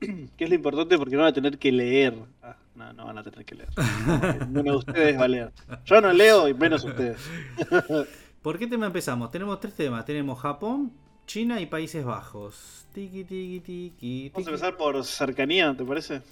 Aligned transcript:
¿Qué 0.36 0.44
es 0.44 0.48
lo 0.48 0.54
importante? 0.56 0.96
Porque 0.98 1.14
no 1.16 1.22
van 1.22 1.30
a 1.30 1.32
tener 1.32 1.58
que 1.58 1.70
leer. 1.72 2.14
Ah, 2.42 2.56
no, 2.74 2.92
no 2.92 3.04
van 3.06 3.18
a 3.18 3.22
tener 3.22 3.44
que 3.44 3.54
leer. 3.54 3.68
Ninguno 4.48 4.72
de 4.72 4.76
ustedes 4.78 5.18
va 5.18 5.24
a 5.24 5.28
leer. 5.28 5.52
Yo 5.84 6.00
no 6.00 6.12
leo 6.12 6.48
y 6.48 6.54
menos 6.54 6.84
ustedes. 6.84 7.18
¿Por 8.42 8.58
qué 8.58 8.66
tema 8.66 8.86
empezamos? 8.86 9.30
Tenemos 9.30 9.60
tres 9.60 9.74
temas. 9.74 10.04
Tenemos 10.04 10.38
Japón, 10.40 10.92
China 11.26 11.60
y 11.60 11.66
Países 11.66 12.04
Bajos. 12.04 12.86
Tiki, 12.94 13.24
tiki, 13.24 13.60
tiki, 13.60 14.30
Vamos 14.30 14.34
a 14.34 14.50
tiki. 14.50 14.50
empezar 14.54 14.76
por 14.76 15.04
cercanía, 15.04 15.76
¿te 15.76 15.84
parece? 15.84 16.22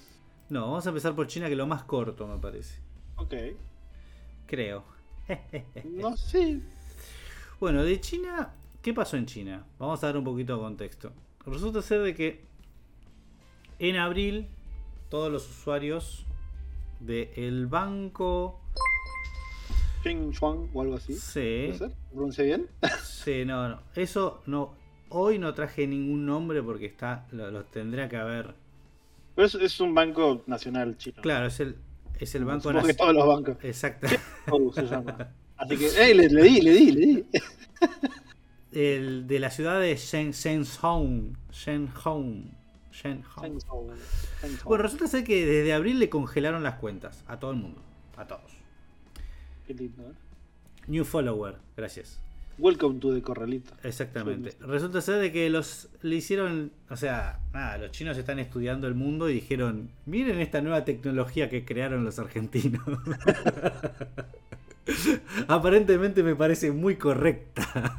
No, 0.49 0.61
vamos 0.61 0.85
a 0.85 0.89
empezar 0.89 1.13
por 1.15 1.27
China, 1.27 1.45
que 1.45 1.51
es 1.53 1.57
lo 1.57 1.67
más 1.67 1.83
corto, 1.83 2.27
me 2.27 2.37
parece. 2.39 2.79
Ok. 3.17 3.33
Creo. 4.47 4.83
No, 5.85 6.17
sí. 6.17 6.63
Bueno, 7.59 7.83
de 7.83 8.01
China, 8.01 8.51
¿qué 8.81 8.93
pasó 8.95 9.15
en 9.15 9.27
China? 9.27 9.63
Vamos 9.77 10.03
a 10.03 10.07
dar 10.07 10.17
un 10.17 10.23
poquito 10.23 10.55
de 10.55 10.61
contexto. 10.63 11.11
Resulta 11.45 11.83
ser 11.83 12.01
de 12.01 12.15
que 12.15 12.48
en 13.79 13.95
abril 13.95 14.47
todos 15.09 15.31
los 15.31 15.49
usuarios 15.49 16.25
del 16.99 17.67
banco... 17.67 18.59
Ching 20.03 20.31
Chuang 20.31 20.69
o 20.73 20.81
algo 20.81 20.95
así. 20.95 21.13
Sí, 21.13 21.65
¿Puede 21.67 21.77
ser? 21.77 21.91
¿Pronuncié 22.11 22.45
bien? 22.45 22.69
sí, 23.03 23.43
no, 23.45 23.67
no. 23.67 23.81
Eso 23.95 24.41
no... 24.45 24.77
Hoy 25.09 25.39
no 25.39 25.53
traje 25.53 25.87
ningún 25.87 26.25
nombre 26.25 26.61
porque 26.61 26.85
está 26.85 27.25
lo, 27.31 27.49
lo 27.49 27.63
tendría 27.65 28.07
que 28.07 28.17
haber... 28.17 28.53
Pero 29.35 29.47
es, 29.47 29.55
es 29.55 29.79
un 29.79 29.95
banco 29.95 30.43
nacional 30.45 30.97
chino. 30.97 31.21
Claro, 31.21 31.47
es 31.47 31.59
el, 31.59 31.77
es 32.19 32.35
el 32.35 32.45
banco 32.45 32.71
nacional. 32.71 32.97
todos 32.97 33.15
los 33.15 33.27
bancos. 33.27 33.57
Exacto. 33.63 34.07
Se 34.73 34.85
llama. 34.85 35.33
Así 35.57 35.77
que, 35.77 35.87
¡ey! 36.01 36.13
Le, 36.13 36.29
le 36.29 36.43
di, 36.43 36.61
le 36.61 36.71
di, 36.71 36.91
le 36.91 37.05
di. 37.05 37.25
El 38.71 39.27
de 39.27 39.39
la 39.39 39.49
ciudad 39.49 39.79
de 39.79 39.95
Shen, 39.95 40.31
Shenzhou. 40.31 41.33
Shenzhou, 43.01 43.43
Shenzhou. 43.43 43.87
Bueno, 44.65 44.83
resulta 44.83 45.07
ser 45.07 45.23
que 45.23 45.45
desde 45.45 45.73
abril 45.73 45.99
le 45.99 46.09
congelaron 46.09 46.63
las 46.63 46.75
cuentas 46.75 47.23
a 47.27 47.39
todo 47.39 47.51
el 47.51 47.57
mundo. 47.57 47.81
A 48.17 48.27
todos. 48.27 48.51
Qué 49.65 49.73
lindo, 49.73 50.03
¿eh? 50.03 50.13
New 50.87 51.05
follower, 51.05 51.55
gracias. 51.77 52.19
Welcome 52.57 52.99
to 52.99 53.13
the 53.13 53.21
corralito. 53.21 53.71
Exactamente. 53.83 54.57
Resulta 54.59 54.99
ser 54.99 55.19
de 55.19 55.31
que 55.31 55.49
los 55.49 55.87
le 56.01 56.17
hicieron, 56.17 56.73
o 56.89 56.97
sea, 56.97 57.39
nada, 57.53 57.77
los 57.77 57.91
chinos 57.91 58.17
están 58.17 58.37
estudiando 58.37 58.87
el 58.87 58.95
mundo 58.95 59.29
y 59.29 59.33
dijeron, 59.33 59.91
miren 60.05 60.41
esta 60.41 60.59
nueva 60.59 60.83
tecnología 60.83 61.49
que 61.49 61.63
crearon 61.63 62.03
los 62.03 62.19
argentinos. 62.19 62.83
Aparentemente 65.47 66.21
me 66.21 66.35
parece 66.35 66.71
muy 66.71 66.97
correcta. 66.97 67.97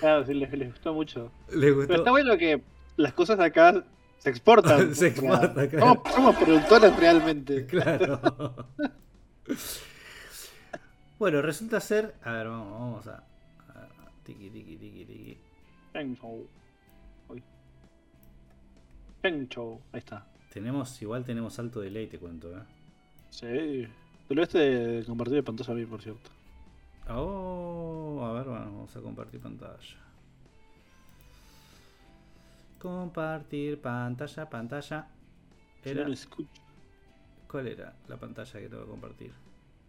Claro, 0.00 0.26
sí, 0.26 0.34
les, 0.34 0.52
les 0.52 0.72
gustó 0.72 0.92
mucho. 0.92 1.30
¿Le 1.52 1.72
Pero 1.72 1.94
está 1.94 2.10
bueno 2.10 2.36
que 2.36 2.60
las 2.96 3.12
cosas 3.12 3.38
de 3.38 3.44
acá 3.44 3.84
se 4.18 4.30
exportan. 4.30 4.94
Se 4.94 5.08
exportan, 5.08 5.68
claro. 5.68 5.86
somos, 5.86 6.12
somos 6.12 6.36
productores 6.36 6.96
realmente. 6.96 7.66
Claro. 7.70 8.20
bueno, 11.18 11.42
resulta 11.42 11.80
ser. 11.80 12.14
A 12.22 12.32
ver, 12.32 12.48
vamos, 12.48 12.72
vamos 12.72 13.06
a. 13.08 13.16
a- 13.18 13.88
Tiki, 14.24 14.50
tiki, 14.50 14.76
tiki, 14.76 15.04
tiki. 15.04 15.38
Ahí 19.92 19.98
está. 19.98 20.26
Tenemos, 20.52 21.00
igual 21.02 21.24
tenemos 21.24 21.58
alto 21.58 21.80
delay, 21.80 22.06
te 22.06 22.18
cuento, 22.18 22.50
¿eh? 22.56 22.62
Sí. 23.30 23.86
Te 24.28 24.34
lo 24.34 24.44
de 24.46 25.04
compartir 25.06 25.34
de 25.36 25.42
pantalla 25.42 25.72
a 25.72 25.76
mí, 25.76 25.86
por 25.86 26.02
cierto. 26.02 26.30
Oh, 27.08 28.24
a 28.24 28.32
ver, 28.32 28.44
bueno, 28.44 28.64
vamos 28.66 28.96
a 28.96 29.00
compartir 29.00 29.40
pantalla. 29.40 29.76
Compartir 32.78 33.80
pantalla, 33.80 34.48
pantalla. 34.48 35.06
Era, 35.84 36.02
no 36.02 36.08
lo 36.08 36.14
escucho. 36.14 36.48
¿Cuál 37.50 37.68
era 37.68 37.94
la 38.08 38.16
pantalla 38.16 38.60
que 38.60 38.68
tengo 38.68 38.84
que 38.84 38.90
compartir? 38.90 39.32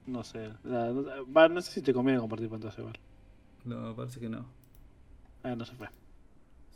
No 0.05 0.23
sé. 0.23 0.51
La- 0.63 0.87
no, 0.91 1.03
va, 1.33 1.49
no 1.49 1.59
sé 1.61 1.71
si 1.71 1.81
te 1.81 1.93
conviene 1.93 2.19
compartir 2.19 2.49
pantalla 2.49 2.75
igual. 2.77 2.97
No, 3.65 3.95
parece 3.95 4.19
que 4.19 4.29
no. 4.29 4.45
Ah, 5.43 5.55
no 5.55 5.65
se 5.65 5.75
fue. 5.75 5.89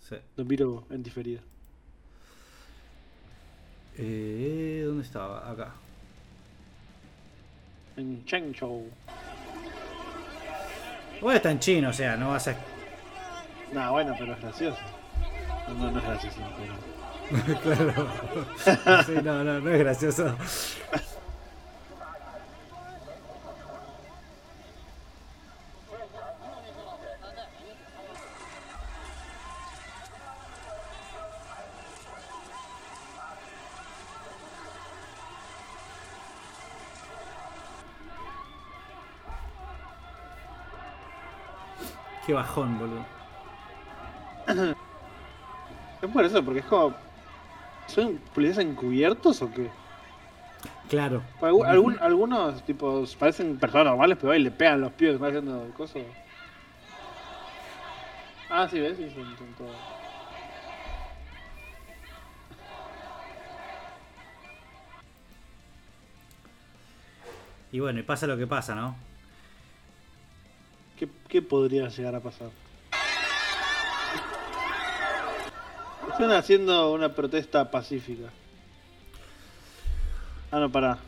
Sí. 0.02 0.16
Lo 0.36 0.44
miro 0.46 0.86
en 0.90 1.02
diferido. 1.04 1.42
Eh, 3.98 4.84
¿Dónde 4.86 5.04
estaba? 5.04 5.50
Acá. 5.50 5.74
En 7.98 8.24
Shenzhou. 8.26 8.90
Igual 11.18 11.36
está 11.36 11.52
en 11.52 11.60
chino, 11.60 11.90
o 11.90 11.94
sea, 11.94 12.16
no 12.18 12.30
vas 12.30 12.48
a. 12.48 12.56
Nah, 13.74 13.92
bueno, 13.92 14.16
pero 14.18 14.34
es 14.34 14.42
gracioso. 14.42 14.80
No, 15.78 15.92
no, 15.92 16.00
es 16.00 16.06
gracioso, 16.06 16.38
pero. 16.58 17.62
claro. 17.62 18.08
sí, 19.06 19.14
no, 19.24 19.44
no, 19.44 19.60
no 19.60 19.70
es 19.70 19.80
gracioso. 19.80 20.36
Qué 42.26 42.34
bajón, 42.34 42.78
boludo. 42.78 43.06
Es 46.02 46.10
por 46.10 46.26
eso, 46.26 46.44
porque 46.44 46.60
es 46.62 46.66
como. 46.66 46.96
¿Son 47.88 48.18
policías 48.34 48.60
encubiertos 48.60 49.42
o 49.42 49.52
qué? 49.52 49.70
Claro. 50.90 51.22
Algún- 51.42 51.98
algunos 52.00 52.64
tipos 52.64 53.16
parecen 53.16 53.58
personas 53.58 53.88
normales, 53.88 54.18
pero 54.20 54.34
ahí 54.34 54.40
le 54.42 54.52
pegan 54.52 54.82
los 54.82 54.92
pies 54.94 55.12
que 55.12 55.16
están 55.16 55.30
haciendo 55.30 55.74
cosas. 55.76 56.04
Ah, 58.50 58.68
sí, 58.70 58.80
ves, 58.80 58.98
sí, 58.98 59.10
son, 59.16 59.38
son 59.38 59.48
todos. 59.58 59.76
Y 67.72 67.80
bueno, 67.80 68.00
y 68.00 68.04
pasa 68.04 68.28
lo 68.28 68.38
que 68.38 68.48
pasa, 68.48 68.76
¿no? 68.76 68.96
¿Qué, 70.98 71.08
¿Qué 71.30 71.42
podría 71.42 71.88
llegar 71.88 72.16
a 72.16 72.20
pasar? 72.20 72.50
Están 76.22 76.38
haciendo 76.38 76.94
una 76.94 77.16
protesta 77.16 77.72
pacífica. 77.72 78.30
Ah, 80.52 80.60
no, 80.60 80.72
pará. 80.72 81.00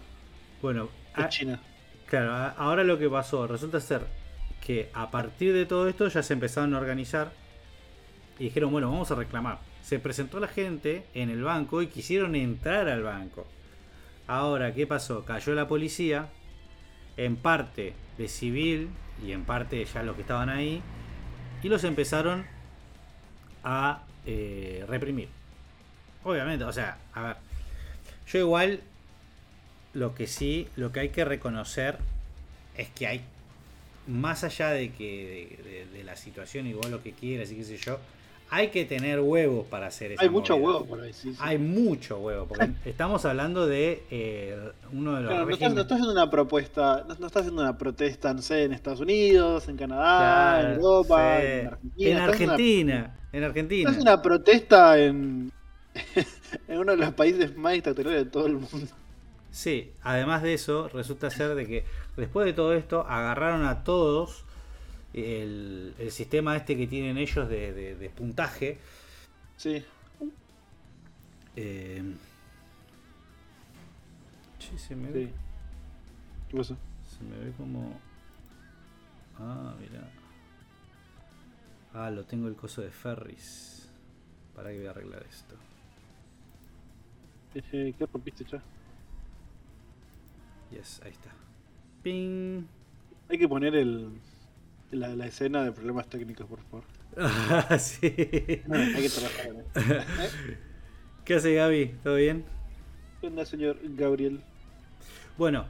Bueno, 0.60 0.90
Es 1.16 1.24
a- 1.24 1.30
China. 1.30 1.60
claro, 2.08 2.34
a- 2.34 2.50
ahora 2.50 2.84
lo 2.84 2.98
que 2.98 3.08
pasó, 3.08 3.46
resulta 3.46 3.80
ser 3.80 4.02
que 4.66 4.90
a 4.92 5.12
partir 5.12 5.54
de 5.54 5.68
todo 5.68 5.88
esto 5.88 6.08
ya 6.08 6.24
se 6.24 6.34
empezaron 6.34 6.74
a 6.74 6.80
organizar 6.80 7.32
y 8.40 8.46
dijeron, 8.46 8.72
bueno, 8.72 8.90
vamos 8.90 9.12
a 9.12 9.16
reclamar. 9.16 9.60
Se 9.84 10.00
presentó 10.00 10.40
la 10.40 10.48
gente 10.48 11.06
en 11.14 11.30
el 11.30 11.44
banco 11.44 11.84
y 11.84 11.88
quisieron 11.90 12.34
entrar 12.34 12.88
al 12.90 13.04
banco. 13.04 13.46
Ahora, 14.26 14.74
¿qué 14.74 14.88
pasó? 14.88 15.26
Cayó 15.26 15.54
la 15.54 15.68
policía, 15.68 16.30
en 17.18 17.36
parte 17.36 17.94
de 18.18 18.28
civil 18.28 18.90
y 19.24 19.32
en 19.34 19.44
parte 19.46 19.86
ya 19.86 20.02
los 20.02 20.16
que 20.16 20.24
estaban 20.24 20.50
ahí, 20.50 20.82
y 21.62 21.70
los 21.70 21.84
empezaron 21.84 22.48
a 23.64 24.02
eh, 24.26 24.86
reprimir. 24.88 25.30
Obviamente, 26.24 26.64
o 26.64 26.72
sea, 26.72 26.98
a 27.14 27.22
ver, 27.22 27.36
yo 28.28 28.40
igual 28.40 28.82
lo 29.94 30.16
que 30.16 30.28
sí, 30.28 30.68
lo 30.76 30.92
que 30.92 31.02
hay 31.02 31.10
que 31.10 31.26
reconocer 31.26 31.98
es 32.78 32.90
que 32.90 33.08
hay, 33.08 33.22
más 34.08 34.44
allá 34.44 34.70
de 34.70 34.92
que 34.92 35.88
de, 35.94 36.04
la 36.04 36.16
situación 36.16 36.68
y 36.68 36.74
vos 36.74 36.90
lo 36.90 37.02
que 37.02 37.14
quieras 37.14 37.52
y 37.52 37.56
qué 37.56 37.64
sé 37.64 37.78
yo, 37.78 38.00
hay 38.50 38.68
que 38.70 38.86
tener 38.86 39.20
huevos 39.20 39.66
para 39.68 39.88
hacer 39.88 40.12
eso. 40.14 40.22
Hay 40.22 40.30
mucho 40.30 40.56
huevo 40.56 40.86
por 40.86 41.02
ahí, 41.02 41.12
sí. 41.14 41.32
sí. 41.32 41.38
Hay 41.42 41.58
mucho 41.58 42.18
huevo, 42.20 42.46
porque 42.48 42.70
estamos 42.86 43.26
hablando 43.26 43.66
de 43.66 44.04
eh, 44.12 44.72
uno 44.92 45.16
de 45.16 45.22
los 45.22 45.30
Claro, 45.32 45.46
no, 45.46 45.52
estás, 45.52 45.70
no 45.70 45.76
regímenes- 45.76 45.82
estás 45.82 45.96
haciendo 45.98 46.12
una 46.12 46.30
propuesta, 46.30 47.06
no, 47.08 47.16
no 47.16 47.28
estás 47.28 47.42
haciendo 47.42 47.62
una 47.62 47.78
protesta, 47.78 48.34
no 48.34 48.42
sé, 48.42 48.64
en 48.64 48.74
Estados 48.74 49.00
Unidos, 49.00 49.68
en 49.70 49.78
Canadá, 49.78 50.62
en 50.62 50.72
Europa, 50.76 51.40
sí. 51.40 51.46
en 51.48 51.68
Argentina. 51.68 51.80
En 52.06 52.18
haciendo 52.18 52.24
una- 52.24 52.54
Argentina, 52.54 53.16
en 53.32 53.44
Argentina. 53.44 53.90
Estás 53.90 54.02
una 54.04 54.22
protesta 54.22 55.00
en, 55.00 55.52
en 56.68 56.78
uno 56.80 56.92
de 56.92 56.98
los 56.98 57.14
países 57.14 57.56
más 57.58 57.74
dictatoriales 57.74 58.26
de 58.26 58.30
todo 58.32 58.46
el 58.48 58.54
mundo. 58.54 58.88
Sí, 59.52 59.92
además 60.02 60.42
de 60.42 60.54
eso, 60.56 60.90
resulta 60.90 61.30
ser 61.30 61.54
de 61.56 61.68
que 61.68 61.86
después 62.18 62.46
de 62.46 62.54
todo 62.54 62.74
esto 62.74 63.06
agarraron 63.08 63.66
a 63.66 63.84
todos 63.84 64.46
el, 65.14 65.94
el 66.00 66.12
sistema 66.12 66.56
este 66.58 66.76
que 66.78 66.88
tienen 66.88 67.18
ellos 67.18 67.48
de, 67.50 67.74
de- 67.74 67.96
de 67.96 68.10
puntaje. 68.10 68.80
Sí. 69.58 69.84
eh, 71.56 72.04
che, 74.60 74.78
se 74.78 74.96
me 74.96 75.12
ve. 75.12 75.32
¿Qué 76.50 76.58
pasó? 76.58 76.78
se 77.18 77.24
me 77.24 77.38
ve 77.38 77.52
como. 77.58 78.00
Ah, 79.40 79.76
mira. 79.80 80.10
Ah, 81.94 82.10
lo 82.10 82.24
tengo 82.26 82.48
el 82.48 82.56
coso 82.56 82.82
de 82.82 82.90
Ferris. 82.92 83.90
Para 84.56 84.70
que 84.72 84.78
voy 84.78 84.88
a 84.88 84.92
arreglar 84.92 85.24
esto. 85.30 85.56
Eh, 87.56 87.94
¿Qué 87.98 88.06
rompiste 88.06 88.44
ya? 88.46 88.62
Yes, 90.72 91.02
ahí 91.04 91.12
está. 91.12 91.30
Ping. 92.02 92.64
Hay 93.30 93.38
que 93.38 93.48
poner 93.48 93.76
el, 93.76 94.10
la, 94.94 95.10
la 95.16 95.26
escena 95.28 95.64
de 95.64 95.72
problemas 95.72 96.08
técnicos, 96.08 96.46
por 96.48 96.60
favor. 96.62 96.84
Ah, 97.18 97.78
sí. 97.80 98.06
Hay 98.08 99.02
que 99.02 99.10
trabajar 99.10 99.48
eso. 99.48 100.06
¿Qué 101.26 101.36
hace 101.36 101.54
Gaby? 101.56 101.96
¿Todo 102.04 102.16
bien? 102.16 102.44
¿Qué 103.22 103.28
onda, 103.28 103.46
señor 103.46 103.78
Gabriel? 103.84 104.42
Bueno, 105.38 105.66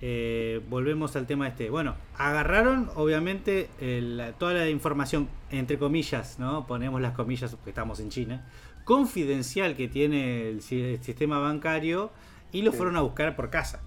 eh, 0.00 0.60
volvemos 0.68 1.16
al 1.16 1.26
tema 1.26 1.48
este. 1.48 1.70
Bueno, 1.70 1.96
agarraron 2.16 2.90
obviamente 2.94 3.68
el- 3.80 4.34
toda 4.38 4.52
la 4.54 4.68
información, 4.68 5.28
entre 5.50 5.78
comillas, 5.78 6.38
¿no? 6.38 6.66
Ponemos 6.66 7.00
las 7.00 7.12
comillas 7.14 7.50
porque 7.54 7.70
estamos 7.70 7.98
en 8.00 8.10
China, 8.10 8.46
confidencial 8.84 9.74
que 9.76 9.88
tiene 9.88 10.48
el, 10.48 10.62
si- 10.62 10.80
el 10.80 11.02
sistema 11.02 11.38
bancario 11.40 12.10
y 12.52 12.62
lo 12.62 12.70
Sí. 12.70 12.76
fueron 12.76 12.96
a 12.96 13.00
buscar 13.00 13.34
por 13.34 13.50
casa. 13.50 13.80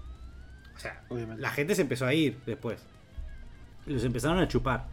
O 0.76 0.78
sea, 0.78 1.02
Obviamente. 1.08 1.40
la 1.42 1.50
gente 1.50 1.74
se 1.74 1.82
empezó 1.82 2.06
a 2.06 2.14
ir 2.14 2.38
después. 2.46 2.84
Los 3.86 4.04
empezaron 4.04 4.38
a 4.38 4.48
chupar. 4.48 4.86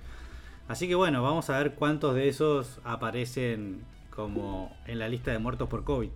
Así 0.68 0.88
que 0.88 0.96
bueno, 0.96 1.24
vamos 1.24 1.50
a 1.50 1.58
ver 1.58 1.74
cuántos 1.76 2.16
de 2.16 2.28
esos 2.28 2.80
aparecen 2.84 3.82
como 4.10 4.76
en 4.86 5.00
la 5.00 5.08
lista 5.08 5.32
de 5.32 5.40
muertos 5.40 5.70
por 5.70 5.84
COVID. 5.84 6.10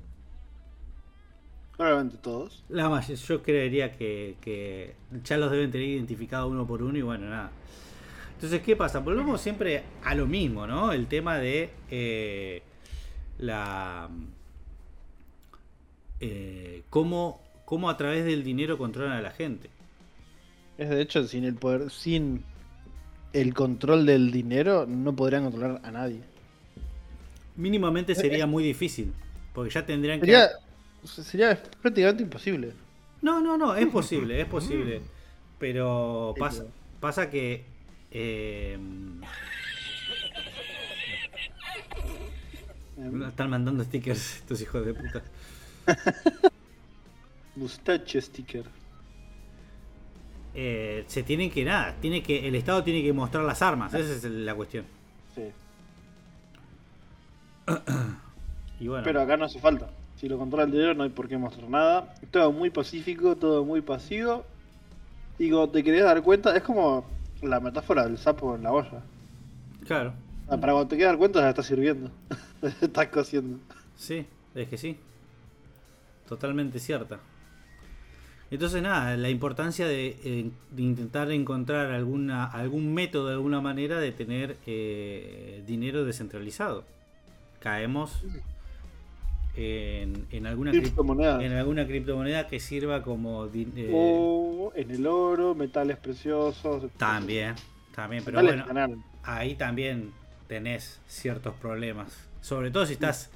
Probablemente 1.77 2.17
todos. 2.17 2.63
La 2.69 2.89
may- 2.89 3.15
yo 3.15 3.41
creería 3.41 3.91
que, 3.97 4.35
que 4.41 4.95
ya 5.23 5.37
los 5.37 5.51
deben 5.51 5.71
tener 5.71 5.87
identificados 5.87 6.51
uno 6.51 6.67
por 6.67 6.83
uno 6.83 6.97
y 6.97 7.01
bueno, 7.01 7.29
nada. 7.29 7.51
Entonces, 8.35 8.61
¿qué 8.61 8.75
pasa? 8.75 8.99
Volvemos 8.99 9.39
siempre 9.39 9.83
a 10.03 10.15
lo 10.15 10.25
mismo, 10.27 10.67
¿no? 10.67 10.91
El 10.91 11.07
tema 11.07 11.37
de 11.37 11.69
eh, 11.89 12.61
la... 13.37 14.09
eh, 16.19 16.83
cómo, 16.89 17.41
cómo 17.65 17.89
a 17.89 17.97
través 17.97 18.25
del 18.25 18.43
dinero 18.43 18.77
controlan 18.77 19.13
a 19.17 19.21
la 19.21 19.31
gente. 19.31 19.69
Es 20.77 20.89
de 20.89 21.01
hecho, 21.01 21.23
sin 21.27 21.45
el 21.45 21.55
poder, 21.55 21.89
sin 21.91 22.43
el 23.33 23.53
control 23.53 24.05
del 24.05 24.31
dinero, 24.31 24.85
no 24.87 25.15
podrían 25.15 25.43
controlar 25.43 25.81
a 25.83 25.91
nadie. 25.91 26.21
Mínimamente 27.55 28.15
sería 28.15 28.47
muy 28.47 28.63
difícil, 28.63 29.13
porque 29.53 29.71
ya 29.71 29.85
tendrían 29.85 30.19
que... 30.19 30.25
Sería, 30.25 30.49
sería 31.05 31.63
prácticamente 31.81 32.23
imposible. 32.23 32.73
No, 33.21 33.39
no, 33.39 33.57
no, 33.57 33.75
es 33.75 33.87
posible, 33.87 34.41
es 34.41 34.47
posible. 34.47 35.01
Pero 35.59 36.33
pasa, 36.37 36.65
pasa 36.99 37.29
que... 37.29 37.65
eh, 38.11 38.77
Eh, 43.01 43.27
están 43.27 43.49
mandando 43.49 43.83
stickers 43.83 44.37
estos 44.37 44.61
hijos 44.61 44.85
de 44.85 44.93
puta. 44.93 45.23
Mustache 47.55 48.21
sticker. 48.21 48.65
Eh, 50.53 51.03
se 51.07 51.23
tienen 51.23 51.49
que 51.49 51.63
nada, 51.63 51.95
tiene 52.01 52.21
que 52.21 52.47
el 52.47 52.55
Estado 52.55 52.83
tiene 52.83 53.01
que 53.01 53.13
mostrar 53.13 53.43
las 53.45 53.61
armas, 53.61 53.93
esa 53.93 54.13
es 54.13 54.23
la 54.25 54.53
cuestión. 54.53 54.85
Sí. 55.33 55.43
Y 58.79 58.87
bueno, 58.87 59.03
Pero 59.03 59.21
acá 59.21 59.37
no 59.37 59.45
hace 59.45 59.59
falta. 59.59 59.89
Si 60.17 60.27
lo 60.27 60.37
controla 60.37 60.65
el 60.65 60.71
dinero 60.71 60.93
no 60.93 61.03
hay 61.03 61.09
por 61.09 61.27
qué 61.27 61.37
mostrar 61.37 61.69
nada. 61.69 62.13
Todo 62.31 62.51
muy 62.51 62.69
pacífico, 62.69 63.35
todo 63.35 63.63
muy 63.63 63.81
pasivo. 63.81 64.43
Y 65.39 65.49
cuando 65.49 65.69
te 65.69 65.83
querés 65.83 66.03
dar 66.03 66.21
cuenta, 66.21 66.55
es 66.55 66.63
como 66.63 67.05
la 67.41 67.59
metáfora 67.59 68.03
del 68.03 68.17
sapo 68.17 68.55
en 68.55 68.63
la 68.63 68.71
olla. 68.71 69.01
claro, 69.87 70.13
Ah, 70.47 70.57
Para 70.57 70.73
cuando 70.73 70.89
te 70.89 70.97
quedas 70.97 71.11
dar 71.11 71.17
cuenta 71.17 71.39
ya 71.41 71.49
está 71.49 71.63
sirviendo. 71.63 72.11
Estás 72.81 73.07
cociendo. 73.07 73.57
sí, 73.95 74.25
es 74.53 74.67
que 74.67 74.77
sí. 74.77 74.97
Totalmente 76.27 76.79
cierta. 76.79 77.19
Entonces 78.51 78.81
nada, 78.83 79.15
la 79.15 79.29
importancia 79.29 79.87
de, 79.87 80.17
eh, 80.23 80.51
de 80.71 80.81
intentar 80.81 81.31
encontrar 81.31 81.91
alguna 81.91 82.43
algún 82.45 82.93
método 82.93 83.27
de 83.27 83.33
alguna 83.33 83.61
manera 83.61 83.99
de 83.99 84.11
tener 84.11 84.57
eh, 84.67 85.63
dinero 85.65 86.03
descentralizado. 86.03 86.83
Caemos 87.61 88.23
en, 89.55 90.25
en 90.31 90.47
alguna 90.47 90.71
crip- 90.71 90.81
Criptomonedas. 90.81 91.43
en 91.43 91.53
alguna 91.53 91.85
criptomoneda 91.85 92.47
que 92.47 92.59
sirva 92.59 93.01
como 93.03 93.45
eh, 93.53 93.89
O 93.93 94.71
en 94.75 94.91
el 94.91 95.07
oro, 95.07 95.55
metales 95.55 95.97
preciosos. 95.97 96.83
también, 96.97 97.55
también, 97.95 98.23
pero 98.23 98.41
Metales 98.41 98.65
bueno, 98.73 99.03
ahí 99.23 99.55
también 99.55 100.11
tenés 100.47 100.99
ciertos 101.07 101.53
problemas. 101.55 102.27
Sobre 102.41 102.71
todo 102.71 102.85
si 102.85 102.93
estás. 102.93 103.29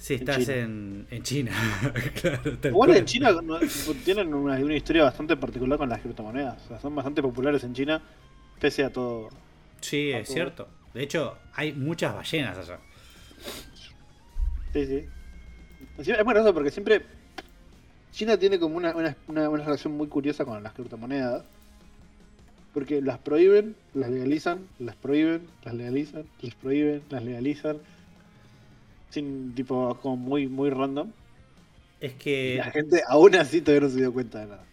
Si 0.00 0.14
En 0.14 0.20
estás 0.20 0.38
China. 0.38 0.54
en, 0.56 1.06
en 1.10 1.22
China. 1.22 1.52
Claro, 2.22 2.52
Igual 2.64 2.96
en 2.96 3.04
China 3.04 3.32
no- 3.42 3.58
tienen 4.04 4.32
una, 4.32 4.54
una 4.56 4.74
historia 4.74 5.04
bastante 5.04 5.36
particular 5.36 5.78
con 5.78 5.90
las 5.90 6.00
criptomonedas. 6.00 6.64
O 6.64 6.68
sea, 6.68 6.80
son 6.80 6.94
bastante 6.94 7.20
populares 7.20 7.62
en 7.64 7.74
China, 7.74 8.00
pese 8.58 8.82
a 8.82 8.90
todo. 8.90 9.28
Sí, 9.82 10.10
a 10.12 10.20
es 10.20 10.26
todo. 10.28 10.34
cierto. 10.34 10.68
De 10.94 11.02
hecho, 11.02 11.36
hay 11.52 11.72
muchas 11.74 12.14
ballenas 12.14 12.56
allá. 12.56 12.78
Sí, 14.72 14.86
sí. 14.86 15.04
Es 15.98 16.24
muy 16.24 16.32
gracioso 16.34 16.54
porque 16.54 16.70
siempre. 16.70 17.02
China 18.12 18.36
tiene 18.38 18.58
como 18.58 18.76
una, 18.76 18.94
una, 18.96 19.16
una, 19.28 19.48
una 19.48 19.64
relación 19.64 19.92
muy 19.96 20.08
curiosa 20.08 20.44
con 20.44 20.62
las 20.62 20.72
criptomonedas. 20.72 21.44
Porque 22.72 23.02
las 23.02 23.18
prohíben, 23.18 23.74
las 23.94 24.10
legalizan, 24.10 24.60
las 24.78 24.94
prohíben, 24.96 25.42
las 25.64 25.74
legalizan, 25.74 26.24
las 26.40 26.54
prohíben, 26.54 27.02
las 27.10 27.22
legalizan. 27.24 27.78
Sin 29.10 29.54
tipo, 29.54 29.98
como 30.00 30.16
muy, 30.16 30.46
muy 30.48 30.70
random. 30.70 31.10
Es 32.00 32.14
que. 32.14 32.56
la 32.58 32.70
gente 32.70 33.02
aún 33.06 33.34
así 33.34 33.60
todavía 33.60 33.88
no 33.88 33.92
se 33.92 33.98
dio 34.00 34.12
cuenta 34.12 34.38
de 34.40 34.46
nada. 34.46 34.64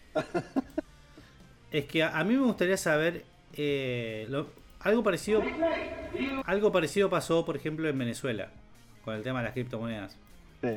Es 1.72 1.86
que 1.86 2.04
a, 2.04 2.18
a 2.18 2.24
mí 2.24 2.36
me 2.36 2.44
gustaría 2.46 2.78
saber. 2.78 3.26
eh, 3.54 4.26
lo- 4.30 4.48
algo 4.80 5.04
parecido. 5.04 5.42
Algo 6.46 6.72
parecido 6.72 7.10
pasó, 7.10 7.44
por 7.46 7.56
ejemplo, 7.58 7.90
en 7.90 7.98
Venezuela. 7.98 8.50
Con 9.04 9.16
el 9.16 9.24
tema 9.24 9.40
de 9.40 9.46
las 9.46 9.54
criptomonedas. 9.54 10.16
Sí. 10.62 10.70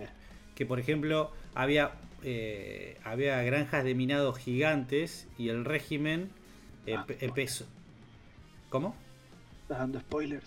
que 0.54 0.66
por 0.66 0.78
ejemplo 0.78 1.30
había 1.54 1.92
eh, 2.22 2.98
había 3.02 3.42
granjas 3.42 3.82
de 3.82 3.94
minado 3.94 4.32
gigantes 4.34 5.26
y 5.38 5.48
el 5.48 5.64
régimen 5.64 6.28
empe- 6.86 7.16
empezó 7.20 7.64
¿cómo? 8.68 8.94
Estás 9.62 9.78
dando 9.78 10.00
spoilers. 10.00 10.44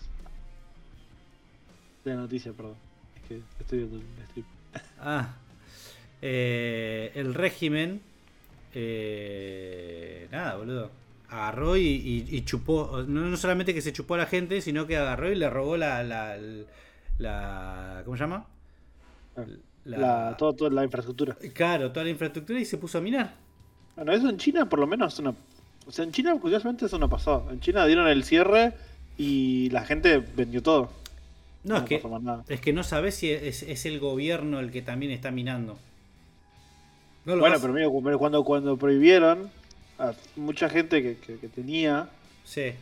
De 2.06 2.14
noticia, 2.14 2.54
perdón. 2.54 2.76
Que 3.28 3.42
estoy 3.60 3.80
viendo 3.80 3.98
el 3.98 4.04
strip. 4.30 4.46
ah 5.00 5.36
eh, 6.22 7.12
el 7.16 7.34
régimen 7.34 8.02
eh, 8.74 10.28
nada 10.32 10.56
boludo 10.56 10.90
agarró 11.30 11.76
y, 11.78 11.82
y- 11.88 12.28
y 12.30 12.46
chupó 12.46 13.04
no, 13.08 13.22
no 13.22 13.38
solamente 13.38 13.74
que 13.74 13.82
se 13.82 13.92
chupó 13.94 14.16
a 14.16 14.20
la 14.20 14.26
gente 14.26 14.62
sino 14.62 14.86
que 14.88 14.98
agarró 14.98 15.32
y 15.32 15.36
le 15.36 15.50
robó 15.50 15.78
la 15.78 16.04
la, 16.04 16.38
la 17.18 18.02
¿cómo 18.06 18.16
se 18.18 18.24
llama? 18.24 18.46
Ah, 19.36 19.44
La- 19.86 19.98
La, 19.98 20.38
todo- 20.38 20.54
toda 20.54 20.70
la 20.70 20.84
infraestructura. 20.84 21.36
claro 21.54 21.92
toda 21.92 22.04
la 22.06 22.12
infraestructura 22.12 22.60
y 22.60 22.66
se 22.66 22.78
puso 22.78 22.98
a 23.00 23.02
minar 23.02 23.34
Bueno, 23.96 24.12
eso 24.14 24.30
en 24.30 24.38
China 24.38 24.68
por 24.70 24.80
lo 24.80 24.88
menos 24.88 25.14
es 25.14 25.20
una... 25.20 25.34
O 25.86 25.92
sea, 25.92 26.06
en 26.06 26.12
China 26.14 26.34
curiosamente 26.40 26.86
eso 26.86 26.98
no 26.98 27.10
pasó. 27.10 27.46
En 27.52 27.60
China 27.60 27.86
dieron 27.86 28.08
el 28.08 28.24
cierre 28.24 28.74
y 29.18 29.70
la 29.72 29.84
gente 29.84 30.18
vendió 30.20 30.64
todo. 30.64 30.90
No, 31.64 31.78
es 31.78 31.84
que 31.84 32.02
nada. 32.22 32.44
Es 32.48 32.60
que 32.62 32.74
no 32.74 32.84
sabes 32.84 33.16
si 33.16 33.32
es, 33.32 33.64
es 33.64 33.86
el 33.86 34.00
gobierno 34.00 34.60
el 34.60 34.72
que 34.72 34.82
también 34.82 35.12
está 35.12 35.32
minando. 35.32 35.78
No 37.26 37.36
lo 37.36 37.42
Bueno, 37.42 37.58
pero 37.62 37.74
mira, 37.74 37.88
cu- 37.90 38.18
cuando, 38.18 38.44
cuando 38.44 38.78
prohibieron, 38.78 39.50
a 39.98 40.14
mucha 40.36 40.70
gente 40.70 41.02
que, 41.02 41.18
que- 41.18 41.38
que 41.38 41.48
tenía 41.48 42.10
Sí. 42.44 42.74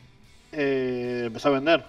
eh, 0.51 1.23
empezó 1.27 1.50
a 1.50 1.51
vender. 1.51 1.83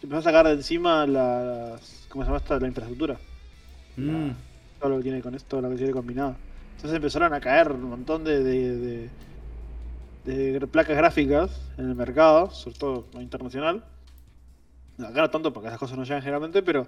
Se 0.00 0.06
empezó 0.06 0.18
a 0.20 0.22
sacar 0.22 0.46
de 0.46 0.54
encima 0.54 1.06
las... 1.06 2.06
¿Cómo 2.08 2.24
se 2.24 2.28
llama 2.28 2.38
esta? 2.38 2.58
La 2.58 2.66
infraestructura. 2.66 3.18
Mm, 3.96 4.30
todo 4.80 4.90
lo 4.90 4.96
que 4.96 5.02
tiene 5.04 5.22
con 5.22 5.34
esto, 5.34 5.48
todo 5.48 5.62
lo 5.62 5.70
que 5.70 5.76
tiene 5.76 5.92
combinado. 5.92 6.34
Entonces 6.76 6.96
empezaron 6.96 7.32
a 7.32 7.40
caer 7.40 7.70
un 7.70 7.84
montón 7.84 8.24
de, 8.24 8.42
de, 8.42 9.08
de- 10.24 10.52
de 10.58 10.66
placas 10.66 10.96
gráficas 10.96 11.60
en 11.78 11.88
el 11.88 11.94
mercado, 11.94 12.50
sobre 12.50 12.78
todo 12.78 13.06
internacional. 13.20 13.84
Acá 14.98 15.22
no 15.22 15.30
tanto 15.30 15.52
porque 15.52 15.68
esas 15.68 15.78
cosas 15.78 15.96
no 15.98 16.04
llegan 16.04 16.20
generalmente, 16.22 16.62
pero 16.62 16.86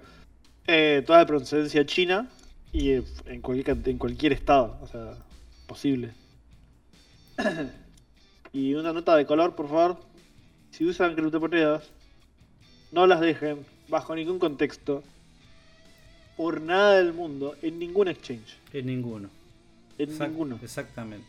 eh, 0.67 1.03
toda 1.05 1.19
de 1.19 1.25
procedencia 1.25 1.85
china 1.85 2.29
y 2.71 2.91
eh, 2.91 3.03
en 3.25 3.41
cualquier, 3.41 3.77
en 3.85 3.97
cualquier 3.97 4.33
estado, 4.33 4.77
o 4.81 4.87
sea, 4.87 5.13
posible. 5.67 6.13
y 8.53 8.73
una 8.75 8.93
nota 8.93 9.15
de 9.15 9.25
color, 9.25 9.55
por 9.55 9.67
favor. 9.67 9.99
Si 10.71 10.85
usan 10.85 11.15
criptomonedas, 11.15 11.83
no 12.91 13.07
las 13.07 13.21
dejen 13.21 13.65
bajo 13.87 14.15
ningún 14.15 14.39
contexto 14.39 15.03
por 16.37 16.61
nada 16.61 16.97
del 16.97 17.13
mundo 17.13 17.55
en 17.61 17.79
ningún 17.79 18.07
exchange. 18.07 18.57
en 18.73 18.85
ninguno. 18.87 19.29
En 19.97 20.09
Exact- 20.09 20.29
ninguno. 20.29 20.59
Exactamente. 20.61 21.27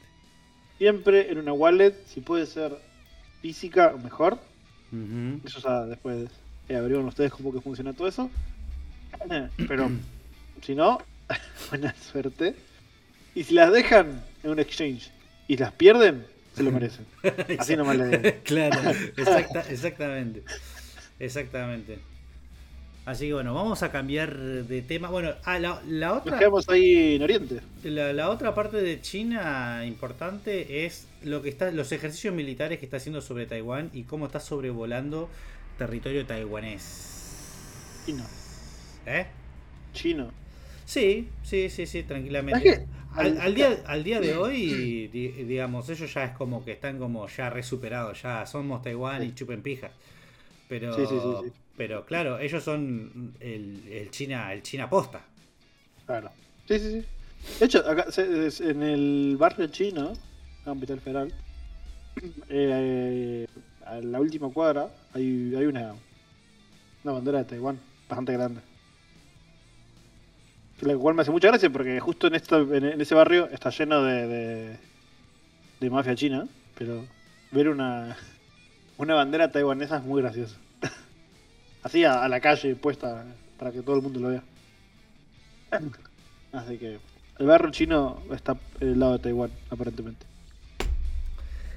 Siempre 0.79 1.31
en 1.31 1.39
una 1.39 1.53
wallet, 1.53 1.95
si 2.07 2.21
puede 2.21 2.47
ser 2.47 2.77
física, 3.41 3.95
mejor. 4.03 4.35
Ujú. 4.93 5.41
Eso 5.45 5.61
ya 5.61 5.85
después 5.87 6.29
eh, 6.69 6.77
averiguan 6.77 7.07
ustedes 7.07 7.33
cómo 7.33 7.53
que 7.53 7.61
funciona 7.61 7.93
todo 7.93 8.09
eso. 8.09 8.31
Pero 9.69 9.91
Si 10.63 10.75
no, 10.75 10.99
buena 11.71 11.95
suerte. 11.95 12.55
Y 13.35 13.45
si 13.45 13.55
las 13.55 13.71
dejan 13.73 14.23
en 14.43 14.51
un 14.51 14.59
exchange 14.59 15.11
y 15.49 15.57
las 15.59 15.73
pierden, 15.73 16.27
se 16.55 16.63
lo 16.63 16.71
merecen. 16.73 17.05
Así 17.59 17.77
nomás 17.77 17.97
le 17.97 18.09
digo. 18.19 18.37
claro, 18.45 18.91
exacta- 19.17 19.65
exactamente. 19.71 20.43
Exactamente. 21.19 21.99
Así 23.05 23.29
que 23.29 23.35
bueno, 23.35 23.55
vamos 23.55 23.83
a 23.85 23.93
cambiar 23.93 24.37
de 24.37 24.83
tema. 24.83 25.09
Bueno, 25.11 25.31
ah, 25.45 25.59
la, 25.61 25.81
la 25.87 26.09
Nos 26.09 26.19
otra. 26.23 26.39
quedamos 26.39 26.69
ahí 26.69 27.15
en 27.17 27.23
Oriente. 27.23 27.61
La, 27.85 28.13
la 28.13 28.31
otra 28.31 28.53
parte 28.55 28.79
de 28.79 29.01
China 29.01 29.85
importante 29.87 30.85
es 30.87 31.07
lo 31.23 31.41
que 31.43 31.49
está, 31.51 31.71
los 31.71 31.93
ejercicios 31.93 32.35
militares 32.35 32.81
que 32.81 32.87
está 32.87 32.97
haciendo 32.97 33.21
sobre 33.21 33.47
Taiwán 33.47 33.91
y 33.93 34.03
cómo 34.05 34.27
está 34.27 34.41
sobrevolando 34.41 35.29
territorio 35.77 36.27
taiwanés. 36.27 36.85
Chino. 38.05 38.31
¿Eh? 39.07 39.27
Chino. 39.93 40.33
Sí, 40.85 41.29
sí, 41.43 41.69
sí, 41.71 41.87
sí, 41.87 42.03
¿Sabes 42.49 42.63
tranquilamente. 42.63 42.65
qué? 42.65 42.89
Al, 43.17 43.39
al 43.41 43.55
día, 43.55 43.83
al 43.87 44.05
día 44.05 44.21
de 44.21 44.35
hoy, 44.35 45.09
di- 45.09 45.29
digamos, 45.45 45.89
ellos 45.89 46.13
ya 46.13 46.25
es 46.25 46.37
como 46.37 46.65
que 46.65 46.73
están 46.73 46.99
como 46.99 47.27
ya 47.29 47.51
resuperados, 47.51 48.23
ya 48.23 48.47
somos 48.47 48.83
Taiwán 48.83 49.23
y 49.25 49.35
chupen 49.35 49.63
pija. 49.63 49.91
Pero, 50.69 50.93
Sí, 50.95 51.07
sí, 51.07 51.21
sí, 51.21 51.37
sí. 51.37 51.53
pero 51.77 52.07
claro, 52.07 52.39
ellos 52.41 52.65
son 52.65 53.37
el, 53.41 53.89
el 53.89 54.11
China, 54.11 54.53
el 54.53 54.63
China 54.63 54.89
posta. 54.91 55.23
Claro. 56.05 56.31
Sí, 56.67 56.79
sí, 56.79 56.91
sí. 57.03 57.07
De 57.59 57.67
hecho, 57.67 57.79
acá 57.89 58.07
en 58.17 58.83
el 58.83 59.37
barrio 59.39 59.67
chino, 59.69 60.13
Capital 60.65 61.01
Federal, 61.01 61.35
eh, 62.49 63.47
a 63.87 64.01
la 64.01 64.21
última 64.21 64.51
cuadra 64.51 64.91
hay, 65.15 65.55
hay 65.55 65.67
una, 65.67 65.95
una 67.05 67.13
bandera 67.13 67.39
de 67.39 67.45
Taiwán 67.45 67.79
bastante 68.09 68.33
grande. 68.33 68.61
La 70.81 70.97
cual 70.97 71.15
me 71.15 71.23
hace 71.23 71.31
mucha 71.31 71.49
gracia 71.49 71.71
porque 71.71 71.99
justo 72.01 72.27
en, 72.27 72.35
esto, 72.35 72.75
en, 72.75 73.01
ese 73.01 73.15
barrio 73.15 73.49
está 73.51 73.71
lleno 73.71 74.03
de, 74.03 74.77
de, 75.81 75.91
mafia 75.91 76.15
china, 76.15 76.47
pero 76.77 77.07
ver 77.51 77.69
una, 77.69 78.17
una 78.99 79.15
bandera 79.15 79.51
taiwanesa 79.51 79.99
es 79.99 80.05
muy 80.05 80.21
gracioso. 80.21 80.57
Así 81.83 82.05
a, 82.05 82.29
la 82.29 82.41
calle 82.41 82.77
puesta 82.77 83.25
para 83.59 83.73
que 83.73 83.81
todo 83.81 83.97
el 83.97 84.03
mundo 84.03 84.21
lo 84.21 84.29
vea. 84.29 84.43
Así 86.53 86.77
que 86.77 86.99
el 87.39 87.47
barrio 87.47 87.71
chino 87.71 88.23
está 88.35 88.57
del 88.79 89.01
lado 89.01 89.13
de 89.13 89.19
Taiwán, 89.21 89.51
aparentemente. 89.71 90.27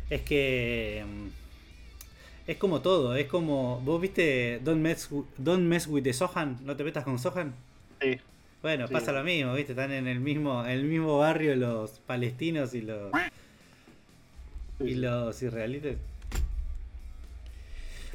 Es 0.10 0.24
que 0.24 1.06
es 2.52 2.58
como 2.58 2.82
todo, 2.82 3.16
es 3.16 3.28
como 3.28 3.80
vos 3.82 4.02
viste 4.02 4.60
Don't 4.64 4.82
mess, 4.82 5.10
don't 5.38 5.64
mess 5.68 5.86
with 5.88 6.02
the 6.04 6.14
Sohan, 6.14 6.58
no 6.66 6.76
te 6.76 6.84
metas 6.84 7.04
con 7.04 7.20
Sohan. 7.20 7.54
Sí. 8.02 8.18
Bueno, 8.62 8.88
Sí. 8.88 8.94
pasa 8.94 9.12
lo 9.12 9.24
mismo, 9.24 9.54
viste, 9.54 9.74
están 9.74 9.92
en 9.92 10.08
el 10.08 10.20
mismo 10.20 10.66
el 10.66 10.84
mismo 10.84 11.20
barrio 11.20 11.56
los 11.56 11.92
palestinos 12.08 12.74
y 12.74 12.82
los 12.82 13.12
sí, 14.80 14.84
y 14.86 14.96
los 14.96 15.42
israelitas. 15.44 15.96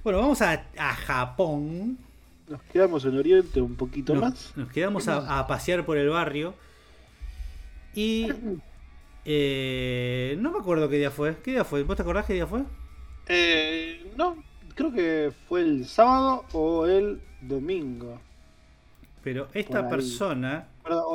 Bueno, 0.02 0.18
vamos 0.18 0.42
a, 0.42 0.64
a 0.76 0.94
Japón. 0.94 1.96
Nos 2.48 2.60
quedamos 2.64 3.04
en 3.06 3.16
Oriente 3.16 3.60
un 3.60 3.74
poquito 3.74 4.14
Nos, 4.14 4.22
más. 4.22 4.52
nos 4.56 4.70
quedamos 4.70 5.08
a, 5.08 5.38
a 5.38 5.46
pasear 5.46 5.86
por 5.86 5.96
el 5.96 6.08
barrio. 6.10 6.54
Y. 7.94 8.28
eh, 9.24 10.36
no 10.40 10.50
me 10.50 10.58
acuerdo 10.58 10.88
qué 10.88 10.98
día 10.98 11.10
fue. 11.10 11.36
¿Qué 11.42 11.52
día 11.52 11.64
fue? 11.64 11.84
¿Vos 11.84 11.96
te 11.96 12.02
acordás 12.02 12.26
qué 12.26 12.34
día 12.34 12.46
fue? 12.46 12.62
Eh, 13.28 14.12
no, 14.16 14.43
creo 14.75 14.93
que 14.93 15.33
fue 15.49 15.62
el 15.62 15.87
sábado 15.87 16.45
o 16.52 16.87
el 16.87 17.21
domingo. 17.40 18.21
Pero 19.23 19.49
esta 19.54 19.88
persona. 19.88 20.69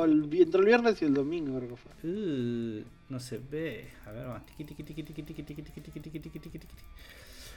El, 0.04 0.28
entre 0.32 0.60
el 0.60 0.66
viernes 0.66 1.00
y 1.00 1.04
el 1.04 1.14
domingo 1.14 1.58
creo 1.58 1.70
que 1.70 1.76
fue. 1.76 1.92
No 3.08 3.20
se 3.20 3.38
ve. 3.38 3.90
A 4.06 4.12
ver, 4.12 4.26
más. 4.26 4.42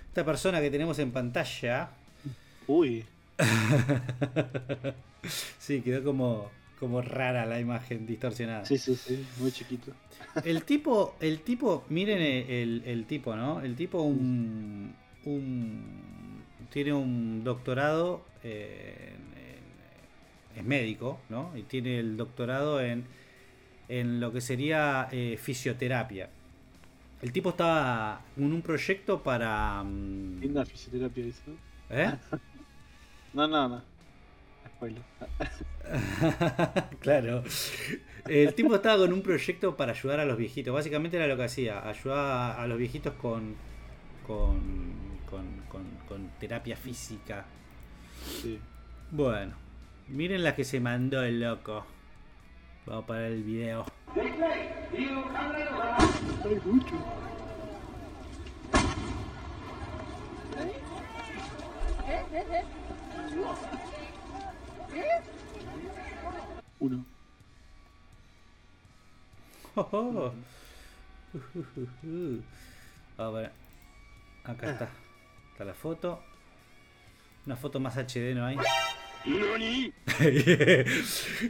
Esta 0.08 0.24
persona 0.24 0.62
que 0.62 0.70
tenemos 0.70 1.00
en 1.00 1.12
pantalla. 1.12 1.90
Uy. 2.68 3.04
sí, 5.58 5.82
quedó 5.82 6.04
como 6.04 6.52
como 6.80 7.02
rara 7.02 7.46
la 7.46 7.60
imagen 7.60 8.06
distorsionada. 8.06 8.66
sí, 8.66 8.78
sí, 8.78 8.96
sí, 8.96 9.26
muy 9.40 9.52
chiquito. 9.52 9.92
El 10.44 10.64
tipo, 10.64 11.16
el 11.20 11.40
tipo, 11.42 11.86
miren 11.90 12.22
el, 12.22 12.84
el- 12.86 13.06
tipo, 13.06 13.36
¿no? 13.36 13.62
El 13.62 13.76
tipo 13.76 14.02
un, 14.02 14.94
un- 15.26 16.44
tiene 16.72 16.94
un 16.94 17.44
doctorado, 17.44 18.26
en- 18.44 18.52
en- 18.52 20.60
es 20.60 20.64
médico, 20.64 21.20
¿no? 21.30 21.52
Y 21.56 21.64
tiene 21.64 22.00
el 22.00 22.18
doctorado 22.18 22.82
en, 22.82 23.06
en 23.90 24.20
lo 24.20 24.32
que 24.32 24.42
sería 24.42 25.08
eh, 25.12 25.38
fisioterapia. 25.42 26.30
El 27.22 27.32
tipo 27.32 27.50
estaba 27.52 28.22
en 28.38 28.52
un 28.52 28.62
proyecto 28.62 29.24
para... 29.24 29.82
mm, 29.84 30.42
Linda 30.42 30.66
fisioterapia 30.66 31.24
dice. 31.26 31.42
¿no? 31.48 31.56
¿Eh? 31.98 32.12
No, 33.34 33.48
no, 33.48 33.68
no. 33.68 33.82
Spoiler. 34.84 35.02
claro. 37.00 37.44
El 38.28 38.54
tipo 38.54 38.76
estaba 38.76 38.98
con 38.98 39.14
un 39.14 39.22
proyecto 39.22 39.78
para 39.78 39.94
ayudar 39.94 40.20
a 40.20 40.26
los 40.26 40.38
viejitos. 40.38 40.74
Básicamente 40.74 41.18
era 41.18 41.28
lo 41.28 41.38
que 41.38 41.44
hacía, 41.44 41.88
ayudaba 41.88 42.62
a 42.62 42.68
los 42.68 42.78
viejitos 42.78 43.14
con 43.14 43.56
con, 44.28 44.62
con, 45.30 45.46
con- 45.70 45.98
con 46.08 46.30
terapia 46.40 46.76
física. 46.76 47.46
Sí. 48.42 48.60
Bueno, 49.12 49.54
miren 50.08 50.44
la 50.44 50.56
que 50.56 50.64
se 50.64 50.80
mandó 50.80 51.24
el 51.24 51.40
loco. 51.42 51.86
Vamos 52.86 53.06
para 53.06 53.28
el 53.28 53.44
video. 53.44 53.86
Ay, 54.16 54.32
mucho. 56.66 56.96
Uno. 66.80 67.06
Oh, 69.76 69.88
oh. 69.92 70.34
Ujujuju. 71.34 72.42
A 73.18 73.30
ver, 73.30 73.52
acá 74.44 74.72
está. 74.72 74.90
Está 75.52 75.66
la 75.66 75.74
foto. 75.74 76.20
Una 77.46 77.56
foto 77.56 77.80
más 77.80 77.98
HD 77.98 78.34
no 78.36 78.46
hay. 78.46 78.58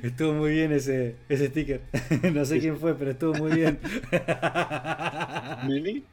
estuvo 0.04 0.34
muy 0.34 0.52
bien 0.52 0.72
ese, 0.72 1.16
ese 1.28 1.48
sticker. 1.48 1.82
no 2.34 2.46
sé 2.46 2.60
quién 2.60 2.78
fue, 2.78 2.94
pero 2.96 3.12
estuvo 3.12 3.34
muy 3.34 3.52
bien. 3.54 3.80
¿Mini? 5.68 6.04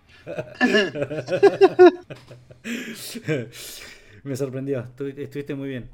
Me 4.23 4.37
sorprendió, 4.37 4.85
estu- 4.85 5.17
estuviste 5.19 5.55
muy 5.55 5.69
bien. 5.69 5.89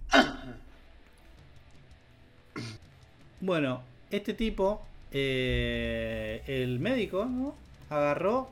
Bueno, 3.40 3.82
este 4.10 4.34
tipo, 4.34 4.82
eh, 5.12 6.42
el 6.46 6.78
médico, 6.78 7.24
¿no? 7.26 7.54
Agarró 7.90 8.50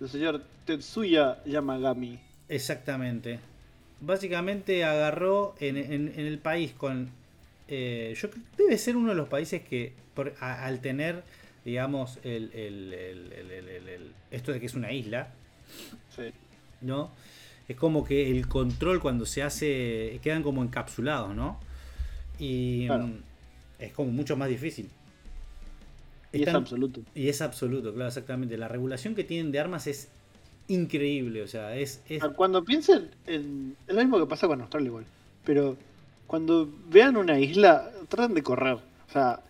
El 0.00 0.08
señor 0.08 0.42
Tetsuya 0.64 1.38
Yamagami. 1.44 2.18
exactamente. 2.48 3.38
Básicamente 4.00 4.84
agarró 4.84 5.54
en, 5.60 5.76
en- 5.76 6.12
en 6.16 6.26
el 6.26 6.38
país 6.38 6.72
con... 6.72 7.10
eh, 7.68 8.14
yo 8.20 8.30
creo 8.30 8.42
que 8.56 8.62
debe 8.64 8.78
ser 8.78 8.96
uno 8.96 9.10
de 9.10 9.14
los 9.14 9.28
países 9.28 9.62
que 9.62 9.92
por- 10.14 10.34
a- 10.40 10.64
al 10.64 10.80
tener, 10.80 11.22
digamos, 11.64 12.18
el, 12.24 12.50
el- 12.54 12.92
el- 12.94 14.12
esto 14.30 14.52
de 14.52 14.60
que 14.60 14.66
es 14.66 14.74
una 14.74 14.92
isla, 14.92 15.28
Sí. 16.16 16.32
¿no? 16.80 17.10
Es 17.68 17.76
como 17.76 18.04
que 18.04 18.30
el 18.30 18.48
control 18.48 19.00
cuando 19.00 19.24
se 19.26 19.42
hace, 19.42 20.18
quedan 20.22 20.42
como 20.42 20.62
encapsulados, 20.62 21.34
¿no? 21.34 21.60
Y 22.38 22.86
Claro. 22.86 23.08
Es 23.86 23.92
como 23.92 24.10
mucho 24.12 24.36
más 24.36 24.48
difícil. 24.48 24.88
Y 26.32 26.42
es 26.44 26.48
absoluto. 26.54 27.00
y 27.14 27.28
es 27.28 27.42
absoluto, 27.42 27.92
claro, 27.92 28.08
exactamente. 28.08 28.56
La 28.56 28.68
regulación 28.68 29.14
que 29.14 29.24
tienen 29.24 29.52
de 29.52 29.60
armas 29.60 29.86
es 29.86 30.08
increíble, 30.68 31.42
o 31.42 31.46
sea, 31.48 31.76
es... 31.76 32.00
es- 32.08 32.22
Cuando 32.36 32.64
piensen 32.64 33.10
en. 33.26 33.76
Es 33.86 33.94
lo 33.94 34.00
mismo 34.00 34.18
que 34.18 34.26
pasa 34.26 34.46
con 34.46 34.60
Australia 34.60 34.88
igual. 34.88 35.04
Pero 35.44 35.76
cuando 36.26 36.70
vean 36.88 37.16
una 37.16 37.38
isla, 37.38 37.90
traten 38.08 38.34
de 38.34 38.42
correr. 38.42 38.78
O 39.08 39.12
sea, 39.12 39.40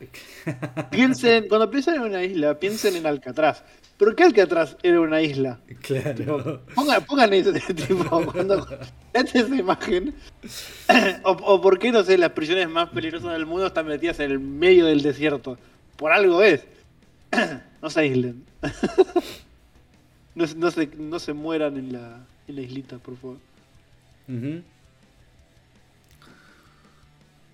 piensen. 0.91 1.49
Cuando 1.49 1.71
piensen 1.71 1.95
en 1.95 2.01
una 2.03 2.23
isla, 2.25 2.59
piensen 2.59 2.97
en 2.97 3.07
Alcatraz. 3.07 3.63
¿Pero 3.99 4.17
qué 4.17 4.25
Alcatraz 4.25 4.77
era 4.83 5.01
una 5.01 5.21
isla? 5.23 5.61
claro. 5.83 6.63
Pongan, 6.75 7.05
pongan 7.05 7.33
ese 7.33 7.53
tipo. 7.75 8.25
Cuando 8.33 8.67
esa 9.13 9.39
imagen. 9.55 10.15
o, 11.25 11.31
o 11.31 11.61
por 11.61 11.79
qué, 11.79 11.93
no 11.93 12.03
sé, 12.03 12.19
las 12.19 12.31
prisiones 12.33 12.69
más 12.69 12.89
peligrosas 12.89 13.33
del 13.33 13.47
mundo 13.47 13.67
están 13.67 13.87
metidas 13.87 14.19
en 14.21 14.31
el 14.33 14.41
medio 14.41 14.87
del 14.87 15.03
desierto. 15.03 15.57
Por 15.97 16.11
algo 16.13 16.43
es. 16.43 16.65
no 17.83 17.91
se 17.91 18.01
aíslen. 18.01 18.45
no, 20.35 20.47
se- 20.47 20.57
no, 20.57 20.71
se, 20.71 20.87
no 20.99 21.19
se 21.19 21.33
mueran 21.33 21.77
en 21.77 21.93
la, 21.93 22.19
en 22.49 22.57
la 22.57 22.63
islita, 22.63 22.99
por 22.99 23.17
favor. 23.17 23.37
Ujú. 24.29 24.63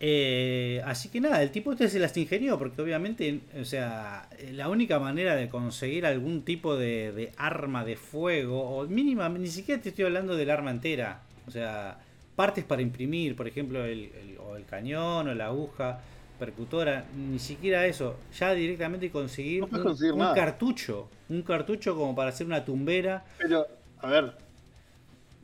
Eh, 0.01 0.81
así 0.85 1.09
que 1.09 1.21
nada, 1.21 1.43
el 1.43 1.51
tipo 1.51 1.73
este 1.73 1.89
se 1.89 1.99
las 1.99 2.17
ingenió 2.17 2.57
porque 2.57 2.81
obviamente, 2.81 3.41
o 3.61 3.65
sea, 3.65 4.29
la 4.53 4.69
única 4.69 5.01
manera 5.01 5.35
de 5.35 5.49
conseguir 5.49 6.07
algún 6.07 6.43
tipo 6.43 6.77
de, 6.77 7.11
de 7.13 7.33
arma 7.37 7.85
de 7.85 7.97
fuego, 7.97 8.61
o 8.79 8.87
mínima, 8.87 9.29
ni 9.29 9.49
siquiera 9.49 9.83
te 9.83 9.89
estoy 9.89 10.05
hablando 10.05 10.37
del 10.37 10.51
arma 10.51 10.71
entera, 10.71 11.23
o 11.49 11.51
sea, 11.51 11.99
partes 12.37 12.65
para 12.65 12.81
imprimir, 12.83 13.35
por 13.35 13.49
ejemplo, 13.49 13.85
el, 13.85 14.05
el- 14.15 14.39
o 14.39 14.55
el 14.57 14.65
cañón 14.67 15.29
o 15.29 15.35
la 15.35 15.47
aguja 15.47 16.01
percutora, 16.39 17.05
ni 17.17 17.41
siquiera 17.41 17.85
eso, 17.87 18.17
ya 18.39 18.55
directamente 18.55 19.11
conseguir, 19.11 19.63
No 19.63 19.79
un, 19.79 19.83
conseguir 19.83 20.13
un 20.13 20.21
nada. 20.21 20.35
cartucho, 20.37 21.09
un 21.29 21.43
cartucho 21.43 21.97
como 21.97 22.15
para 22.15 22.29
hacer 22.31 22.47
una 22.47 22.65
tumbera, 22.65 23.25
Pero, 23.39 23.67
a 24.01 24.07
ver, 24.09 24.33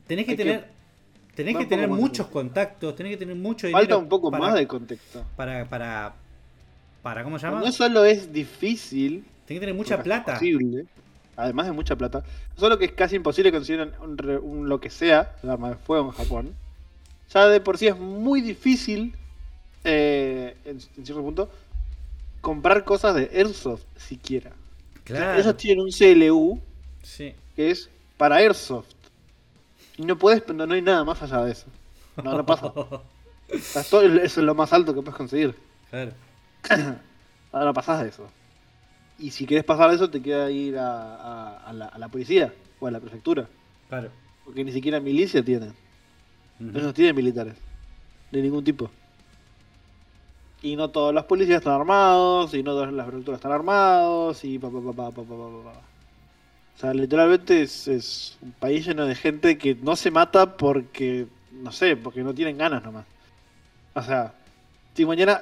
tenés 0.07 0.25
que- 0.25 0.35
tener... 0.37 0.74
Tenés 1.35 1.57
que 1.57 1.65
tener 1.65 1.87
muchos 1.89 2.27
contactos, 2.27 2.95
tenés 2.95 3.11
que 3.13 3.17
tener 3.17 3.35
mucho 3.35 3.67
dinero. 3.67 3.81
falta 3.81 3.97
un 3.97 4.07
poco 4.09 4.31
para- 4.31 4.43
más 4.45 4.53
de 4.55 4.65
contexto. 4.67 5.23
para, 5.35 5.65
para, 5.65 6.13
para, 7.03 7.23
¿cómo 7.23 7.37
se 7.37 7.45
llama? 7.47 7.59
No 7.59 7.71
solo 7.71 8.05
es 8.05 8.31
difícil, 8.31 9.25
Tiene 9.45 9.59
que 9.59 9.65
tener 9.67 9.75
mucha 9.75 10.01
plata. 10.01 10.33
imposible, 10.33 10.85
además 11.35 11.65
de 11.67 11.71
mucha 11.73 11.95
plata, 11.95 12.23
no 12.55 12.59
solo 12.59 12.77
que 12.79 12.85
es 12.85 12.91
casi 12.93 13.17
imposible 13.17 13.51
conseguir 13.51 13.81
un, 13.81 14.09
un 14.09 14.17
re- 14.17 14.37
un 14.39 14.69
lo 14.69 14.79
que 14.79 14.89
sea, 14.89 15.35
el 15.43 15.49
arma 15.49 15.69
de 15.69 15.75
fuego 15.75 16.05
en 16.07 16.11
Japón, 16.11 16.53
ya 17.33 17.47
de 17.47 17.59
por 17.59 17.77
sí 17.77 17.87
es 17.87 17.97
muy 17.97 18.39
difícil, 18.41 19.13
eh, 19.83 20.55
en, 20.65 20.77
en 20.97 21.05
cierto 21.05 21.21
punto, 21.21 21.49
comprar 22.41 22.83
cosas 22.85 23.13
de 23.15 23.29
Airsoft 23.33 23.83
siquiera. 23.97 24.51
Claro. 25.03 25.39
Ellos 25.39 25.57
tienen 25.57 25.83
un 25.83 25.91
CLU 25.91 26.59
Sí. 27.03 27.33
que 27.55 27.71
es 27.71 27.89
para 28.17 28.37
Airsoft. 28.37 28.87
Y 29.97 30.03
no 30.03 30.17
puedes, 30.17 30.47
no, 30.47 30.65
no 30.65 30.73
hay 30.73 30.81
nada 30.81 31.03
más 31.03 31.21
allá 31.21 31.43
de 31.43 31.51
eso. 31.51 31.67
No, 32.23 32.35
no 32.35 32.45
pasa. 32.45 32.71
Eso 33.47 34.01
es 34.01 34.37
lo 34.37 34.55
más 34.55 34.73
alto 34.73 34.93
que 34.93 35.01
puedes 35.01 35.15
conseguir. 35.15 35.55
Claro. 35.89 36.11
Ahora 37.51 37.73
pasás 37.73 38.01
de 38.01 38.09
eso. 38.09 38.27
Y 39.19 39.31
si 39.31 39.45
quieres 39.45 39.63
pasar 39.63 39.89
de 39.89 39.95
eso, 39.95 40.09
te 40.09 40.21
queda 40.21 40.49
ir 40.51 40.77
a, 40.77 41.15
a, 41.15 41.57
a, 41.57 41.73
la, 41.73 41.85
a 41.85 41.97
la, 41.97 42.09
policía 42.09 42.53
o 42.79 42.87
a 42.87 42.91
la 42.91 42.99
prefectura. 42.99 43.47
Claro. 43.87 44.09
Porque 44.43 44.63
ni 44.63 44.71
siquiera 44.71 44.99
milicia 44.99 45.43
tienen. 45.43 45.73
Uh 46.59 46.63
-huh. 46.63 46.81
no 46.81 46.93
tienen 46.93 47.15
militares. 47.15 47.55
De 48.31 48.41
ningún 48.41 48.63
tipo. 48.63 48.89
Y 50.61 50.75
no 50.75 50.89
todas 50.89 51.13
las 51.13 51.25
policías 51.25 51.59
están 51.59 51.73
armados, 51.79 52.53
y 52.53 52.63
no 52.63 52.71
todas 52.71 52.91
las 52.91 53.05
prefecturas 53.05 53.37
están 53.37 53.51
armados, 53.51 54.43
y 54.43 54.59
pa 54.59 54.69
pa 54.69 54.81
pa 54.81 54.93
pa 54.93 55.11
pa 55.11 55.23
pa 55.23 55.23
pa. 55.23 55.71
pa. 55.71 55.94
O 56.75 56.79
sea, 56.79 56.93
literalmente 56.93 57.61
es, 57.61 57.87
es 57.87 58.37
un 58.41 58.51
país 58.51 58.85
lleno 58.85 59.05
de 59.05 59.15
gente 59.15 59.57
que 59.57 59.75
no 59.75 59.95
se 59.95 60.11
mata 60.11 60.57
porque, 60.57 61.25
no 61.51 61.71
sé, 61.71 61.95
porque 61.95 62.21
no 62.21 62.33
tienen 62.33 62.57
ganas 62.57 62.83
nomás. 62.83 63.05
O 63.93 64.01
sea, 64.01 64.33
si 64.93 65.05
mañana 65.05 65.41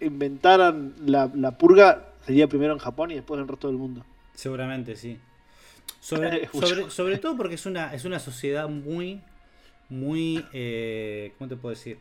inventaran 0.00 0.94
la, 1.04 1.30
la 1.34 1.50
purga, 1.58 2.04
sería 2.24 2.46
primero 2.46 2.72
en 2.72 2.78
Japón 2.78 3.10
y 3.10 3.14
después 3.14 3.38
en 3.38 3.42
el 3.42 3.48
resto 3.48 3.66
del 3.66 3.76
mundo. 3.76 4.04
Seguramente, 4.34 4.94
sí. 4.94 5.18
Sobre, 6.00 6.48
sobre, 6.52 6.90
sobre 6.90 7.18
todo 7.18 7.36
porque 7.36 7.56
es 7.56 7.66
una, 7.66 7.92
es 7.92 8.04
una 8.04 8.20
sociedad 8.20 8.68
muy, 8.68 9.20
muy, 9.88 10.44
eh, 10.52 11.32
¿cómo 11.38 11.48
te 11.48 11.56
puedo 11.56 11.74
decir? 11.74 11.98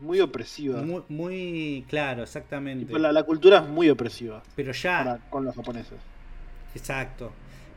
Muy 0.00 0.20
opresiva. 0.20 0.82
Muy, 0.82 1.04
muy 1.08 1.84
claro, 1.88 2.24
exactamente. 2.24 2.98
La, 2.98 3.12
la 3.12 3.22
cultura 3.22 3.58
es 3.58 3.68
muy 3.68 3.88
opresiva 3.88 4.42
Pero 4.56 4.72
ya, 4.72 4.98
para- 4.98 5.30
con 5.30 5.44
los 5.44 5.54
japoneses. 5.54 5.98
Exacto. 6.74 7.32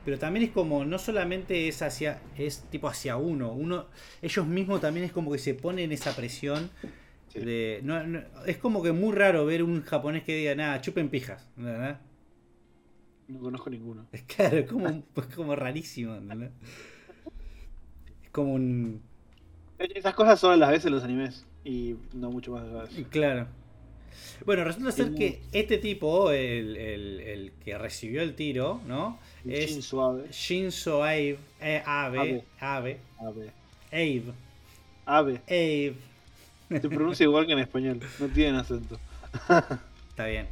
Pero 0.10 0.18
también 0.18 0.48
es 0.48 0.52
como, 0.52 0.86
no 0.86 0.98
solamente 0.98 1.68
es 1.68 1.84
hacia, 1.84 2.20
es 2.36 2.64
tipo 2.72 2.88
hacia 2.88 3.16
uno, 3.18 3.54
uno, 3.54 3.86
ellos 4.24 4.48
mismos 4.48 4.82
también 4.82 5.06
es 5.06 5.12
como 5.12 5.32
que 5.32 5.38
se 5.38 5.54
ponen 5.54 5.92
esa 5.92 6.16
presión 6.16 6.72
Sí. 7.28 7.40
de, 7.42 7.82
no, 7.84 8.04
no- 8.08 8.24
es 8.48 8.58
como 8.58 8.82
que 8.82 8.92
muy 8.92 9.14
raro 9.16 9.46
ver 9.46 9.62
un 9.62 9.84
japonés 9.84 10.24
que 10.24 10.36
diga, 10.36 10.56
nada, 10.56 10.82
chupen 10.82 11.10
pijas, 11.10 11.48
¿verdad? 11.58 12.02
No 13.28 13.40
conozco 13.40 13.70
ninguno. 13.70 14.08
Es 14.12 14.24
claro, 14.36 14.58
es 14.58 14.68
como, 14.70 15.04
es 15.16 15.26
como 15.36 15.56
rarísimo, 15.56 16.16
¿entendés? 16.16 16.52
Es 18.24 18.30
como 18.32 18.54
un, 18.54 19.02
Esas 19.80 20.14
cosas 20.16 20.40
solo 20.40 20.56
las 20.56 20.72
ves 20.72 20.86
en 20.86 20.92
los 20.94 21.04
animes 21.04 21.46
y 21.64 21.96
no 22.14 22.32
mucho 22.32 22.52
más 22.52 22.64
de 22.64 23.02
eso. 23.02 23.10
claro. 23.10 23.48
Bueno, 24.46 24.64
resulta 24.64 24.92
ser 24.92 25.14
que 25.14 25.42
este 25.52 25.78
tipo, 25.78 26.32
el, 26.32 26.76
el- 26.78 27.20
el 27.22 27.52
que 27.64 27.78
recibió 27.78 28.22
el 28.22 28.36
tiro, 28.36 28.82
¿no? 28.88 29.20
Es 29.48 29.68
chin 29.72 29.82
suave. 29.82 30.24
Shinzo 30.32 31.04
Abe, 31.04 31.38
eh, 31.62 31.82
Abe, 31.86 32.20
Abe. 32.20 32.44
Abe. 32.60 32.98
Abe, 33.20 33.50
Ave. 35.06 35.42
Abe. 35.48 35.94
Se 36.70 36.90
pronuncia 36.90 37.24
igual 37.24 37.46
que 37.48 37.54
en 37.54 37.60
español. 37.60 38.00
No 38.20 38.28
tienen 38.28 38.56
acento. 38.56 39.00
Está 40.10 40.26
bien. 40.28 40.48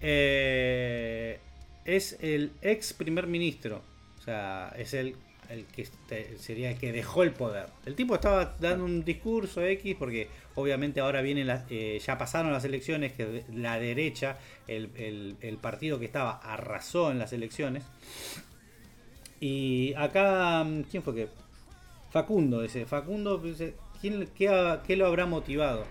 Eh, 0.00 1.38
es 1.84 2.16
el 2.20 2.52
ex 2.62 2.92
primer 2.92 3.26
ministro. 3.26 3.82
O 4.20 4.22
sea, 4.22 4.74
es 4.76 4.94
el, 4.94 5.16
el 5.50 5.64
que 5.66 5.82
este- 5.82 6.36
sería 6.38 6.70
el 6.70 6.78
que 6.78 6.92
dejó 6.92 7.22
el 7.22 7.32
poder. 7.32 7.66
El 7.86 7.94
tipo 7.94 8.14
estaba 8.14 8.56
dando 8.60 8.84
un 8.84 9.04
discurso 9.04 9.62
X 9.62 9.96
porque 9.98 10.28
obviamente 10.56 11.00
ahora 11.00 11.20
vienen 11.22 11.46
las, 11.46 11.64
eh, 11.70 12.00
ya 12.04 12.16
pasaron 12.18 12.52
las 12.52 12.64
elecciones, 12.64 13.12
que 13.12 13.44
la 13.54 13.78
derecha, 13.78 14.38
el, 14.68 14.90
el- 14.96 15.36
el 15.40 15.56
partido 15.58 15.98
que 15.98 16.04
estaba, 16.06 16.32
arrasó 16.38 17.10
en 17.10 17.18
las 17.18 17.32
elecciones. 17.32 17.84
Y 19.40 19.92
acá, 19.94 20.64
mm, 20.64 20.82
¿quién 20.90 21.02
fue 21.02 21.14
que? 21.14 21.28
Facundo, 22.10 22.62
ese. 22.62 22.86
Facundo, 22.86 23.38
dice, 23.38 23.74
¿quién, 24.00 24.28
qué, 24.36 24.48
ha- 24.48 24.82
qué 24.86 24.96
lo 24.96 25.06
habrá 25.06 25.26
motivado? 25.26 25.84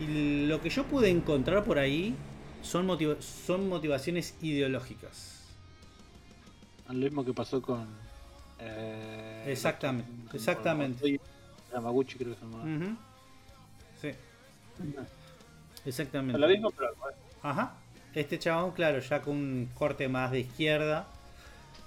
Y 0.00 0.46
lo 0.46 0.60
que 0.60 0.70
yo 0.70 0.84
pude 0.84 1.08
encontrar 1.10 1.64
por 1.64 1.78
ahí 1.78 2.14
son, 2.62 2.86
motiva- 2.86 3.20
son 3.20 3.68
motivaciones 3.68 4.34
ideológicas. 4.42 5.40
Lo 6.88 6.94
mismo 6.94 7.24
que 7.24 7.32
pasó 7.32 7.62
con. 7.62 7.86
eh, 8.58 9.44
Exactamente, 9.48 10.10
con- 10.28 10.36
exactamente. 10.36 11.18
con 11.18 11.26
Yamaguchi, 11.72 12.18
creo 12.18 12.34
que 12.34 12.40
se. 12.40 12.46
Sí, 14.02 14.10
exactamente. 15.86 16.38
Lo 16.38 16.48
mismo, 16.48 16.70
pero. 16.70 16.88
Ajá. 17.42 17.74
Este 18.14 18.38
chabón, 18.38 18.72
claro, 18.72 18.98
ya 18.98 19.22
con 19.22 19.34
un 19.36 19.68
corte 19.74 20.08
más 20.08 20.30
de 20.32 20.40
izquierda. 20.40 21.06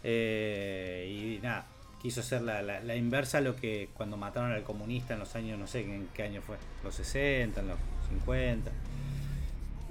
eh, 0.08 1.38
y 1.40 1.44
nada, 1.44 1.66
quiso 2.02 2.20
hacer 2.22 2.42
la, 2.44 2.62
la- 2.62 2.80
la 2.80 2.96
inversa 2.96 3.40
a 3.40 3.42
lo 3.42 3.56
que 3.56 3.90
cuando 3.96 4.18
mataron 4.18 4.52
al 4.52 4.64
comunista 4.64 5.14
en 5.16 5.20
los 5.20 5.36
años, 5.36 5.58
no 5.60 5.66
sé 5.68 5.82
en 5.82 6.08
qué 6.14 6.24
año 6.24 6.42
fue, 6.44 6.58
los 6.84 6.94
60, 6.96 7.62
en 7.62 7.68
los 7.70 7.78
50. 8.10 8.72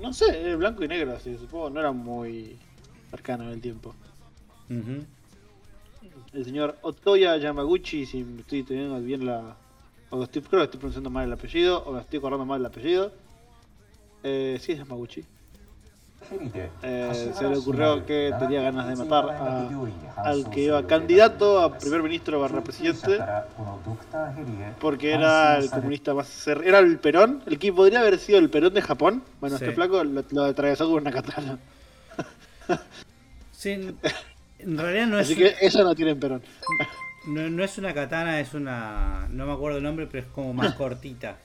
No 0.01 0.13
sé, 0.13 0.55
blanco 0.57 0.85
y 0.85 0.89
negro, 0.89 1.15
así. 1.17 1.37
Supongo 1.37 1.71
no 1.71 1.81
era 1.81 1.91
muy 1.93 2.57
cercano 3.11 3.45
en 3.45 3.51
el 3.51 3.61
tiempo. 3.61 3.95
El 6.33 6.45
señor 6.45 6.77
Otoya 6.83 7.37
Yamaguchi, 7.37 8.07
si 8.07 8.23
me 8.25 8.41
estoy 8.43 8.63
teniendo 8.63 9.01
bien 9.01 9.27
la. 9.27 9.57
O 10.14 10.22
estoy, 10.22 10.42
creo 10.42 10.61
que 10.61 10.64
estoy 10.66 10.79
pronunciando 10.79 11.11
mal 11.11 11.27
el 11.27 11.33
apellido, 11.33 11.83
o 11.85 11.92
me 11.92 12.00
estoy 12.00 12.18
acordando 12.20 12.46
mal 12.46 12.61
el 12.61 12.66
apellido. 12.66 13.11
Eh, 14.22 14.59
sí, 14.61 14.72
es 14.72 14.79
Yamaguchi. 14.79 15.24
Eh, 16.83 17.33
se 17.37 17.48
le 17.48 17.59
ocurrió 17.59 18.07
que 18.07 18.33
tenía 18.38 18.62
ganas 18.62 18.88
de 18.88 18.96
matar 18.96 19.29
a- 19.29 19.68
al 20.16 20.48
que 20.50 20.62
iba 20.62 20.87
candidato 20.87 21.61
a 21.61 21.77
primer 21.77 22.03
ministro 22.03 22.40
barra 22.40 22.62
presidente 22.62 23.18
porque 24.81 25.12
era 25.12 25.59
el 25.59 25.68
comunista 25.68 26.14
más 26.14 26.29
cer- 26.46 26.64
era 26.64 26.79
el 26.79 26.98
Perón, 26.98 27.42
el 27.44 27.59
que 27.59 27.72
podría 27.74 28.00
haber 28.00 28.18
sido 28.18 28.38
el 28.38 28.48
Perón 28.48 28.72
de 28.72 28.81
Japón. 28.81 29.22
Bueno, 29.40 29.59
Sí. 29.59 29.64
este 29.64 29.74
flaco 29.74 30.03
lo, 30.03 30.24
lo 30.31 30.44
atravesó 30.44 30.87
con 30.87 31.03
una 31.03 31.11
katana. 31.12 31.59
Sí, 33.53 33.70
en- 33.72 33.98
en 34.61 34.79
realidad 34.79 35.07
no 35.09 35.18
es, 35.20 35.27
Así 35.27 35.37
que 35.37 35.55
ellos 35.61 35.85
no 35.85 35.94
tienen 35.94 36.18
Perón. 36.18 36.40
no, 37.25 37.51
no 37.51 37.65
es 37.65 37.79
una 37.79 37.95
katana, 37.95 38.41
es 38.41 38.55
una... 38.55 39.29
No 39.31 39.47
me 39.47 39.53
acuerdo 39.53 39.79
el 39.79 39.85
nombre, 39.85 40.07
pero 40.07 40.25
es 40.25 40.31
como 40.33 40.53
más 40.55 40.75
cortita. 40.75 41.39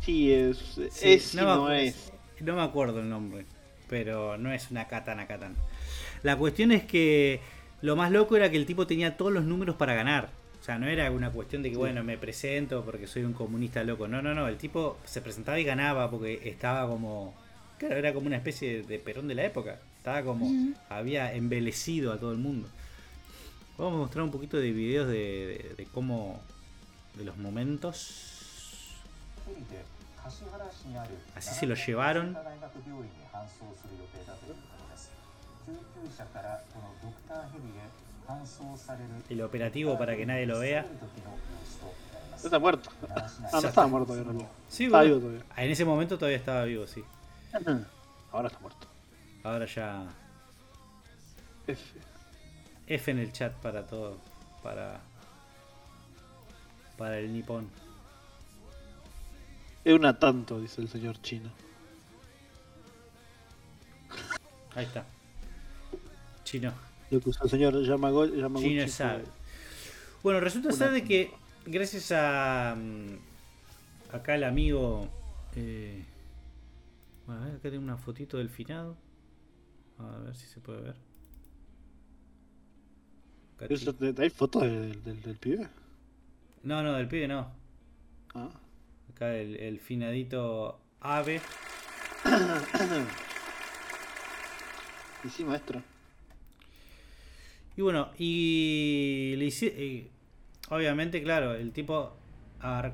Sí, 0.00 0.32
es, 0.32 0.80
Sí, 0.90 1.14
es 1.14 1.34
y 1.34 1.38
no 1.38 1.68
acu- 1.68 1.70
es. 1.70 2.12
No 2.40 2.56
me 2.56 2.62
acuerdo 2.62 3.00
el 3.00 3.08
nombre, 3.08 3.46
pero 3.88 4.36
no 4.38 4.52
es 4.52 4.70
una 4.70 4.86
katana 4.88 5.26
katana. 5.26 5.54
La 6.22 6.36
cuestión 6.36 6.72
es 6.72 6.84
que 6.84 7.40
lo 7.80 7.96
más 7.96 8.10
loco 8.12 8.36
era 8.36 8.50
que 8.50 8.56
el 8.56 8.66
tipo 8.66 8.86
tenía 8.86 9.16
todos 9.16 9.32
los 9.32 9.44
números 9.44 9.76
para 9.76 9.94
ganar. 9.94 10.30
O 10.60 10.64
sea, 10.64 10.78
no 10.78 10.86
era 10.88 11.10
una 11.10 11.30
cuestión 11.30 11.62
de 11.62 11.70
que, 11.70 11.76
bueno, 11.76 12.02
me 12.04 12.18
presento 12.18 12.84
porque 12.84 13.06
soy 13.06 13.24
un 13.24 13.34
comunista 13.34 13.84
loco. 13.84 14.08
No, 14.08 14.22
no, 14.22 14.34
no. 14.34 14.48
El 14.48 14.56
tipo 14.58 14.98
se 15.04 15.20
presentaba 15.20 15.58
y 15.60 15.64
ganaba 15.64 16.10
porque 16.10 16.40
estaba 16.48 16.88
como. 16.88 17.34
Claro, 17.78 17.96
era 17.96 18.14
como 18.14 18.26
una 18.28 18.36
especie 18.36 18.82
de 18.82 18.98
perón 18.98 19.28
de 19.28 19.34
la 19.34 19.44
época. 19.44 19.78
Estaba 19.98 20.22
como. 20.22 20.50
Había 20.88 21.34
embelecido 21.34 22.12
a 22.12 22.18
todo 22.18 22.32
el 22.32 22.38
mundo. 22.38 22.68
Vamos 23.76 23.94
a 23.94 23.96
mostrar 23.98 24.24
un 24.24 24.30
poquito 24.30 24.56
de 24.56 24.70
videos 24.70 25.08
de, 25.08 25.14
de- 25.68 25.74
de 25.76 25.84
cómo. 25.86 26.40
de 27.14 27.24
los 27.24 27.36
momentos. 27.36 28.30
Así 31.36 31.54
se 31.54 31.66
lo 31.66 31.74
llevaron. 31.74 32.36
El 39.28 39.42
operativo 39.42 39.98
para 39.98 40.16
que 40.16 40.24
nadie 40.26 40.46
lo 40.46 40.58
vea. 40.60 40.86
Está 42.42 42.58
muerto. 42.58 42.90
Ah, 43.10 43.60
no 43.60 43.68
estaba 43.68 43.86
muerto 43.86 44.12
todavía, 44.14 44.46
Sí, 44.68 44.84
estaba 44.84 45.02
vivo 45.04 45.18
todavía. 45.18 45.44
En 45.56 45.70
ese 45.70 45.84
momento 45.84 46.16
todavía 46.18 46.38
estaba 46.38 46.64
vivo, 46.64 46.86
sí. 46.86 47.02
Ahora 48.32 48.48
está 48.48 48.60
muerto. 48.60 48.86
Ahora 49.42 49.66
ya. 49.66 50.04
F. 51.66 51.82
F 52.86 53.10
en 53.10 53.18
el 53.18 53.32
chat 53.32 53.52
para 53.54 53.86
todo. 53.86 54.18
Para. 54.62 55.00
Para 56.96 57.18
el 57.18 57.32
nipón. 57.32 57.68
Es 59.84 59.92
una 59.92 60.18
tanto, 60.18 60.60
dice 60.60 60.80
el 60.80 60.88
señor 60.88 61.20
chino. 61.20 61.50
Ahí 64.74 64.86
está. 64.86 65.04
Chino. 66.44 66.72
Lo 67.10 67.20
que 67.20 67.28
usa 67.28 67.44
el 67.44 67.50
señor 67.50 67.82
Yamaguchi. 67.82 68.62
Chino 68.62 68.88
sabe. 68.88 69.24
Bueno, 70.22 70.40
resulta 70.40 70.72
ser 70.72 70.90
de 70.90 71.04
que 71.04 71.30
gracias 71.66 72.12
a. 72.12 72.74
Mm, 72.76 73.18
acá 74.14 74.34
el 74.34 74.44
amigo. 74.44 75.08
Eh, 75.54 76.04
bueno, 77.26 77.42
a 77.42 77.44
ver, 77.46 77.56
acá 77.56 77.70
tengo 77.70 77.82
una 77.82 77.96
fotito 77.96 78.38
del 78.38 78.48
finado. 78.48 78.96
A 79.98 80.18
ver 80.18 80.34
si 80.34 80.46
se 80.46 80.60
puede 80.60 80.80
ver. 80.80 81.13
¿Hay 84.18 84.30
fotos 84.30 84.62
del, 84.62 85.04
del, 85.04 85.36
pibe? 85.36 85.68
No, 86.62 86.82
no, 86.82 86.94
del 86.94 87.08
pibe 87.08 87.28
no. 87.28 87.52
Ah. 88.34 88.50
Acá 89.10 89.36
el, 89.36 89.56
el 89.56 89.80
finadito 89.80 90.80
ave. 91.00 91.42
y 95.24 95.28
sí, 95.28 95.44
maestro. 95.44 95.82
Y 97.76 97.82
bueno, 97.82 98.10
y 98.18 99.34
le 99.36 99.46
hice, 99.46 100.10
obviamente, 100.68 101.22
claro, 101.22 101.54
el 101.54 101.72
tipo, 101.72 102.16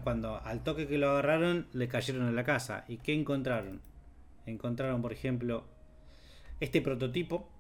cuando 0.03 0.41
al 0.43 0.65
toque 0.65 0.89
que 0.89 0.97
lo 0.97 1.11
agarraron, 1.11 1.67
le 1.73 1.89
cayeron 1.89 2.29
en 2.29 2.35
la 2.35 2.45
casa. 2.45 2.85
¿Y 2.89 2.97
qué 2.99 3.13
encontraron? 3.13 3.83
Encontraron, 4.47 5.03
por 5.03 5.13
ejemplo, 5.13 5.65
este 6.61 6.81
prototipo 6.81 7.51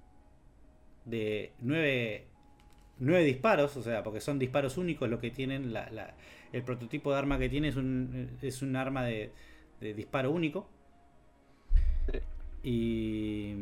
de 1.04 1.52
nueve, 1.60 2.29
nueve 3.00 3.24
disparos, 3.24 3.76
o 3.76 3.82
sea, 3.82 4.02
porque 4.02 4.20
son 4.20 4.38
disparos 4.38 4.78
únicos 4.78 5.08
lo 5.08 5.18
que 5.18 5.30
tienen, 5.30 5.72
la, 5.72 6.14
el 6.52 6.62
prototipo 6.62 7.12
de 7.12 7.18
arma 7.18 7.38
que 7.38 7.48
tiene 7.48 7.68
es 7.68 7.76
un, 7.76 8.30
es 8.40 8.62
un 8.62 8.76
arma 8.76 9.04
de, 9.04 9.32
disparo 9.80 10.30
único. 10.30 10.68
Y 12.62 13.54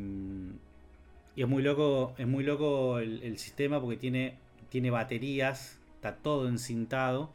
y 1.39 1.43
es 1.43 1.49
muy 1.49 1.63
loco, 1.63 2.17
es 2.19 2.27
muy 2.27 2.43
loco 2.43 2.99
el, 2.99 3.39
sistema 3.39 3.81
porque 3.81 3.97
tiene, 3.97 4.35
tiene 4.71 4.91
baterías, 4.91 5.79
está 5.95 6.17
todo 6.17 6.49
encintado. 6.49 7.31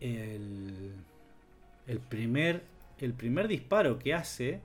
El, 0.00 0.92
primer, 2.08 2.64
el 2.98 3.12
primer 3.12 3.46
disparo 3.46 4.00
que 4.00 4.12
hace, 4.12 4.60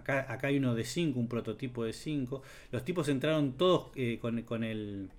acá, 0.00 0.26
acá 0.28 0.48
hay 0.48 0.58
uno 0.58 0.74
de 0.74 0.84
5, 0.84 1.18
un 1.18 1.28
prototipo 1.28 1.84
de 1.84 1.92
5. 1.92 2.42
Los 2.72 2.84
tipos 2.84 3.08
entraron 3.08 3.52
todos 3.52 3.90
eh, 3.94 4.18
con, 4.20 4.42
con, 4.42 4.64
el... 4.64 5.10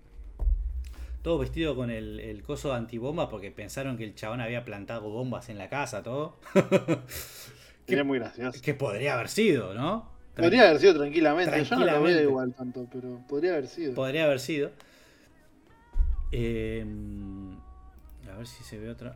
Todo 1.21 1.37
vestido 1.37 1.75
con 1.75 1.89
el, 1.89 2.19
el 2.19 2.43
coso 2.43 2.69
de 2.69 2.75
antibomba 2.75 3.29
porque 3.29 3.51
pensaron 3.51 3.97
que 3.97 4.03
el 4.03 4.15
chabón 4.15 4.41
había 4.41 4.65
plantado 4.65 5.09
bombas 5.09 5.49
en 5.49 5.57
la 5.57 5.69
casa, 5.69 6.03
todo. 6.03 6.37
que, 7.85 8.03
muy 8.03 8.19
gracioso. 8.19 8.59
Que 8.61 8.73
podría 8.73 9.13
haber 9.13 9.29
sido, 9.29 9.73
¿no? 9.73 10.09
Podría 10.35 10.69
haber 10.69 10.79
sido 10.79 10.95
tranquilamente. 10.95 11.63
Yo 11.63 11.75
no 11.75 11.85
lo 11.85 12.03
veo 12.03 12.21
igual 12.21 12.53
tanto, 12.53 12.87
pero 12.91 13.21
podría 13.27 13.51
haber 13.51 13.67
sido. 13.67 13.93
Podría 13.93 14.25
haber 14.25 14.39
sido. 14.39 14.71
Eh, 16.31 16.85
a 18.31 18.37
ver 18.37 18.47
si 18.47 18.63
se 18.63 18.77
ve 18.77 18.89
otra. 18.89 19.15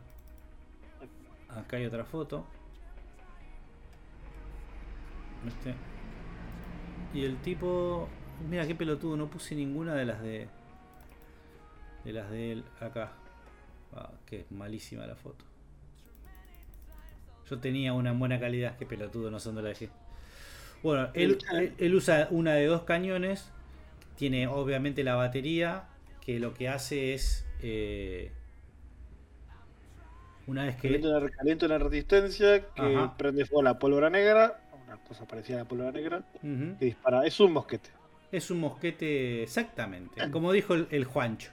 Acá 1.48 1.78
hay 1.78 1.86
otra 1.86 2.04
foto. 2.04 2.46
Y 7.14 7.24
el 7.24 7.36
tipo. 7.38 8.08
Mira 8.48 8.66
qué 8.66 8.74
pelotudo, 8.74 9.16
no 9.16 9.28
puse 9.28 9.54
ninguna 9.54 9.94
de 9.94 10.04
las 10.04 10.22
de. 10.22 10.48
De 12.04 12.12
las 12.12 12.30
de 12.30 12.52
él 12.52 12.64
acá. 12.80 13.12
Ah, 13.94 14.10
que 14.26 14.40
es 14.40 14.52
malísima 14.52 15.06
la 15.06 15.16
foto. 15.16 15.44
Yo 17.48 17.58
tenía 17.58 17.92
una 17.92 18.12
buena 18.12 18.40
calidad, 18.40 18.76
qué 18.76 18.86
pelotudo, 18.86 19.30
no 19.30 19.38
sé 19.38 19.48
dónde 19.48 19.62
la 19.62 19.68
dejé. 19.68 19.88
Bueno, 20.82 21.08
él, 21.14 21.94
usa 21.94 22.28
una 22.30 22.54
de 22.54 22.66
dos 22.66 22.82
cañones. 22.82 23.50
Tiene 24.16 24.46
obviamente 24.46 25.04
la 25.04 25.14
batería. 25.14 25.84
Que 26.20 26.40
lo 26.40 26.54
que 26.54 26.68
hace 26.68 27.14
es. 27.14 27.46
Eh, 27.62 28.32
una 30.46 30.64
vez 30.64 30.76
que. 30.76 30.88
Calienta 31.36 31.68
la, 31.68 31.78
resistencia. 31.78 32.66
Que 32.74 33.08
prende 33.16 33.46
fuego 33.46 33.62
la 33.62 33.78
pólvora 33.78 34.10
negra. 34.10 34.60
Una 34.96 35.08
cosa 35.08 35.26
parecida 35.26 35.56
a 35.56 35.58
la 35.60 35.64
pólvora 35.66 35.92
negra. 35.92 36.22
Que 36.40 36.84
dispara. 36.84 37.26
Es 37.26 37.38
un 37.40 37.52
mosquete. 37.52 37.90
Es 38.32 38.50
un 38.50 38.60
mosquete, 38.60 39.42
exactamente. 39.42 40.30
Como 40.30 40.52
dijo 40.52 40.74
el, 40.74 41.04
Juancho. 41.04 41.50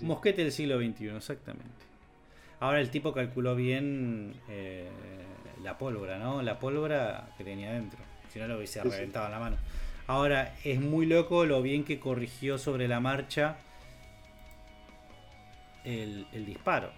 Mosquete 0.00 0.42
del 0.42 0.52
siglo 0.52 0.78
XXI, 0.78 1.08
exactamente. 1.08 1.84
Ahora 2.60 2.80
el 2.80 2.90
tipo 2.90 3.12
calculó 3.12 3.54
bien 3.54 4.34
eh, 4.48 4.88
la 5.62 5.76
pólvora, 5.76 6.18
¿no? 6.18 6.42
La 6.42 6.58
pólvora 6.58 7.28
que 7.36 7.44
tenía 7.44 7.72
dentro. 7.72 7.98
Si 8.32 8.38
no 8.38 8.46
lo 8.46 8.56
hubiese 8.56 8.82
reventado 8.82 9.26
en 9.26 9.32
la 9.32 9.38
mano. 9.38 9.56
Ahora, 10.06 10.54
es 10.64 10.80
muy 10.80 11.06
loco 11.06 11.46
lo 11.46 11.62
bien 11.62 11.84
que 11.84 11.98
corrigió 11.98 12.58
sobre 12.58 12.88
la 12.88 13.00
marcha 13.00 13.56
el, 15.84 16.26
disparo. 16.44 16.92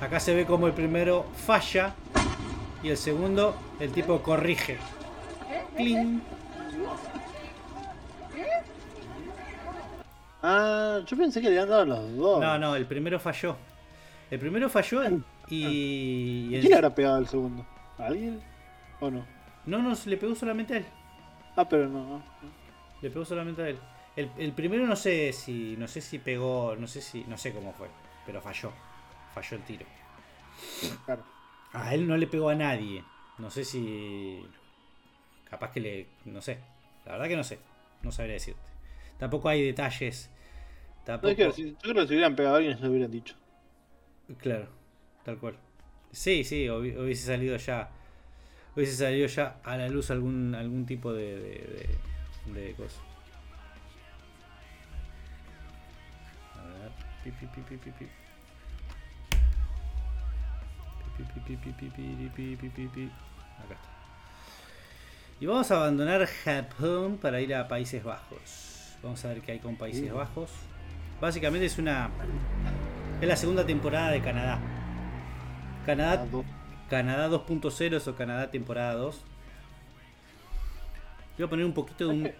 Acá 0.00 0.18
se 0.18 0.34
ve 0.34 0.46
como 0.46 0.66
el 0.66 0.72
primero 0.72 1.26
falla 1.36 1.94
y 2.82 2.88
el 2.88 2.96
segundo 2.96 3.54
el 3.78 3.92
tipo 3.92 4.22
corrige. 4.22 4.78
Ah, 10.42 11.00
yo 11.06 11.16
pensé 11.16 11.40
que 11.40 11.50
le 11.50 11.58
habían 11.60 11.68
dado 11.68 11.84
los 11.84 12.16
dos. 12.16 12.40
No, 12.40 12.58
no, 12.58 12.76
el 12.76 12.86
primero 12.86 13.20
falló. 13.20 13.56
El 14.30 14.38
primero 14.38 14.70
falló 14.70 15.02
y. 15.48 16.48
¿Quién 16.48 16.68
le 16.70 16.74
habrá 16.74 16.94
pegado 16.94 17.16
al 17.16 17.28
segundo? 17.28 17.66
¿A 17.98 18.06
alguien? 18.06 18.40
¿O 19.00 19.10
no? 19.10 19.24
No, 19.66 19.78
no, 19.78 19.94
le 20.06 20.16
pegó 20.16 20.34
solamente 20.34 20.74
a 20.74 20.76
él. 20.78 20.86
Ah, 21.56 21.68
pero 21.68 21.88
no. 21.88 22.22
Le 23.02 23.10
pegó 23.10 23.24
solamente 23.24 23.62
a 23.62 23.68
él. 23.68 23.78
El, 24.38 24.52
primero 24.52 24.86
no 24.86 24.96
sé 24.96 25.32
si. 25.32 25.76
No 25.76 25.88
sé 25.88 26.00
si 26.00 26.18
pegó. 26.18 26.76
No 26.76 26.86
sé 26.86 27.00
si. 27.00 27.24
No 27.24 27.36
sé 27.36 27.52
cómo 27.52 27.72
fue. 27.72 27.88
Pero 28.26 28.40
falló. 28.40 28.72
Falló 29.34 29.56
el 29.56 29.62
tiro. 29.64 29.86
Claro. 31.04 31.24
A 31.72 31.94
él 31.94 32.06
no 32.06 32.16
le 32.16 32.26
pegó 32.26 32.48
a 32.48 32.54
nadie. 32.54 33.04
No 33.38 33.50
sé 33.50 33.64
si. 33.64 34.44
Capaz 35.48 35.72
que 35.72 35.80
le. 35.80 36.06
No 36.24 36.40
sé. 36.40 36.58
La 37.06 37.12
verdad 37.12 37.28
que 37.28 37.36
no 37.36 37.44
sé. 37.44 37.58
No 38.02 38.12
sabría 38.12 38.34
decirte. 38.34 38.60
Tampoco 39.18 39.48
hay 39.48 39.62
detalles. 39.62 40.30
Tampoco... 41.04 41.34
yo 41.34 41.52
creo 41.80 41.94
que 41.94 42.06
si 42.06 42.14
hubieran 42.14 42.36
pegado 42.36 42.54
a 42.56 42.58
alguien 42.58 42.76
se 42.76 42.84
lo 42.84 42.90
hubieran 42.90 43.10
dicho. 43.10 43.34
Claro, 44.38 44.68
tal 45.24 45.38
cual. 45.38 45.56
Sí, 46.12 46.44
sí, 46.44 46.68
hubiese 46.68 47.26
salido 47.26 47.56
ya. 47.56 47.90
Hubiese 48.74 48.96
salido 48.96 49.26
ya 49.26 49.60
a 49.64 49.76
la 49.76 49.88
luz 49.88 50.10
algún, 50.10 50.54
algún 50.54 50.86
tipo 50.86 51.12
de, 51.12 51.36
de, 52.46 52.60
de, 52.60 52.72
cosa. 52.74 53.00
Acá 63.58 63.74
está. 63.74 63.90
Y 65.40 65.46
vamos 65.46 65.70
a 65.70 65.76
abandonar 65.76 66.26
Japón 66.26 67.18
para 67.20 67.40
ir 67.40 67.54
a 67.54 67.66
Países 67.68 68.04
Bajos. 68.04 68.96
Vamos 69.02 69.24
a 69.24 69.28
ver 69.28 69.40
qué 69.40 69.52
hay 69.52 69.58
con 69.58 69.76
Países 69.76 70.12
Bajos. 70.12 70.50
Básicamente 71.20 71.66
es 71.66 71.78
una 71.78 72.10
es 73.20 73.28
la 73.28 73.36
segunda 73.36 73.66
temporada 73.66 74.10
de 74.10 74.22
Canadá. 74.22 74.58
Canadá, 75.84 76.26
Canadá 76.88 77.28
2.0 77.28 78.06
o 78.06 78.14
Canadá 78.14 78.50
temporada 78.50 78.94
2. 78.94 79.20
Voy 81.36 81.46
a 81.46 81.50
poner 81.50 81.66
un 81.66 81.74
poquito 81.74 82.08
de 82.08 82.14
un. 82.14 82.32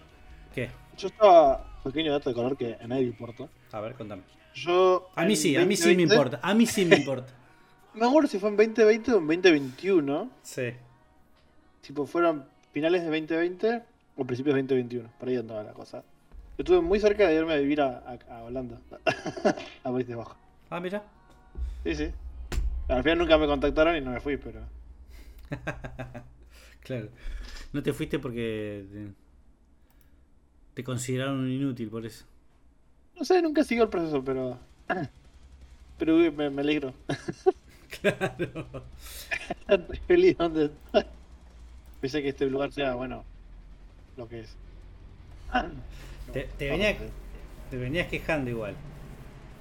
¿Qué? 0.53 0.71
Yo 0.97 1.07
estaba. 1.07 1.63
Pequeño 1.83 2.11
dato 2.11 2.29
de 2.29 2.35
color 2.35 2.57
que 2.57 2.77
a 2.79 2.87
nadie 2.87 3.03
le 3.03 3.09
importa. 3.09 3.47
A 3.71 3.79
ver, 3.79 3.93
contame. 3.95 4.40
Yo. 4.53 5.09
A 5.15 5.25
mí 5.25 5.35
sí, 5.35 5.55
a 5.55 5.65
mí 5.65 5.75
sí 5.75 5.95
me 5.95 6.03
importa. 6.03 6.39
A 6.41 6.53
mí 6.53 6.65
sí 6.65 6.85
me 6.85 6.97
importa. 6.97 7.33
me 7.93 8.05
acuerdo 8.05 8.27
si 8.27 8.39
fue 8.39 8.49
en 8.49 8.57
2020 8.57 9.11
o 9.13 9.17
en 9.19 9.27
2021. 9.27 10.31
Sí. 10.43 10.73
Tipo, 11.81 12.05
fueron 12.05 12.45
finales 12.71 13.01
de 13.01 13.07
2020 13.07 13.83
o 14.17 14.25
principios 14.25 14.55
de 14.55 14.61
2021. 14.61 15.09
Por 15.19 15.29
ahí 15.29 15.37
andaba 15.37 15.63
la 15.63 15.73
cosa. 15.73 16.03
Yo 16.57 16.63
estuve 16.63 16.81
muy 16.81 16.99
cerca 16.99 17.27
de 17.27 17.35
irme 17.35 17.53
a 17.53 17.57
vivir 17.57 17.81
a, 17.81 18.19
a, 18.29 18.43
Holanda. 18.43 18.79
a 19.83 19.91
Países 19.91 20.15
Bajos. 20.15 20.37
Ah, 20.69 20.79
mira. 20.79 21.03
Sí, 21.83 21.95
sí. 21.95 22.11
Al 22.87 23.03
final 23.03 23.19
nunca 23.19 23.37
me 23.37 23.47
contactaron 23.47 23.95
y 23.95 24.01
no 24.01 24.11
me 24.11 24.19
fui, 24.19 24.37
pero. 24.37 24.61
claro. 26.81 27.09
No 27.73 27.81
te 27.81 27.93
fuiste 27.93 28.19
porque. 28.19 29.11
Te 30.73 30.83
consideraron 30.83 31.49
inútil 31.49 31.89
por 31.89 32.05
eso. 32.05 32.25
No 33.21 33.25
sé, 33.25 33.39
nunca 33.39 33.63
siguió 33.63 33.83
el 33.83 33.89
proceso, 33.91 34.23
pero. 34.23 34.57
Pero 35.99 36.15
me, 36.31 36.49
me 36.49 36.61
alegro. 36.61 36.91
Claro. 38.01 38.83
Estoy 39.67 39.97
feliz 40.07 40.37
donde 40.39 40.65
estoy. 40.65 41.05
Pensé 41.99 42.23
que 42.23 42.29
este 42.29 42.47
lugar 42.47 42.71
sea, 42.71 42.95
bueno, 42.95 43.23
lo 44.17 44.27
que 44.27 44.39
es. 44.39 44.55
Te, 46.33 46.49
te 46.57 46.69
venía- 46.71 46.97
Te 47.69 47.77
venías 47.77 48.07
quejando 48.07 48.49
igual. 48.49 48.73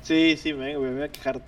Sí, 0.03 0.39
sí, 0.39 0.55
me, 0.55 0.79
me 0.79 0.91
voy 0.95 1.03
a 1.03 1.09
quejar. 1.13 1.43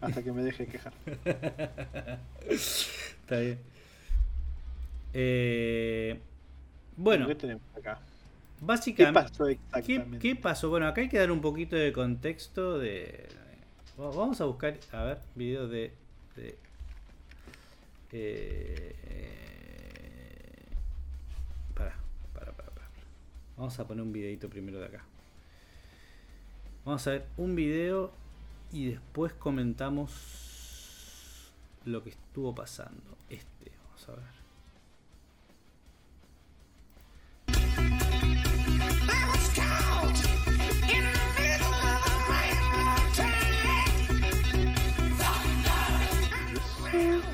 Hasta 0.00 0.20
que 0.24 0.32
me 0.32 0.42
deje 0.42 0.66
quejar. 0.66 0.92
Está 2.50 3.38
bien. 3.38 3.60
Eh, 5.14 6.18
bueno, 6.96 7.28
¿Qué 7.28 7.36
tenemos 7.36 7.62
acá? 7.76 8.00
¿Qué 8.96 9.06
básicamente. 9.06 9.12
pasó 9.12 9.44
¿Qué, 9.46 9.52
exactamente? 9.52 10.18
qué 10.18 10.36
pasó? 10.36 10.70
Bueno, 10.70 10.86
acá 10.86 11.00
hay 11.00 11.08
que 11.08 11.18
dar 11.18 11.30
un 11.32 11.40
poquito 11.40 11.76
de 11.76 11.92
contexto 11.92 12.78
de... 12.78 13.28
Va- 14.00 14.10
Vamos 14.10 14.40
a 14.40 14.44
buscar, 14.46 14.78
a 14.92 15.02
ver, 15.04 15.18
videos 15.34 15.70
de... 15.70 15.92
de 16.36 16.58
eh, 18.12 18.94
para, 21.74 21.96
para, 22.34 22.52
para, 22.52 22.70
para. 22.70 22.88
Vamos 23.56 23.78
a 23.78 23.86
poner 23.86 24.02
un 24.02 24.12
videito 24.12 24.48
primero 24.48 24.78
de 24.80 24.86
acá. 24.86 25.04
Vamos 26.84 27.06
a 27.06 27.10
ver 27.12 27.26
un 27.36 27.54
video 27.54 28.12
y 28.72 28.86
después 28.90 29.32
comentamos 29.34 30.12
lo 31.84 32.02
que 32.02 32.10
estuvo 32.10 32.54
pasando. 32.54 33.16
Este, 33.28 33.70
vamos 33.86 34.08
a 34.08 34.12
ver. 34.12 34.41
Uy, 46.94 47.00
es 47.00 47.31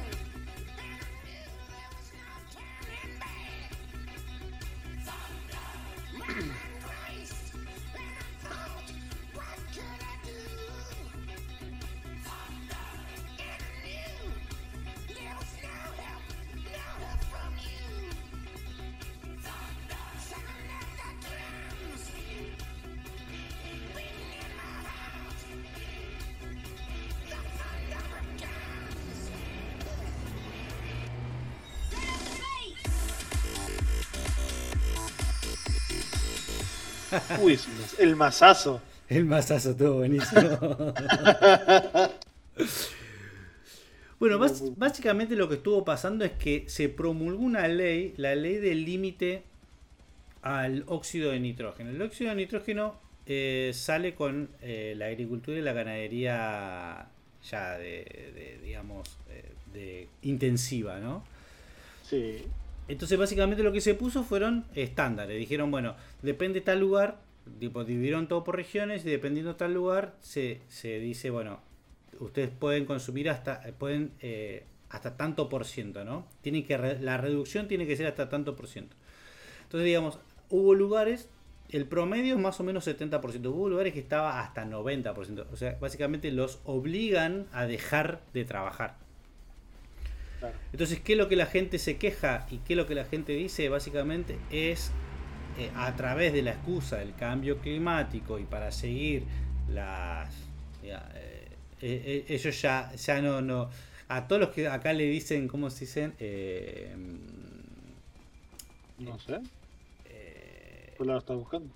el 37.99 38.17
mazazo. 38.17 38.81
El 39.09 39.25
masazo 39.25 39.71
estuvo 39.71 39.95
buenísimo. 39.95 40.41
bueno, 44.19 44.39
básicamente 44.77 45.35
lo 45.37 45.49
que 45.49 45.57
estuvo 45.57 45.85
pasando 45.85 46.25
es 46.25 46.33
que 46.33 46.65
se 46.69 46.89
promulgó 46.89 47.43
una 47.43 47.69
ley, 47.69 48.15
la 48.17 48.35
ley 48.35 48.57
del 48.57 48.85
límite 48.85 49.45
al 50.43 50.85
óxido 50.87 51.31
de 51.31 51.41
nitrógeno. 51.41 51.91
El 51.91 52.03
óxido 52.03 52.31
de 52.31 52.37
nitrógeno 52.37 53.01
eh, 53.27 53.71
sale 53.75 54.15
con 54.15 54.51
eh, 54.61 54.95
la 54.97 55.07
agricultura 55.07 55.59
y 55.59 55.63
la 55.63 55.73
ganadería 55.73 57.09
ya 57.51 57.79
de, 57.79 58.05
de, 58.35 58.61
digamos, 58.63 59.17
de 59.73 60.09
intensiva, 60.23 60.99
¿no? 60.99 61.25
Sí. 62.03 62.45
Entonces 62.89 63.19
básicamente 63.19 63.63
lo 63.63 63.73
que 63.73 63.81
se 63.81 63.95
puso 63.95 64.25
fueron 64.25 64.65
estándares. 64.75 65.39
Dijeron, 65.39 65.71
bueno, 65.71 65.95
depende 66.23 66.61
tal 66.61 66.81
lugar, 66.81 67.21
tipo, 67.59 67.85
dividieron 67.85 68.29
todo 68.29 68.45
por 68.45 68.57
regiones 68.57 69.05
y 69.05 69.11
dependiendo 69.11 69.57
tal 69.57 69.75
lugar 69.75 70.17
se, 70.21 70.61
se 70.69 70.99
dice, 70.99 71.31
bueno, 71.31 71.61
ustedes 72.21 72.51
pueden 72.51 72.85
consumir 72.85 73.31
hasta 73.31 73.61
pueden 73.79 74.13
eh, 74.21 74.65
hasta 74.91 75.17
tanto 75.17 75.49
por 75.49 75.65
ciento, 75.65 76.05
¿no? 76.05 76.27
Tienen 76.41 76.65
que 76.65 76.79
la 76.79 77.19
reducción 77.19 77.69
tiene 77.69 77.87
que 77.87 77.97
ser 77.97 78.07
hasta 78.07 78.29
tanto 78.29 78.57
por 78.57 78.69
ciento. 78.69 78.97
Entonces, 79.65 79.85
digamos, 79.85 80.19
hubo 80.49 80.75
lugares, 80.75 81.29
el 81.69 81.87
promedio 81.87 82.35
es 82.35 82.41
más 82.41 82.59
o 82.61 82.65
menos 82.65 82.87
70%, 82.87 83.47
hubo 83.49 83.69
lugares 83.69 83.93
que 83.93 84.01
estaba 84.01 84.41
hasta 84.41 84.65
90%. 84.65 85.47
O 85.53 85.57
sea, 85.57 85.77
básicamente 85.79 86.33
los 86.33 86.61
obligan 86.65 87.47
a 87.53 87.67
dejar 87.67 88.23
de 88.33 88.45
trabajar. 88.45 88.97
Claro. 90.39 90.55
Entonces, 90.73 91.01
¿qué 91.01 91.13
es 91.13 91.19
lo 91.19 91.29
que 91.29 91.37
la 91.37 91.47
gente 91.47 91.79
se 91.79 91.99
queja 91.99 92.47
y 92.51 92.59
qué 92.59 92.73
es 92.73 92.77
lo 92.79 92.87
que 92.87 92.95
la 92.95 93.05
gente 93.05 93.33
dice? 93.33 93.69
Básicamente 93.69 94.39
es 94.51 94.93
eh, 95.59 95.71
a 95.75 95.95
través 95.97 96.33
de 96.33 96.43
la 96.43 96.53
excusa 96.53 96.97
del 96.99 97.15
cambio 97.15 97.59
climático 97.59 98.39
y 98.39 98.45
para 98.45 98.71
seguir 98.73 99.25
las... 99.69 100.35
eh, 100.83 101.49
eh, 101.81 102.25
ellos 102.29 102.61
ya, 102.63 102.93
ya 102.95 103.21
no, 103.23 103.41
no... 103.43 103.71
A 104.09 104.27
todos 104.27 104.41
los 104.41 104.51
que 104.51 104.69
acá 104.69 104.93
le 104.95 105.05
dicen, 105.05 105.49
¿cómo 105.49 105.69
se 105.71 105.81
dicen? 105.81 106.15
Eh, 106.19 106.95
No 108.99 109.19
sé. 109.19 109.41
eh, 110.05 110.95
¿Tú 110.97 111.05
lo 111.05 111.17
estás 111.19 111.37
buscando? 111.37 111.73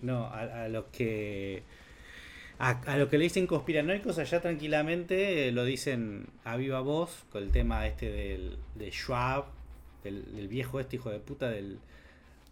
no, 0.00 0.26
a, 0.26 0.64
a 0.64 0.68
los 0.68 0.86
que... 0.86 1.62
A, 2.58 2.70
a 2.92 2.96
los 2.98 3.08
que 3.08 3.18
le 3.18 3.24
dicen 3.24 3.46
conspiranoicos 3.48 4.18
allá 4.18 4.40
tranquilamente 4.40 5.48
eh, 5.48 5.52
lo 5.52 5.64
dicen 5.64 6.28
a 6.44 6.56
viva 6.56 6.80
voz 6.80 7.24
con 7.32 7.42
el 7.42 7.50
tema 7.50 7.84
este 7.86 8.10
del, 8.10 8.58
de 8.76 8.90
Schwab, 8.92 9.46
del, 10.04 10.24
del 10.36 10.46
viejo 10.48 10.78
este 10.78 10.96
hijo 10.96 11.10
de 11.10 11.18
puta 11.18 11.50
del, 11.50 11.80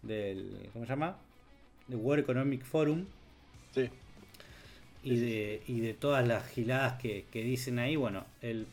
del 0.03 0.69
¿cómo 0.73 0.85
se 0.85 0.89
llama? 0.89 1.17
Del 1.87 1.99
World 1.99 2.23
Economic 2.23 2.63
Forum 2.63 3.05
Sí. 3.73 3.89
y 5.03 5.17
de, 5.17 5.61
y 5.67 5.79
de 5.81 5.93
todas 5.93 6.27
las 6.27 6.47
giladas 6.49 7.01
que, 7.01 7.25
que 7.31 7.43
dicen 7.43 7.79
ahí, 7.79 7.95
bueno, 7.95 8.25
el 8.41 8.67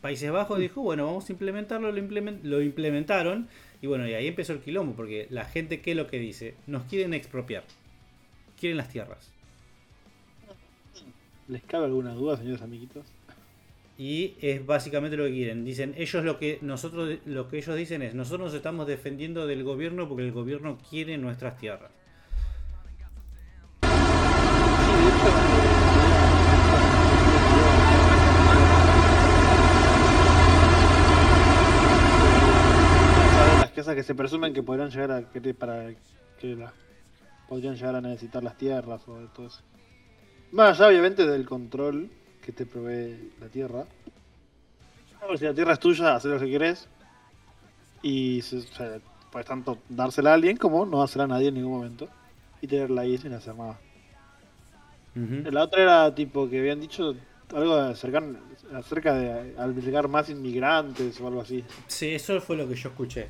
Países 0.00 0.30
Bajos 0.30 0.58
dijo, 0.60 0.82
bueno, 0.82 1.06
vamos 1.06 1.28
a 1.28 1.32
implementarlo, 1.32 1.90
lo, 1.90 1.98
implemen- 2.00 2.40
lo 2.42 2.62
implementaron 2.62 3.48
y 3.82 3.86
bueno, 3.88 4.06
y 4.08 4.14
ahí 4.14 4.26
empezó 4.28 4.52
el 4.52 4.60
quilombo 4.60 4.94
porque 4.94 5.26
la 5.30 5.44
gente, 5.44 5.80
¿qué 5.80 5.90
es 5.92 5.96
lo 5.96 6.06
que 6.06 6.18
dice? 6.18 6.54
Nos 6.66 6.84
quieren 6.84 7.12
expropiar, 7.14 7.64
quieren 8.60 8.76
las 8.76 8.88
tierras. 8.88 9.32
¿Les 11.48 11.62
cabe 11.62 11.86
alguna 11.86 12.12
duda, 12.14 12.36
señores 12.36 12.62
amiguitos? 12.62 13.04
Y 13.98 14.34
es 14.40 14.64
básicamente 14.64 15.16
lo 15.16 15.24
que 15.24 15.32
quieren. 15.32 15.64
Dicen, 15.64 15.94
ellos 15.96 16.24
lo 16.24 16.38
que 16.38 16.58
nosotros 16.60 17.18
lo 17.24 17.48
que 17.48 17.58
ellos 17.58 17.76
dicen 17.76 18.02
es, 18.02 18.14
nosotros 18.14 18.48
nos 18.48 18.54
estamos 18.54 18.86
defendiendo 18.86 19.46
del 19.46 19.64
gobierno 19.64 20.08
porque 20.08 20.24
el 20.24 20.32
gobierno 20.32 20.78
quiere 20.90 21.16
nuestras 21.16 21.56
tierras. 21.58 21.90
¿Saben 33.34 33.60
las 33.60 33.70
cosas 33.70 33.94
que 33.94 34.02
se 34.02 34.14
presumen 34.14 34.52
que 34.52 34.62
podrían 34.62 34.90
llegar 34.90 35.24
para 35.58 35.94
que 36.38 36.68
podrían 37.48 37.76
llegar 37.76 37.96
a 37.96 38.00
necesitar 38.00 38.42
las 38.42 38.56
tierras 38.56 39.06
o 39.08 39.16
todo 39.34 39.46
eso. 39.46 39.60
Más 40.52 40.78
allá 40.78 40.88
obviamente 40.88 41.26
del 41.26 41.46
control 41.46 42.10
que 42.46 42.52
te 42.52 42.64
provee 42.64 43.32
la 43.40 43.48
tierra. 43.48 43.84
Ahora, 45.20 45.36
si 45.36 45.44
la 45.44 45.52
tierra 45.52 45.72
es 45.74 45.80
tuya, 45.80 46.14
hacer 46.14 46.30
lo 46.30 46.38
que 46.38 46.48
querés. 46.50 46.88
Y 48.02 48.40
o 48.40 48.42
sea, 48.42 48.98
puedes 49.32 49.46
tanto 49.48 49.78
dársela 49.88 50.30
a 50.30 50.34
alguien 50.34 50.56
como 50.56 50.86
no 50.86 51.00
dársela 51.00 51.24
a 51.24 51.26
nadie 51.26 51.48
en 51.48 51.54
ningún 51.54 51.72
momento. 51.78 52.08
Y 52.62 52.68
tenerla 52.68 53.02
ahí 53.02 53.18
sin 53.18 53.32
hacer 53.34 53.54
nada. 53.56 53.78
La 55.50 55.64
otra 55.64 55.82
era 55.82 56.14
tipo 56.14 56.48
que 56.48 56.58
habían 56.60 56.78
dicho 56.80 57.14
algo 57.54 57.76
de 57.76 57.90
acercar, 57.92 58.22
acerca 58.74 59.14
de 59.14 59.54
albergar 59.58 60.08
más 60.08 60.28
inmigrantes 60.28 61.18
o 61.20 61.26
algo 61.26 61.40
así. 61.40 61.64
Sí, 61.88 62.14
eso 62.14 62.38
fue 62.40 62.56
lo 62.56 62.68
que 62.68 62.74
yo 62.74 62.90
escuché. 62.90 63.28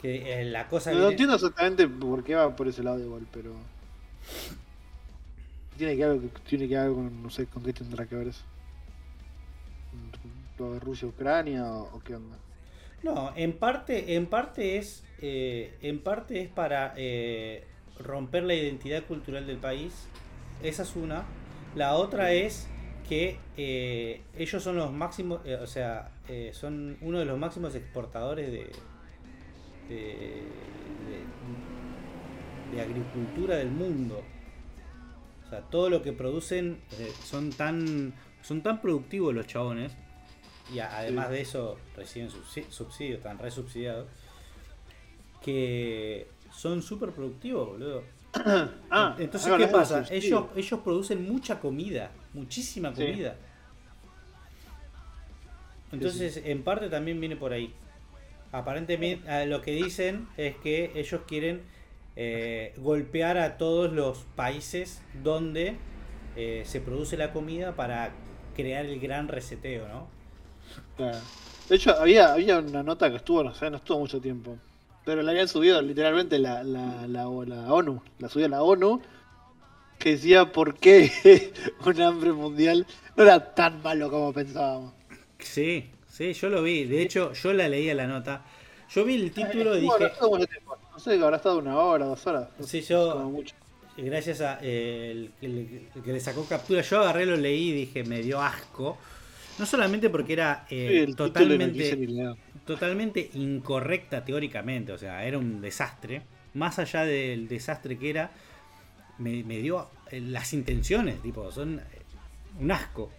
Que 0.00 0.40
eh, 0.40 0.44
la 0.46 0.66
cosa 0.68 0.90
No, 0.90 0.96
viene- 0.96 1.10
entiendo 1.12 1.34
exactamente 1.36 1.86
por 1.86 2.24
qué 2.24 2.34
va 2.34 2.54
por 2.56 2.66
ese 2.66 2.82
lado 2.82 2.98
igual, 2.98 3.24
pero. 3.32 3.54
Tiene 5.76 5.96
que 5.96 6.04
algo, 6.04 6.28
tiene 6.48 6.68
que 6.68 6.76
algo 6.76 6.96
con, 6.96 7.22
no 7.22 7.30
sé, 7.30 7.46
con 7.46 7.62
qué 7.62 7.72
tendrá 7.72 8.06
que 8.06 8.14
ver 8.14 8.28
eso. 8.28 8.42
¿Lo 10.58 10.72
de 10.74 10.80
Rusia, 10.80 11.08
Ucrania 11.08 11.64
o, 11.64 11.96
o 11.96 12.00
qué 12.00 12.14
onda? 12.14 12.36
No, 13.02 13.32
en 13.34 13.52
parte, 13.54 14.14
en 14.14 14.26
parte 14.26 14.76
es, 14.78 15.02
eh, 15.20 15.72
en 15.82 15.98
parte 16.00 16.40
es 16.40 16.48
para 16.48 16.94
eh, 16.96 17.64
romper 17.98 18.44
la 18.44 18.54
identidad 18.54 19.02
cultural 19.04 19.46
del 19.46 19.56
país. 19.56 20.06
Esa 20.62 20.82
es 20.84 20.94
una. 20.94 21.24
La 21.74 21.94
otra 21.94 22.32
es 22.32 22.68
que 23.08 23.38
eh, 23.56 24.20
ellos 24.38 24.62
son 24.62 24.76
los 24.76 24.92
máximos, 24.92 25.40
eh, 25.44 25.56
o 25.56 25.66
sea, 25.66 26.10
son 26.52 26.96
uno 27.00 27.18
de 27.18 27.24
los 27.24 27.38
máximos 27.38 27.74
exportadores 27.74 28.50
de, 28.52 28.70
de, 29.88 29.96
de- 29.96 31.32
de 32.76 32.80
agricultura 32.80 33.56
del 33.56 33.70
mundo. 33.70 34.22
Sea, 35.52 35.60
todo 35.60 35.90
lo 35.90 36.02
que 36.02 36.14
producen 36.14 36.80
eh, 36.98 37.12
son 37.24 37.50
tan 37.50 38.14
son 38.40 38.62
tan 38.62 38.80
productivos 38.80 39.34
los 39.34 39.46
chabones 39.46 39.92
y 40.72 40.78
además 40.78 41.28
de 41.28 41.42
eso 41.42 41.76
reciben 41.94 42.30
subsidios, 42.30 43.18
están 43.18 43.38
re 43.38 43.50
subsidiados 43.50 44.06
que 45.42 46.26
son 46.50 46.80
súper 46.80 47.10
productivos, 47.10 47.68
boludo. 47.68 48.02
ah, 48.90 49.14
Entonces, 49.18 49.52
¿qué 49.58 49.66
pasa? 49.66 50.06
Ellos, 50.10 50.46
ellos 50.56 50.80
producen 50.80 51.30
mucha 51.30 51.60
comida, 51.60 52.12
muchísima 52.32 52.94
comida. 52.94 53.36
Entonces, 55.92 56.40
en 56.46 56.62
parte 56.62 56.88
también 56.88 57.20
viene 57.20 57.36
por 57.36 57.52
ahí. 57.52 57.74
Aparentemente, 58.52 59.44
lo 59.44 59.60
que 59.60 59.72
dicen 59.72 60.28
es 60.38 60.56
que 60.56 60.92
ellos 60.94 61.20
quieren 61.26 61.60
eh, 62.16 62.74
golpear 62.78 63.38
a 63.38 63.56
todos 63.58 63.92
los 63.92 64.18
países 64.36 65.02
donde 65.22 65.76
eh, 66.36 66.62
se 66.66 66.80
produce 66.80 67.16
la 67.16 67.32
comida 67.32 67.74
para 67.76 68.12
crear 68.54 68.84
el 68.86 69.00
gran 69.00 69.28
reseteo, 69.28 69.88
¿no? 69.88 70.08
De 71.68 71.76
hecho, 71.76 71.92
había, 71.98 72.32
había 72.32 72.58
una 72.58 72.82
nota 72.82 73.10
que 73.10 73.16
estuvo, 73.16 73.42
no 73.42 73.54
sé, 73.54 73.70
no 73.70 73.78
estuvo 73.78 73.98
mucho 74.00 74.20
tiempo, 74.20 74.58
pero 75.04 75.22
la 75.22 75.30
habían 75.32 75.48
subido 75.48 75.80
literalmente 75.82 76.38
la, 76.38 76.62
la, 76.62 77.06
la, 77.06 77.24
la 77.26 77.68
ONU, 77.72 78.02
la 78.18 78.28
subió 78.28 78.48
la 78.48 78.62
ONU, 78.62 79.02
que 79.98 80.10
decía 80.12 80.52
por 80.52 80.78
qué 80.78 81.52
un 81.86 82.02
hambre 82.02 82.32
mundial 82.32 82.86
no 83.16 83.22
era 83.24 83.54
tan 83.54 83.82
malo 83.82 84.10
como 84.10 84.32
pensábamos. 84.32 84.94
Sí, 85.38 85.90
sí, 86.06 86.32
yo 86.32 86.48
lo 86.48 86.62
vi. 86.62 86.84
De 86.84 87.02
hecho, 87.02 87.32
yo 87.32 87.52
la 87.52 87.68
leía 87.68 87.94
la 87.94 88.06
nota. 88.06 88.44
Yo 88.88 89.04
vi 89.04 89.14
el 89.16 89.32
título 89.32 89.76
y 89.76 89.82
dije. 89.82 90.12
No 90.92 90.98
sé, 90.98 91.22
habrá 91.22 91.36
estado 91.36 91.58
una 91.58 91.78
hora, 91.78 92.06
dos 92.06 92.26
horas. 92.26 92.48
Sí, 92.64 92.82
yo. 92.82 93.32
Gracias 93.96 94.40
a 94.40 94.58
el, 94.60 95.32
que 95.40 96.12
le 96.12 96.20
sacó 96.20 96.46
captura, 96.46 96.80
yo 96.80 97.00
agarré, 97.00 97.26
lo 97.26 97.36
leí 97.36 97.70
y 97.70 97.72
dije, 97.72 98.04
me 98.04 98.22
dio 98.22 98.40
asco. 98.40 98.98
No 99.58 99.66
solamente 99.66 100.08
porque 100.08 100.32
era 100.32 100.66
eh, 100.70 101.12
totalmente, 101.14 102.34
totalmente 102.64 103.30
incorrecta 103.34 104.24
teóricamente, 104.24 104.92
o 104.92 104.98
sea, 104.98 105.24
era 105.24 105.38
un 105.38 105.60
desastre. 105.60 106.22
Más 106.54 106.78
allá 106.78 107.04
del 107.04 107.48
desastre 107.48 107.98
que 107.98 108.10
era, 108.10 108.30
me, 109.18 109.42
dio 109.42 109.88
eh, 110.10 110.20
las 110.20 110.52
intenciones, 110.54 111.20
tipo, 111.20 111.50
son 111.52 111.78
eh, 111.80 111.82
un 112.60 112.70
asco. 112.72 113.10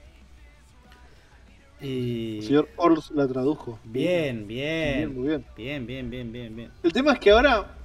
Y... 1.84 2.38
El 2.38 2.44
señor 2.44 2.70
Orls 2.78 3.12
la 3.12 3.28
tradujo. 3.28 3.78
Bien, 3.84 4.48
bien. 4.48 5.14
Bien, 5.14 5.46
bien. 5.58 5.86
Bien, 5.86 6.10
bien, 6.10 6.32
bien, 6.32 6.56
bien, 6.56 6.72
El 6.82 6.94
tema 6.94 7.14
es 7.14 7.20
que 7.20 7.32
ahora 7.32 7.76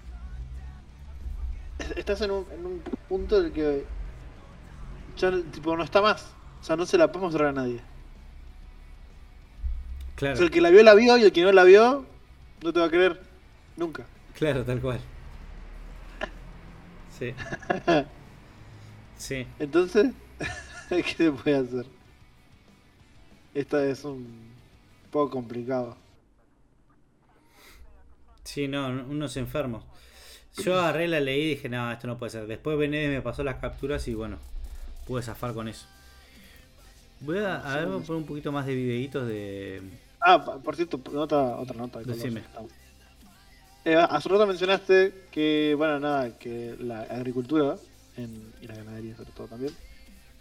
estás 1.97 2.21
en 2.21 2.31
un, 2.31 2.47
en 2.53 2.65
un 2.65 2.83
punto 3.09 3.41
en 3.41 3.47
el 3.47 3.53
que 3.53 3.85
ya 5.17 5.33
tipo, 5.53 5.77
no 5.77 5.83
está 5.83 6.01
más. 6.01 6.33
O 6.61 6.65
sea, 6.65 6.77
no 6.77 6.87
se 6.87 6.97
la 6.97 7.09
podemos 7.09 7.33
mostrar 7.33 7.51
a 7.51 7.53
nadie. 7.53 7.81
Claro. 10.15 10.35
O 10.35 10.37
sea, 10.37 10.47
el 10.47 10.53
que 10.53 10.61
la 10.61 10.71
vio, 10.71 10.83
la 10.85 10.95
vio, 10.95 11.17
y 11.19 11.25
el 11.25 11.33
que 11.33 11.43
no 11.43 11.53
la 11.53 11.65
vio, 11.65 12.07
no 12.63 12.73
te 12.73 12.79
va 12.79 12.87
a 12.87 12.91
creer 12.91 13.21
nunca. 13.77 14.07
Claro, 14.35 14.65
tal 14.65 14.81
cual. 14.81 15.01
Sí. 17.19 17.35
sí. 19.17 19.47
Entonces, 19.59 20.13
¿qué 20.89 21.03
se 21.03 21.33
puede 21.33 21.57
hacer? 21.57 21.98
Esta 23.55 23.85
es 23.85 24.05
un 24.05 24.27
poco 25.11 25.31
complicado. 25.31 25.97
Sí, 28.45 28.69
no, 28.69 28.89
unos 28.89 29.37
enfermos. 29.37 29.85
Yo 30.63 30.79
agarré 30.79 31.07
la 31.09 31.21
leí 31.21 31.43
y 31.43 31.49
dije, 31.51 31.69
no, 31.69 31.93
esto 31.93 32.07
no 32.07 32.19
puede 32.19 32.31
ser. 32.31 32.47
Después 32.47 32.79
Benedes 32.79 33.11
me 33.11 33.23
pasó 33.23 33.45
las 33.45 33.57
capturas 33.57 34.07
y 34.09 34.15
bueno, 34.15 34.39
pude 35.07 35.23
zafar 35.23 35.55
con 35.55 35.69
eso. 35.69 35.87
Voy 37.21 37.39
a, 37.39 37.57
a 37.57 37.77
ver, 37.77 37.89
poner 37.89 38.11
un 38.13 38.27
poquito 38.27 38.53
más 38.53 38.67
de 38.67 38.75
videitos 38.75 39.27
de, 39.27 39.83
Ah, 40.21 40.61
por 40.63 40.77
cierto, 40.77 41.01
nota, 41.13 41.57
otra 41.59 41.77
nota. 41.77 42.01
Eh, 43.85 43.95
hace 43.95 44.29
rato 44.29 44.47
mencionaste 44.47 45.15
que, 45.31 45.75
bueno, 45.77 46.01
nada, 46.01 46.37
que 46.39 46.77
la 46.81 47.03
agricultura 47.03 47.77
en, 48.17 48.53
y 48.61 48.67
la 48.67 48.75
ganadería 48.75 49.17
sobre 49.17 49.31
todo 49.31 49.47
también, 49.47 49.73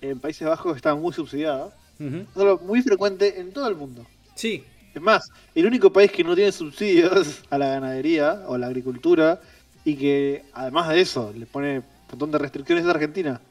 en 0.02 0.20
Países 0.20 0.48
Bajos 0.48 0.76
está 0.76 0.96
muy 0.96 1.14
subsidiada. 1.14 1.74
Uh 2.00 2.60
muy 2.66 2.82
frecuente 2.82 3.40
en 3.40 3.52
todo 3.52 3.68
el 3.68 3.76
mundo. 3.76 4.06
Sí. 4.36 4.64
Es 4.94 5.02
más, 5.02 5.30
el 5.54 5.66
único 5.66 5.92
país 5.92 6.12
que 6.12 6.24
no 6.24 6.36
tiene 6.36 6.52
subsidios 6.52 7.44
a 7.50 7.58
la 7.58 7.68
ganadería 7.68 8.44
o 8.48 8.56
a 8.56 8.58
la 8.58 8.68
agricultura 8.68 9.42
y 9.84 9.96
que 9.96 10.44
además 10.54 10.90
de 10.90 11.02
eso 11.02 11.34
le 11.36 11.46
pone 11.46 11.80
un 11.80 11.86
montón 12.10 12.32
de 12.32 12.38
restricciones 12.38 12.84
es 12.84 12.90
Argentina. 12.90 13.42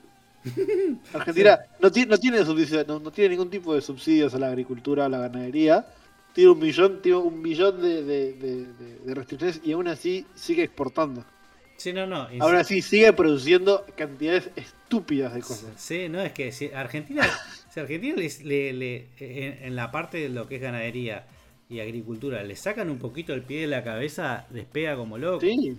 Argentina 1.13 1.59
no, 1.81 1.91
tiene, 1.91 2.11
no, 2.11 2.19
tiene 2.19 2.45
no, 2.87 3.11
tiene 3.11 3.31
ningún 3.31 3.51
tipo 3.51 3.75
de 3.75 3.81
subsidios 3.81 4.35
a 4.35 4.39
la 4.39 4.49
agricultura 4.49 5.05
o 5.05 5.07
a 5.07 5.09
la 5.09 5.19
ganadería 5.19 5.87
tiene 6.37 6.51
un 6.51 6.59
millón, 6.59 7.01
tiene 7.01 7.17
un 7.17 7.41
millón 7.41 7.81
de, 7.81 8.67
restricciones 9.07 9.59
y 9.65 9.73
aún 9.73 9.89
así 9.89 10.27
sigue 10.35 10.65
exportando. 10.65 11.25
Sí, 11.79 11.95
no, 11.95 12.07
no. 12.07 12.29
Aún 12.41 12.57
así 12.57 12.83
sigue 12.83 13.11
produciendo 13.15 13.87
cantidades 13.97 14.51
estúpidas 14.55 15.33
de 15.33 15.41
cosas. 15.41 15.71
Sí, 15.79 16.11
no, 16.11 16.21
es 16.21 16.33
que 16.33 16.53
si 16.53 16.71
Argentina, 16.75 17.27
si 17.77 17.81
Argentina 17.81 18.17
le, 18.17 19.09
en, 19.19 19.77
la 19.77 19.91
parte 19.91 20.17
de 20.17 20.31
lo 20.31 20.49
que 20.49 20.57
es 20.57 20.62
ganadería 20.62 21.27
y 21.69 21.81
agricultura 21.81 22.43
le 22.43 22.57
sacan 22.57 22.89
un 22.89 22.99
poquito 22.99 23.35
el 23.35 23.43
pie 23.43 23.61
de 23.61 23.67
la 23.67 23.85
cabeza, 23.85 24.47
despega 24.49 24.97
como 24.97 25.19
loco. 25.19 25.41
Sí. 25.41 25.77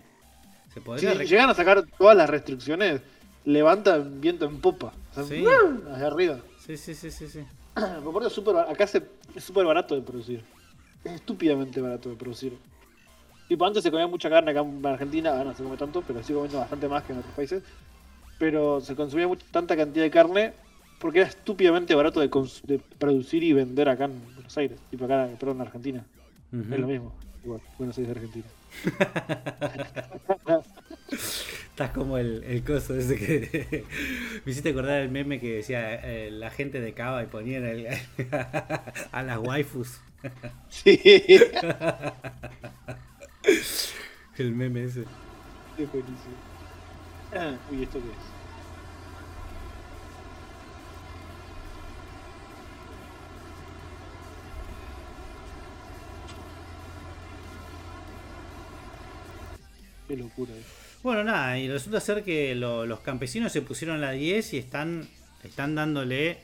Se 0.71 0.79
podría 0.79 1.15
si 1.15 1.25
llegan 1.25 1.49
a 1.49 1.55
sacar 1.55 1.83
todas 1.97 2.15
las 2.15 2.29
restricciones, 2.29 3.01
levantan 3.45 4.21
viento 4.21 4.45
en 4.45 4.62
popa. 4.62 4.93
sí. 5.27 5.43
hacia 5.91 6.05
arriba. 6.05 6.39
Sí, 6.63 6.77
sí, 6.77 6.93
sí, 6.93 7.10
sí. 7.10 7.27
sí. 7.27 7.39
super, 8.29 8.57
acá 8.57 8.83
es 8.83 9.01
súper 9.43 9.65
barato 9.65 9.95
de 9.95 10.01
producir. 10.03 10.43
Es 11.03 11.13
estúpidamente 11.13 11.81
barato 11.81 12.10
de 12.10 12.15
producir. 12.15 12.55
Tipo, 13.47 13.65
antes 13.65 13.81
se 13.81 13.89
comía 13.89 14.05
mucha 14.05 14.29
carne 14.29 14.51
acá 14.51 14.60
en 14.60 14.86
Argentina, 14.86 15.31
ahora 15.31 15.45
no 15.45 15.55
se 15.55 15.63
come 15.63 15.77
tanto, 15.77 16.03
pero 16.05 16.21
sigue 16.21 16.36
comiendo 16.36 16.60
bastante 16.60 16.88
más 16.88 17.03
que 17.05 17.13
en 17.13 17.19
otros 17.19 17.33
países. 17.33 17.63
Pero 18.38 18.81
se 18.81 18.95
consumía 18.95 19.27
tanta 19.49 19.75
cantidad 19.75 20.03
de 20.03 20.12
carne 20.12 20.66
porque 20.99 21.19
era 21.19 21.27
estúpidamente 21.27 21.93
barato 21.95 22.19
de, 22.19 22.79
producir 22.97 23.43
y 23.43 23.53
vender 23.53 23.89
acá 23.89 24.05
en 24.05 24.19
Buenos 24.36 24.57
Aires. 24.57 24.79
Tipo 24.89 25.05
acá, 25.05 25.29
perdón, 25.39 25.57
en 25.57 25.62
Argentina. 25.62 26.05
Es 26.51 26.79
lo 26.79 26.88
mismo. 26.88 27.13
Igual, 27.43 27.62
Buenos 27.77 27.97
Aires, 27.97 28.15
Argentina. 28.15 28.45
Estás 31.69 31.91
como 31.91 32.17
el, 32.17 32.43
el 32.43 32.63
coso 32.63 32.95
ese 32.95 33.15
que 33.15 33.86
me 34.45 34.51
hiciste 34.51 34.69
acordar 34.69 35.01
el 35.01 35.10
meme 35.10 35.39
que 35.39 35.57
decía 35.57 35.95
eh, 35.95 36.31
la 36.31 36.49
gente 36.49 36.81
de 36.81 36.93
Cava 36.93 37.21
y 37.23 37.27
ponían 37.27 37.63
a 39.12 39.23
las 39.23 39.38
waifus. 39.38 40.01
Sí. 40.69 40.99
el 44.38 44.53
meme 44.53 44.86
ese. 44.86 45.01
Es 45.77 45.91
buenísimo. 45.91 46.36
Ah, 47.33 47.55
uy, 47.71 47.83
¿esto 47.83 47.99
qué 47.99 48.07
es? 48.07 48.37
Qué 60.07 60.15
locura. 60.15 60.53
Bueno, 61.03 61.23
nada, 61.23 61.57
y 61.59 61.69
resulta 61.69 61.99
ser 61.99 62.23
que 62.23 62.55
los 62.55 62.99
campesinos 63.01 63.51
se 63.51 63.61
pusieron 63.61 64.01
la 64.01 64.11
10 64.11 64.53
y 64.53 64.57
están, 64.57 65.07
están 65.43 65.75
dándole 65.75 66.37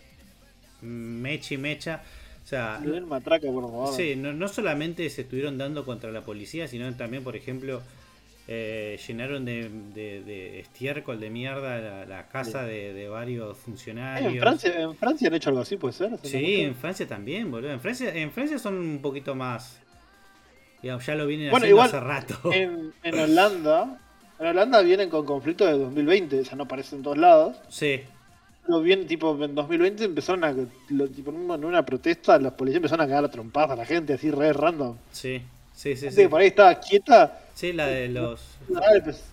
mecha 0.82 1.54
y 1.54 1.58
mecha. 1.58 2.02
O 2.44 2.48
sea, 2.48 2.82
matraca, 3.08 3.48
por 3.48 3.64
favor. 3.64 3.96
Sí, 3.96 4.16
no, 4.16 4.48
solamente 4.48 5.10
se 5.10 5.22
estuvieron 5.22 5.58
dando 5.58 5.86
contra 5.86 6.12
la 6.12 6.22
policía, 6.22 6.68
sino 6.68 6.94
también, 6.96 7.24
por 7.24 7.36
ejemplo, 7.36 7.82
eh, 8.48 9.00
llenaron 9.08 9.46
de, 9.46 10.60
estiércol 10.60 11.20
de 11.20 11.30
mierda 11.30 12.06
la, 12.06 12.28
casa 12.28 12.64
de, 12.64 13.08
varios 13.08 13.58
funcionarios. 13.58 14.34
¿En 14.34 14.40
Francia, 14.40 14.82
¿En 14.82 14.96
Francia 14.96 15.28
han 15.30 15.34
hecho 15.34 15.50
algo 15.50 15.62
así, 15.62 15.78
puede 15.78 15.94
ser? 15.94 16.12
Sí, 16.24 16.62
en 16.62 16.76
Francia 16.76 17.08
también, 17.08 17.50
boludo. 17.50 17.72
En 17.72 17.80
Francia, 17.80 18.14
en 18.14 18.32
Francia 18.32 18.60
son 18.60 18.76
un 18.76 19.02
poquito 19.02 19.36
más 19.36 19.80
ya 20.84 21.16
lo 21.16 21.26
vienen 21.26 21.54
haciendo 21.54 21.82
hace 21.82 22.00
rato. 22.00 22.36
En, 22.52 22.94
en, 23.04 23.20
Holanda, 23.20 24.00
en 24.40 24.48
Holanda 24.48 24.82
vienen 24.82 25.10
con 25.10 25.26
conflictos 25.26 25.68
de 25.68 25.78
2020, 25.78 26.42
o 26.42 26.46
sea, 26.46 26.56
no 26.56 26.64
aparecen 26.64 27.00
en 27.00 27.04
todos 27.04 27.18
lados. 27.18 27.58
Sí. 27.70 28.02
Pero 28.66 28.82
bien, 28.82 29.08
tipo, 29.08 29.42
en 29.44 29.56
2020 29.56 30.04
empezaron 30.04 30.44
a, 30.44 30.54
tipo, 31.14 31.32
en 31.32 31.66
una 31.66 31.86
protesta, 31.86 32.38
los 32.38 32.54
policías 32.54 32.78
empezaron 32.78 33.06
a 33.06 33.08
cagar 33.08 33.26
a 33.26 33.32
trompadas 33.32 33.72
a 33.72 33.76
la 33.76 33.86
gente, 33.86 34.14
así 34.14 34.30
re 34.32 34.54
random. 34.54 34.98
Sí, 35.12 35.42
sí, 35.74 35.96
sí. 35.96 36.12
sí. 36.12 36.28
por 36.28 36.42
ahí 36.42 36.48
estaba 36.48 36.80
quieta. 36.80 37.40
Sí, 37.54 37.74
la 37.74 37.88
de 37.88 38.10
los... 38.10 38.58
Pues, 39.04 39.24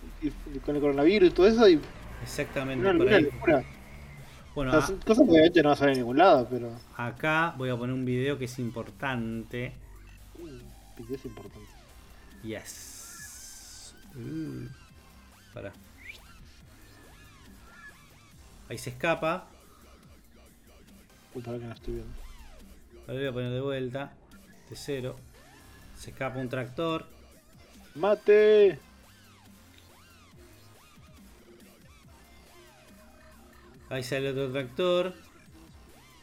con 0.65 0.75
el 0.75 0.81
coronavirus 0.81 1.29
y 1.29 1.33
todo 1.33 1.47
eso. 1.47 1.67
Y 1.67 1.79
Exactamente, 2.23 2.87
una, 2.87 2.97
por 2.97 3.13
ahí. 3.53 3.65
Bueno, 4.53 4.71
cosas 4.71 4.95
que 5.05 5.31
obviamente 5.31 5.63
no 5.63 5.69
va 5.69 5.73
a 5.73 5.77
salir 5.77 5.95
a 5.95 5.97
ningún 5.97 6.17
lado, 6.17 6.47
pero... 6.49 6.71
Acá 6.97 7.53
voy 7.57 7.69
a 7.69 7.77
poner 7.77 7.93
un 7.93 8.03
video 8.03 8.37
que 8.37 8.45
es 8.45 8.59
importante 8.59 9.73
es 11.09 11.25
importante. 11.25 11.69
Yes. 12.43 13.95
Uh, 14.15 14.67
para. 15.53 15.71
Ahí 18.69 18.77
se 18.77 18.89
escapa. 18.91 19.47
Uy, 21.33 21.41
para 21.41 21.59
que 21.59 21.65
no 21.65 21.73
estoy 21.73 21.93
viendo. 21.95 22.13
Ahora 23.01 23.13
voy 23.13 23.27
a 23.27 23.33
poner 23.33 23.51
de 23.51 23.61
vuelta. 23.61 24.13
De 24.69 24.75
cero. 24.75 25.15
Se 25.97 26.11
escapa 26.11 26.39
un 26.39 26.49
tractor. 26.49 27.05
¡Mate! 27.95 28.79
Ahí 33.89 34.03
sale 34.03 34.29
otro 34.29 34.51
tractor. 34.51 35.13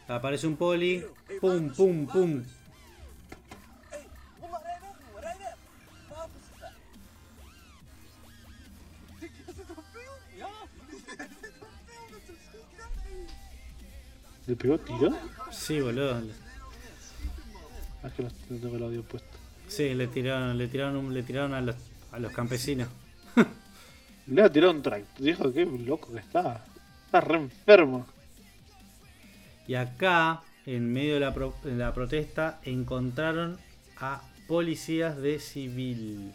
Aparece 0.08 0.46
un 0.46 0.56
poli. 0.56 1.04
Pum, 1.40 1.70
pum, 1.70 2.06
pum. 2.06 2.42
Pegó 14.58 14.78
tiro? 14.78 15.16
Sí, 15.50 15.80
boludo. 15.80 16.20
Ah, 18.02 18.08
es 18.08 18.12
que 18.12 18.22
no 18.22 18.30
tengo 18.60 18.76
el 18.76 18.82
audio 18.82 19.02
puesto. 19.02 19.28
Sí, 19.66 19.94
le 19.94 20.06
tiraron, 20.08 20.56
le 20.56 20.68
tiraron, 20.68 21.12
le 21.12 21.22
tiraron 21.22 21.54
a 21.54 21.60
los, 21.60 21.76
a 22.12 22.18
los 22.18 22.32
campesinos. 22.32 22.88
Le 24.26 24.42
ha 24.42 24.52
tirado 24.52 24.72
un 24.72 24.82
tractor. 24.82 25.24
Dijo, 25.24 25.52
qué 25.52 25.64
loco 25.64 26.12
que 26.12 26.18
está. 26.18 26.62
Está 27.06 27.20
re 27.22 27.36
enfermo. 27.38 28.06
Y 29.66 29.74
acá, 29.74 30.42
en 30.66 30.92
medio 30.92 31.14
de 31.14 31.20
la, 31.20 31.32
pro- 31.32 31.54
de 31.64 31.74
la 31.76 31.94
protesta, 31.94 32.60
encontraron 32.62 33.58
a 33.96 34.20
policías 34.46 35.16
de 35.16 35.38
civil. 35.38 36.32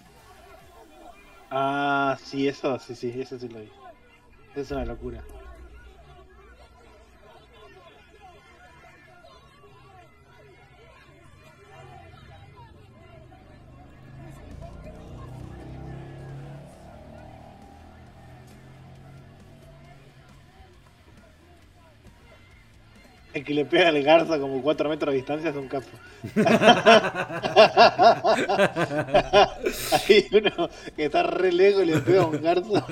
Ah, 1.52 2.18
sí, 2.24 2.48
eso, 2.48 2.80
sí, 2.80 2.96
sí, 2.96 3.14
eso 3.16 3.38
sí 3.38 3.48
lo 3.48 3.60
vi. 3.60 3.70
Es 4.56 4.72
una 4.72 4.86
locura. 4.86 5.24
El 23.44 23.48
que 23.48 23.54
le 23.56 23.66
pega 23.66 23.90
al 23.90 24.02
garza 24.02 24.40
como 24.40 24.62
4 24.62 24.88
metros 24.88 25.12
de 25.12 25.18
distancia 25.18 25.50
es 25.50 25.56
un 25.58 25.68
capo. 25.68 25.90
Hay 29.92 30.28
uno 30.32 30.70
que 30.96 31.04
está 31.04 31.24
re 31.24 31.52
lejos 31.52 31.84
y 31.84 31.88
le 31.88 32.00
pega 32.00 32.22
a 32.22 32.28
un 32.28 32.42
garza. 32.42 32.86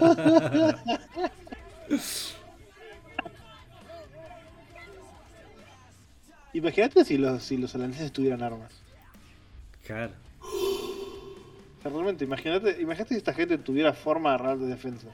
Imagínate 6.51 7.05
si 7.05 7.17
los, 7.17 7.43
si 7.43 7.55
los 7.55 7.73
holandeses 7.73 8.11
tuvieran 8.11 8.43
armas. 8.43 8.73
Claro. 9.87 10.11
O 10.41 11.81
sea, 11.81 11.91
realmente, 11.91 12.25
imagínate, 12.25 12.81
imagínate 12.81 13.13
si 13.13 13.19
esta 13.19 13.33
gente 13.33 13.57
tuviera 13.57 13.93
forma 13.93 14.37
real 14.37 14.59
de 14.59 14.65
defensa. 14.65 15.07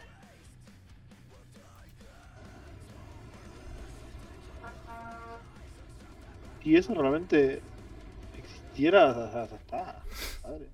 Y 6.67 6.75
eso 6.75 6.93
realmente 6.93 7.61
existiera, 8.37 9.45
está. 9.55 10.03
Padre. 10.41 10.65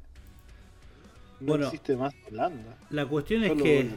No 1.39 1.47
Bueno. 1.47 1.65
existe 1.65 1.95
más 1.95 2.15
Holanda. 2.31 2.75
La 2.89 3.05
cuestión 3.05 3.43
es 3.43 3.51
que. 3.61 3.89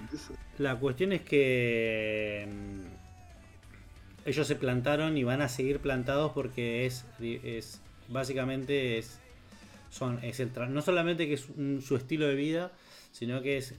La 0.58 0.76
cuestión 0.76 1.12
es 1.12 1.22
que 1.22 2.46
mm, 2.48 4.28
ellos 4.28 4.46
se 4.46 4.56
plantaron 4.56 5.16
y 5.16 5.24
van 5.24 5.40
a 5.40 5.48
seguir 5.48 5.78
plantados 5.78 6.32
porque 6.32 6.84
es, 6.86 7.04
es 7.20 7.80
básicamente 8.08 8.98
es 8.98 9.18
son 9.90 10.18
es 10.22 10.40
el 10.40 10.50
no 10.68 10.82
solamente 10.82 11.26
que 11.26 11.34
es 11.34 11.48
un- 11.56 11.80
su 11.80 11.96
estilo 11.96 12.26
de 12.26 12.34
vida, 12.34 12.72
sino 13.12 13.40
que 13.40 13.56
es 13.56 13.74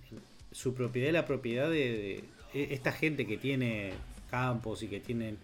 su 0.51 0.73
propiedad 0.73 1.09
y 1.09 1.11
la 1.11 1.25
propiedad 1.25 1.69
de, 1.69 2.23
de 2.53 2.59
e- 2.63 2.73
esta 2.73 2.91
gente 2.91 3.27
que 3.27 3.37
tiene 3.37 3.91
campos 4.31 4.81
y 4.81 4.87
que 4.87 4.99
tienen 4.99 5.37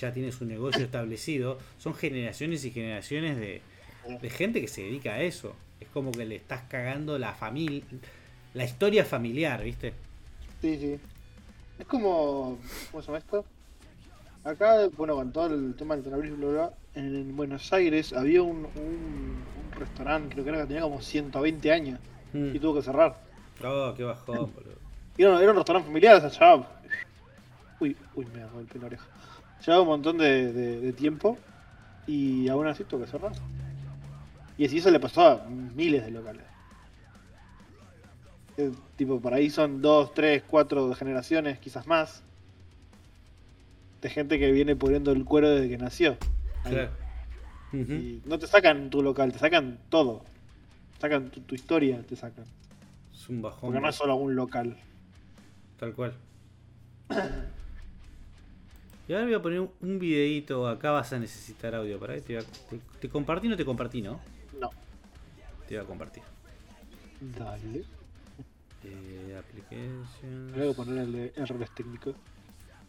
ya 0.00 0.12
tiene 0.12 0.32
su 0.32 0.44
negocio 0.44 0.84
establecido, 0.84 1.58
son 1.78 1.94
generaciones 1.94 2.64
y 2.64 2.70
generaciones 2.70 3.36
de, 3.36 3.62
de 4.20 4.30
gente 4.30 4.60
que 4.60 4.68
se 4.68 4.82
dedica 4.82 5.14
a 5.14 5.22
eso. 5.22 5.54
Es 5.80 5.88
como 5.88 6.12
que 6.12 6.24
le 6.24 6.36
estás 6.36 6.62
cagando 6.68 7.18
la 7.18 7.32
familia, 7.34 7.82
la 8.54 8.64
historia 8.64 9.04
familiar, 9.04 9.62
¿viste? 9.62 9.92
Sí, 10.60 10.78
sí. 10.78 10.98
Es 11.78 11.86
como. 11.86 12.58
¿Cómo 12.90 13.02
se 13.02 13.06
llama 13.08 13.18
esto? 13.18 13.44
Acá, 14.44 14.88
bueno, 14.96 15.14
con 15.16 15.32
todo 15.32 15.54
el 15.54 15.74
tema 15.74 15.96
del 15.96 16.04
cannabis, 16.04 16.36
bla, 16.36 16.46
bla, 16.48 16.52
bla, 16.52 16.72
en 16.94 17.34
Buenos 17.34 17.72
Aires 17.72 18.12
había 18.12 18.42
un, 18.42 18.58
un, 18.76 19.42
un 19.64 19.72
restaurante, 19.80 20.34
creo 20.34 20.44
que 20.44 20.50
era 20.50 20.60
que 20.60 20.66
tenía 20.66 20.82
como 20.82 21.00
120 21.00 21.72
años 21.72 21.98
Mm. 22.34 22.56
y 22.56 22.58
tuvo 22.58 22.74
que 22.74 22.82
cerrar. 22.82 23.16
Oh, 23.64 23.94
qué 23.96 24.02
bajón, 24.02 24.52
boludo. 24.54 24.74
Era, 25.16 25.40
era 25.40 25.52
un 25.52 25.56
restaurante 25.56 25.86
familiar, 25.86 26.24
o 26.24 26.30
sea. 26.30 26.56
Uy, 27.78 27.96
uy, 28.16 28.26
me 28.34 28.44
golpeé 28.46 28.80
la 28.80 28.86
oreja. 28.86 29.06
Llevaba 29.60 29.82
un 29.82 29.88
montón 29.88 30.18
de, 30.18 30.52
de- 30.52 30.80
de 30.80 30.92
tiempo 30.92 31.38
y 32.06 32.48
aún 32.48 32.66
así 32.66 32.84
tuvo 32.84 33.00
que 33.04 33.10
cerrar. 33.10 33.32
Y 34.58 34.66
así 34.66 34.78
eso 34.78 34.90
le 34.90 35.00
pasó 35.00 35.26
a 35.26 35.46
miles 35.48 36.04
de 36.04 36.10
locales. 36.10 36.42
Eh, 38.56 38.70
tipo, 38.96 39.20
por 39.20 39.34
ahí 39.34 39.50
son 39.50 39.82
dos, 39.82 40.14
tres, 40.14 40.42
cuatro 40.46 40.94
generaciones, 40.94 41.58
quizás 41.58 41.86
más. 41.86 42.22
De 44.00 44.10
gente 44.10 44.38
que 44.38 44.52
viene 44.52 44.76
poniendo 44.76 45.12
el 45.12 45.24
cuero 45.24 45.50
desde 45.50 45.68
que 45.68 45.78
nació. 45.78 46.16
Claro. 46.62 46.90
Y 47.72 48.22
no 48.26 48.38
te 48.38 48.46
sacan 48.46 48.90
tu 48.90 49.02
local, 49.02 49.32
te 49.32 49.38
sacan 49.38 49.78
todo. 49.88 50.22
Sacan 51.00 51.30
tu, 51.30 51.40
tu 51.40 51.54
historia, 51.56 52.00
te 52.06 52.14
sacan. 52.14 52.44
Es 53.12 53.28
un 53.28 53.42
bajón. 53.42 53.60
Porque 53.62 53.80
no 53.80 53.88
es 53.88 53.96
solo 53.96 54.14
un 54.14 54.36
local. 54.36 54.76
Tal 55.80 55.92
cual. 55.94 56.14
Y 59.06 59.12
ahora 59.12 59.26
voy 59.26 59.34
a 59.34 59.42
poner 59.42 59.60
un- 59.60 59.98
videito. 59.98 60.66
Acá 60.66 60.90
vas 60.90 61.12
a 61.12 61.18
necesitar 61.18 61.74
audio. 61.74 61.98
Para 61.98 62.18
te, 62.20 62.38
a- 62.38 62.42
te, 62.42 62.80
te 63.00 63.08
compartí, 63.08 63.48
no 63.48 63.56
te 63.56 63.64
compartí, 63.64 64.00
¿no? 64.02 64.20
No. 64.58 64.70
Te 65.68 65.76
voy 65.76 65.84
a 65.84 65.86
compartir. 65.86 66.22
Dale. 67.38 67.84
Eh, 68.84 69.36
applications. 69.38 70.56
Voy 70.56 70.70
a 70.70 70.74
poner 70.74 70.98
el 70.98 71.12
de 71.12 71.32
errores 71.36 71.70
técnicos. 71.74 72.14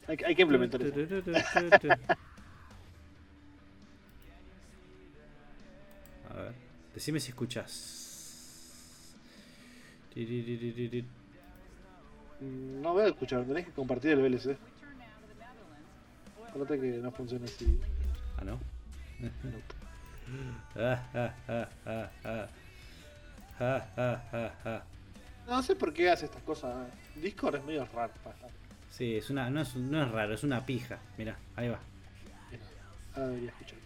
Hay, 0.07 0.17
que- 0.17 0.25
hay 0.25 0.35
que 0.35 0.41
implementar 0.43 0.81
eso. 0.81 0.95
A 6.29 6.33
ver, 6.33 6.53
decime 6.93 7.19
si 7.19 7.29
escuchas. 7.29 8.01
Mm, 10.15 11.01
No 12.81 12.93
voy 12.93 13.03
a 13.03 13.07
escuchar, 13.07 13.43
tenés 13.45 13.65
que 13.65 13.71
compartir 13.71 14.11
el 14.11 14.19
VLC. 14.21 14.57
Acuérdate 16.55 16.79
que 16.79 16.97
no 16.99 17.11
funciona 17.11 17.43
así. 17.43 17.77
Ah, 18.37 18.43
no. 18.45 18.57
No 25.47 25.61
sé 25.61 25.75
por 25.75 25.93
qué 25.93 26.09
hace 26.09 26.25
estas 26.25 26.41
cosas. 26.43 26.87
Discord 27.15 27.55
es 27.57 27.63
medio 27.65 27.85
raro. 27.93 28.13
para- 28.23 28.35
Sí, 28.89 29.17
es 29.17 29.29
una, 29.29 29.49
no, 29.49 29.59
es, 29.61 29.75
no 29.75 30.01
es 30.03 30.11
raro, 30.11 30.33
es 30.33 30.43
una 30.45 30.65
pija. 30.65 30.97
Mira, 31.17 31.35
ahí 31.57 31.67
va. 31.67 31.79
Ahora 33.15 33.27
debería 33.27 33.49
escuchar. 33.49 33.77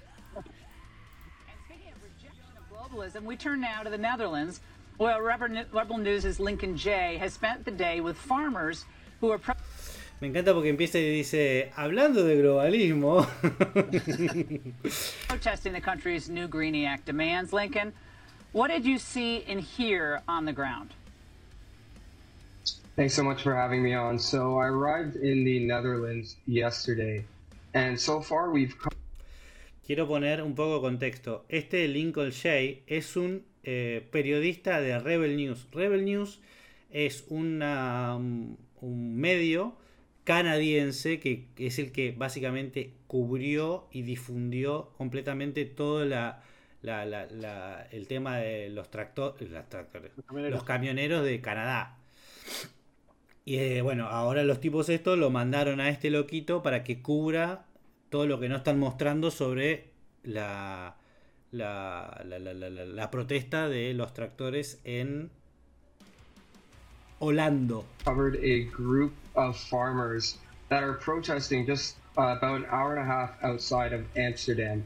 Speaking 1.66 1.92
of 1.92 2.04
rejection 2.04 2.46
of 2.56 2.70
globalism, 2.70 3.26
we 3.26 3.36
turn 3.36 3.60
now 3.62 3.82
to 3.84 3.90
the 3.90 3.98
Netherlands. 3.98 4.62
Well, 5.00 5.22
Rebel, 5.22 5.66
Rebel 5.74 5.98
News' 5.98 6.40
Lincoln 6.40 6.78
Jay 6.78 7.18
has 7.18 7.34
spent 7.34 7.66
the 7.66 7.72
day 7.72 8.00
with 8.00 8.16
farmers 8.16 8.86
who 9.22 9.32
are 9.32 9.40
pro- 9.40 9.56
Me 10.22 10.28
encanta 10.28 10.54
porque 10.54 10.70
empieza 10.70 11.00
y 11.00 11.10
dice, 11.10 11.72
hablando 11.78 12.26
de 12.26 12.36
globalismo. 12.36 13.26
protesting 15.30 15.72
the 15.72 15.80
country's 15.80 16.30
new 16.30 16.46
Greenie 16.48 16.86
Act 16.86 17.06
demands. 17.06 17.54
Lincoln, 17.54 17.94
what 18.52 18.70
did 18.70 18.86
you 18.86 18.98
see 18.98 19.46
and 19.48 19.62
hear 19.62 20.22
on 20.28 20.44
the 20.44 20.52
ground? 20.52 20.94
Thanks 22.98 23.14
so 23.14 23.24
much 23.24 23.44
for 23.44 23.56
having 23.56 23.82
me 23.82 23.94
on. 23.94 24.20
So 24.20 24.58
I 24.58 24.66
arrived 24.66 25.16
in 25.16 25.46
the 25.46 25.66
Netherlands 25.66 26.36
yesterday, 26.46 27.24
and 27.74 27.98
so 27.98 28.20
far 28.20 28.52
we've 28.52 28.78
come 28.78 28.92
Quiero 29.90 30.06
poner 30.06 30.44
un 30.44 30.54
poco 30.54 30.76
de 30.76 30.82
contexto. 30.82 31.46
Este 31.50 31.88
Lincoln 31.88 32.32
Jay 32.32 32.84
es 32.86 33.16
un 33.16 33.44
eh, 33.64 34.06
periodista 34.12 34.82
de 34.82 35.00
Rebel 35.00 35.36
News. 35.36 35.66
Rebel 35.72 36.04
News 36.06 36.40
es 36.92 37.24
una, 37.30 38.16
um, 38.18 38.58
un 38.82 39.16
medio 39.16 39.78
canadiense 40.32 41.20
que 41.20 41.48
es 41.58 41.80
el 41.80 41.92
que 41.92 42.12
básicamente 42.12 42.94
cubrió 43.08 43.88
y 43.92 44.04
difundió 44.04 44.92
completamente 44.98 45.66
todo 45.66 46.06
la, 46.06 46.44
la- 46.82 47.06
la- 47.06 47.26
la- 47.28 47.88
el 47.92 48.08
tema 48.08 48.38
de 48.38 48.70
los, 48.70 48.90
tractores, 48.92 49.50
Los 49.50 50.26
camioneros. 50.28 50.52
los 50.52 50.64
camioneros 50.64 51.26
de 51.26 51.42
Canadá. 51.42 51.98
Y 53.46 53.58
eh, 53.58 53.82
bueno, 53.82 54.06
ahora 54.08 54.44
los 54.44 54.60
tipos 54.60 54.90
estos 54.90 55.18
lo 55.18 55.30
mandaron 55.30 55.80
a 55.82 55.90
este 55.90 56.10
loquito 56.10 56.62
para 56.62 56.84
que 56.84 57.02
cubra 57.02 57.66
todo 58.10 58.28
lo 58.28 58.40
que 58.40 58.50
no 58.50 58.58
están 58.58 58.80
mostrando 58.80 59.32
sobre 59.32 59.86
la, 60.24 60.98
la, 61.52 62.22
la, 62.26 62.40
la, 62.40 62.54
la, 62.54 62.70
la 62.70 63.12
protesta 63.12 63.68
de 63.70 63.94
los 63.94 64.14
tractores 64.14 64.82
en 64.84 65.32
Orlando. 67.22 67.86
covered 68.06 68.38
a 68.38 68.64
group 68.64 69.14
of 69.36 69.58
farmers 69.58 70.38
that 70.70 70.84
are 70.84 70.94
protesting 70.94 71.66
just 71.66 71.96
uh, 72.18 72.36
about 72.38 72.62
an 72.62 72.66
hour 72.70 72.96
and 72.96 73.02
a 73.02 73.06
half 73.06 73.32
outside 73.44 73.94
of 73.94 74.06
Amsterdam. 74.16 74.84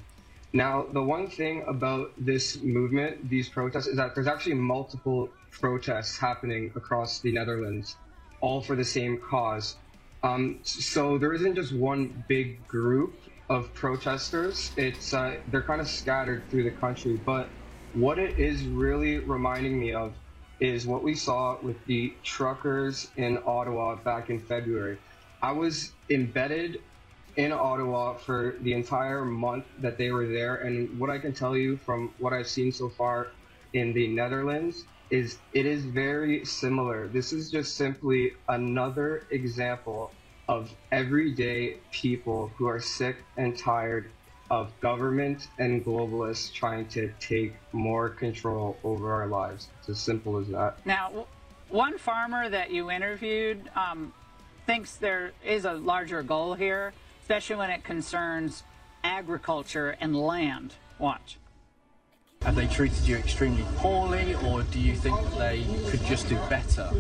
Now, 0.52 0.86
the 0.92 1.02
one 1.02 1.28
thing 1.28 1.64
about 1.68 2.12
this 2.18 2.62
movement, 2.62 3.30
these 3.30 3.50
protests, 3.50 3.88
is 3.88 3.98
that 3.98 4.14
there's 4.14 4.28
actually 4.28 4.56
multiple 4.56 5.30
protests 5.52 6.18
happening 6.18 6.72
across 6.76 7.20
the 7.20 7.32
Netherlands, 7.32 7.96
all 8.40 8.62
for 8.62 8.76
the 8.76 8.86
same 8.86 9.18
cause. 9.18 9.76
Um, 10.22 10.60
so 10.64 11.18
there 11.18 11.34
isn't 11.34 11.56
just 11.56 11.74
one 11.74 12.24
big 12.28 12.68
group 12.68 13.16
of 13.50 13.74
protesters. 13.74 14.72
It's 14.78 15.14
uh, 15.14 15.38
they're 15.48 15.64
kind 15.64 15.82
of 15.82 15.88
scattered 15.88 16.44
through 16.50 16.64
the 16.64 16.72
country. 16.72 17.18
But 17.18 17.50
what 17.94 18.20
it 18.20 18.40
is 18.40 18.64
really 18.66 19.20
reminding 19.20 19.80
me 19.80 19.94
of 19.94 20.14
is 20.64 20.88
what 20.88 21.04
we 21.04 21.14
saw 21.14 21.58
with 21.62 21.86
the 21.86 22.14
truckers 22.24 23.12
in 23.18 23.38
Ottawa 23.46 23.96
back 23.96 24.30
in 24.30 24.40
February. 24.40 24.98
I 25.42 25.52
was 25.52 25.92
embedded 26.10 26.80
in 27.36 27.52
Ottawa 27.52 28.14
for 28.14 28.56
the 28.62 28.74
entire 28.74 29.26
month 29.26 29.66
that 29.80 29.98
they 29.98 30.12
were 30.12 30.28
there, 30.28 30.56
and 30.56 30.98
what 30.98 31.10
I 31.10 31.20
can 31.20 31.34
tell 31.34 31.58
you 31.58 31.76
from 31.78 32.14
what 32.18 32.32
I've 32.32 32.48
seen 32.48 32.72
so 32.72 32.88
far 32.88 33.28
in 33.74 33.92
the 33.94 34.08
Netherlands 34.08 34.86
is 35.10 35.38
it 35.54 35.66
is 35.66 35.84
very 35.84 36.46
similar. 36.46 37.08
This 37.08 37.34
is 37.34 37.52
just 37.52 37.76
simply 37.76 38.32
another 38.48 39.28
example 39.32 40.12
of 40.48 40.74
everyday 40.92 41.78
people 41.92 42.52
who 42.58 42.68
are 42.68 42.80
sick 42.80 43.18
and 43.36 43.58
tired 43.58 44.10
of 44.54 44.80
government 44.82 45.48
and 45.58 45.84
globalists 45.84 46.54
trying 46.54 46.86
to 46.88 47.12
take 47.20 47.56
more 47.72 48.10
control 48.10 48.78
over 48.84 49.12
our 49.12 49.26
lives. 49.26 49.68
It's 49.80 49.90
as 49.90 50.00
simple 50.00 50.38
as 50.38 50.48
that. 50.50 50.78
Now, 50.86 51.26
one 51.70 51.98
farmer 51.98 52.48
that 52.50 52.70
you 52.70 52.92
interviewed 52.92 53.68
um, 53.76 54.14
thinks 54.68 54.96
there 54.96 55.32
is 55.44 55.66
a 55.66 55.74
larger 55.74 56.22
goal 56.22 56.54
here, 56.54 56.94
especially 57.22 57.56
when 57.56 57.72
it 57.72 57.84
concerns 57.84 58.62
agriculture 59.04 59.98
and 60.00 60.16
land. 60.16 60.76
Watch. 61.00 61.40
Have 62.44 62.56
they 62.56 62.68
treated 62.68 63.08
you 63.08 63.18
extremely 63.18 63.66
poorly, 63.78 64.36
or 64.46 64.62
do 64.64 64.80
you 64.80 64.96
think 64.96 65.20
that 65.22 65.40
they 65.40 65.66
could 65.90 66.04
just 66.06 66.30
do 66.30 66.36
better? 66.48 66.92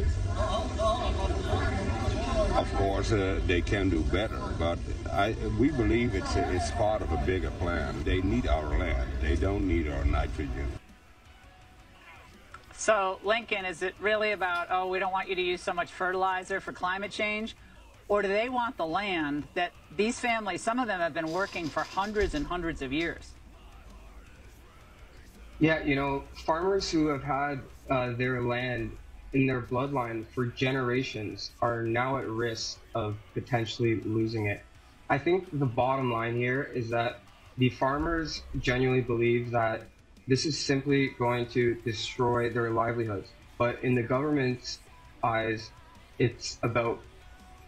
Of 2.55 2.71
course, 2.75 3.11
uh, 3.11 3.39
they 3.47 3.61
can 3.61 3.89
do 3.89 4.01
better, 4.03 4.39
but 4.59 4.77
I, 5.11 5.35
we 5.59 5.71
believe 5.71 6.13
it's, 6.13 6.35
it's 6.35 6.69
part 6.71 7.01
of 7.01 7.11
a 7.11 7.17
bigger 7.25 7.49
plan. 7.51 8.03
They 8.03 8.21
need 8.21 8.47
our 8.47 8.77
land. 8.77 9.09
They 9.21 9.35
don't 9.35 9.67
need 9.67 9.87
our 9.87 10.05
nitrogen. 10.05 10.71
So, 12.73 13.19
Lincoln, 13.23 13.65
is 13.65 13.81
it 13.81 13.95
really 13.99 14.33
about, 14.33 14.67
oh, 14.69 14.87
we 14.87 14.99
don't 14.99 15.11
want 15.11 15.29
you 15.29 15.35
to 15.35 15.41
use 15.41 15.61
so 15.61 15.73
much 15.73 15.91
fertilizer 15.91 16.59
for 16.59 16.73
climate 16.73 17.11
change? 17.11 17.55
Or 18.07 18.21
do 18.21 18.27
they 18.27 18.49
want 18.49 18.77
the 18.77 18.85
land 18.85 19.45
that 19.55 19.71
these 19.95 20.19
families, 20.19 20.61
some 20.61 20.77
of 20.77 20.87
them 20.87 20.99
have 20.99 21.13
been 21.13 21.31
working 21.31 21.67
for 21.67 21.81
hundreds 21.81 22.35
and 22.35 22.45
hundreds 22.45 22.83
of 22.83 22.93
years? 22.93 23.31
Yeah, 25.59 25.83
you 25.83 25.95
know, 25.95 26.23
farmers 26.45 26.91
who 26.91 27.07
have 27.07 27.23
had 27.23 27.61
uh, 27.89 28.11
their 28.11 28.41
land 28.41 28.95
in 29.33 29.47
their 29.47 29.61
bloodline 29.61 30.25
for 30.33 30.45
generations 30.45 31.51
are 31.61 31.83
now 31.83 32.17
at 32.17 32.27
risk 32.27 32.79
of 32.93 33.17
potentially 33.33 33.99
losing 34.01 34.47
it. 34.47 34.61
I 35.09 35.17
think 35.17 35.47
the 35.57 35.65
bottom 35.65 36.11
line 36.11 36.35
here 36.35 36.63
is 36.63 36.89
that 36.91 37.19
the 37.57 37.69
farmers 37.69 38.41
genuinely 38.59 39.03
believe 39.03 39.51
that 39.51 39.83
this 40.27 40.45
is 40.45 40.57
simply 40.57 41.09
going 41.19 41.47
to 41.47 41.75
destroy 41.83 42.49
their 42.49 42.71
livelihoods. 42.71 43.29
But 43.57 43.83
in 43.83 43.95
the 43.95 44.03
government's 44.03 44.79
eyes, 45.23 45.69
it's 46.17 46.57
about 46.63 46.99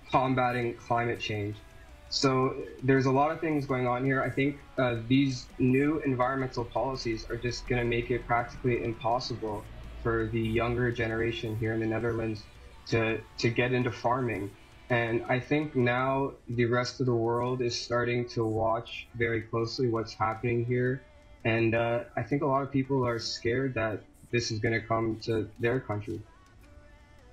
combating 0.10 0.76
climate 0.76 1.20
change. 1.20 1.58
So 2.10 2.56
there's 2.84 3.08
a 3.08 3.12
lot 3.12 3.32
of 3.32 3.42
things 3.42 3.66
going 3.66 3.88
on 3.88 4.06
here. 4.06 4.24
I 4.24 4.30
think 4.30 4.58
uh, 4.78 4.98
these 5.08 5.48
new 5.58 6.00
environmental 6.06 6.64
policies 6.64 7.26
are 7.30 7.36
just 7.36 7.68
going 7.68 7.82
to 7.82 7.88
make 7.88 8.12
it 8.12 8.26
practically 8.26 8.84
impossible 8.84 9.66
for 10.06 10.28
the 10.28 10.40
younger 10.40 10.92
generation 10.92 11.58
here 11.58 11.74
in 11.74 11.80
the 11.80 11.86
Netherlands 11.88 12.44
to 12.86 13.20
to 13.40 13.50
get 13.50 13.74
into 13.74 13.92
farming. 13.92 14.52
And 14.92 15.26
I 15.28 15.40
think 15.40 15.76
now 15.76 16.34
the 16.48 16.66
rest 16.66 17.00
of 17.00 17.08
the 17.08 17.16
world 17.16 17.60
is 17.60 17.74
starting 17.76 18.30
to 18.36 18.46
watch 18.46 19.08
very 19.16 19.42
closely 19.42 19.90
what's 19.90 20.14
happening 20.14 20.64
here. 20.64 21.02
And 21.44 21.74
uh, 21.74 22.04
I 22.16 22.22
think 22.22 22.44
a 22.44 22.46
lot 22.46 22.62
of 22.62 22.72
people 22.72 23.04
are 23.04 23.18
scared 23.18 23.74
that 23.74 24.04
this 24.30 24.52
is 24.52 24.60
going 24.60 24.80
to 24.80 24.86
come 24.88 25.18
to 25.24 25.50
their 25.60 25.80
country. 25.80 26.22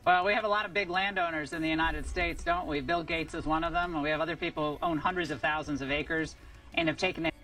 Well, 0.07 0.25
we 0.25 0.33
have 0.33 0.45
a 0.45 0.49
lot 0.57 0.65
of 0.65 0.73
big 0.73 0.89
landowners 0.89 1.53
in 1.53 1.61
the 1.61 1.69
United 1.69 2.07
States, 2.07 2.43
don't 2.43 2.67
we? 2.67 2.81
Bill 2.81 3.03
Gates 3.03 3.35
is 3.35 3.45
one 3.45 3.65
of 3.65 3.75
them, 3.75 3.93
and 3.95 4.03
we 4.03 4.09
have 4.09 4.23
other 4.23 4.37
people 4.37 4.79
who 4.81 4.87
own 4.87 4.97
hundreds 4.97 5.31
of 5.31 5.43
thousands 5.43 5.83
of 5.83 5.91
acres 5.91 6.37
and 6.73 6.89
have 6.89 6.97
taken 6.97 7.27
it. 7.27 7.35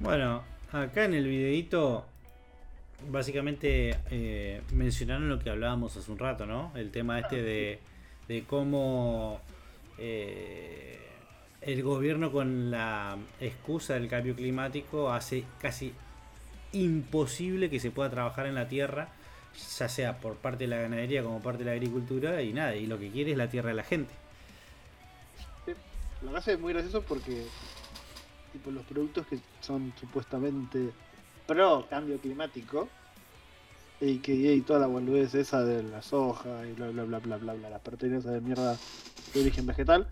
Bueno, 0.00 0.42
acá 0.72 1.04
en 1.04 1.14
el 1.14 1.24
videito 1.24 2.04
básicamente 3.10 3.96
eh, 4.10 4.62
mencionaron 4.72 5.28
lo 5.28 5.38
que 5.38 5.50
hablábamos 5.50 5.96
hace 5.96 6.10
un 6.10 6.18
rato, 6.18 6.46
¿no? 6.46 6.72
El 6.74 6.90
tema 6.90 7.18
este 7.18 7.42
de, 7.42 7.78
de 8.28 8.44
cómo 8.44 9.40
eh, 9.98 10.98
el 11.60 11.82
gobierno 11.82 12.32
con 12.32 12.70
la 12.70 13.16
excusa 13.40 13.94
del 13.94 14.08
cambio 14.08 14.34
climático 14.34 15.12
hace 15.12 15.44
casi 15.60 15.92
imposible 16.72 17.70
que 17.70 17.80
se 17.80 17.90
pueda 17.90 18.10
trabajar 18.10 18.46
en 18.46 18.54
la 18.54 18.68
tierra, 18.68 19.08
ya 19.78 19.88
sea 19.88 20.18
por 20.18 20.36
parte 20.36 20.64
de 20.64 20.68
la 20.68 20.78
ganadería 20.78 21.22
como 21.22 21.40
parte 21.40 21.64
de 21.64 21.70
la 21.70 21.72
agricultura 21.72 22.42
y 22.42 22.52
nada, 22.52 22.74
y 22.74 22.86
lo 22.86 22.98
que 22.98 23.10
quiere 23.10 23.32
es 23.32 23.36
la 23.36 23.48
tierra 23.48 23.68
de 23.68 23.74
la 23.74 23.84
gente. 23.84 24.12
Lo 26.22 26.30
que 26.30 26.36
hace 26.36 26.52
es 26.54 26.60
muy 26.60 26.72
gracioso 26.72 27.02
porque 27.02 27.44
los 28.66 28.84
productos 28.84 29.26
que 29.26 29.38
son 29.60 29.92
supuestamente 29.98 30.90
pro 31.46 31.86
cambio 31.88 32.18
climático 32.18 32.88
y 34.00 34.18
que 34.18 34.34
y 34.34 34.60
toda 34.62 34.80
la 34.80 34.86
boludez 34.86 35.34
esa 35.34 35.64
de 35.64 35.82
la 35.82 36.02
soja 36.02 36.66
y 36.66 36.72
bla 36.72 36.88
bla 36.90 37.04
bla 37.04 37.18
bla 37.18 37.36
bla 37.36 37.54
bla 37.54 37.70
las 37.70 37.80
proteínas 37.80 38.24
de 38.24 38.40
mierda 38.40 38.76
de 39.34 39.40
origen 39.40 39.66
vegetal 39.66 40.06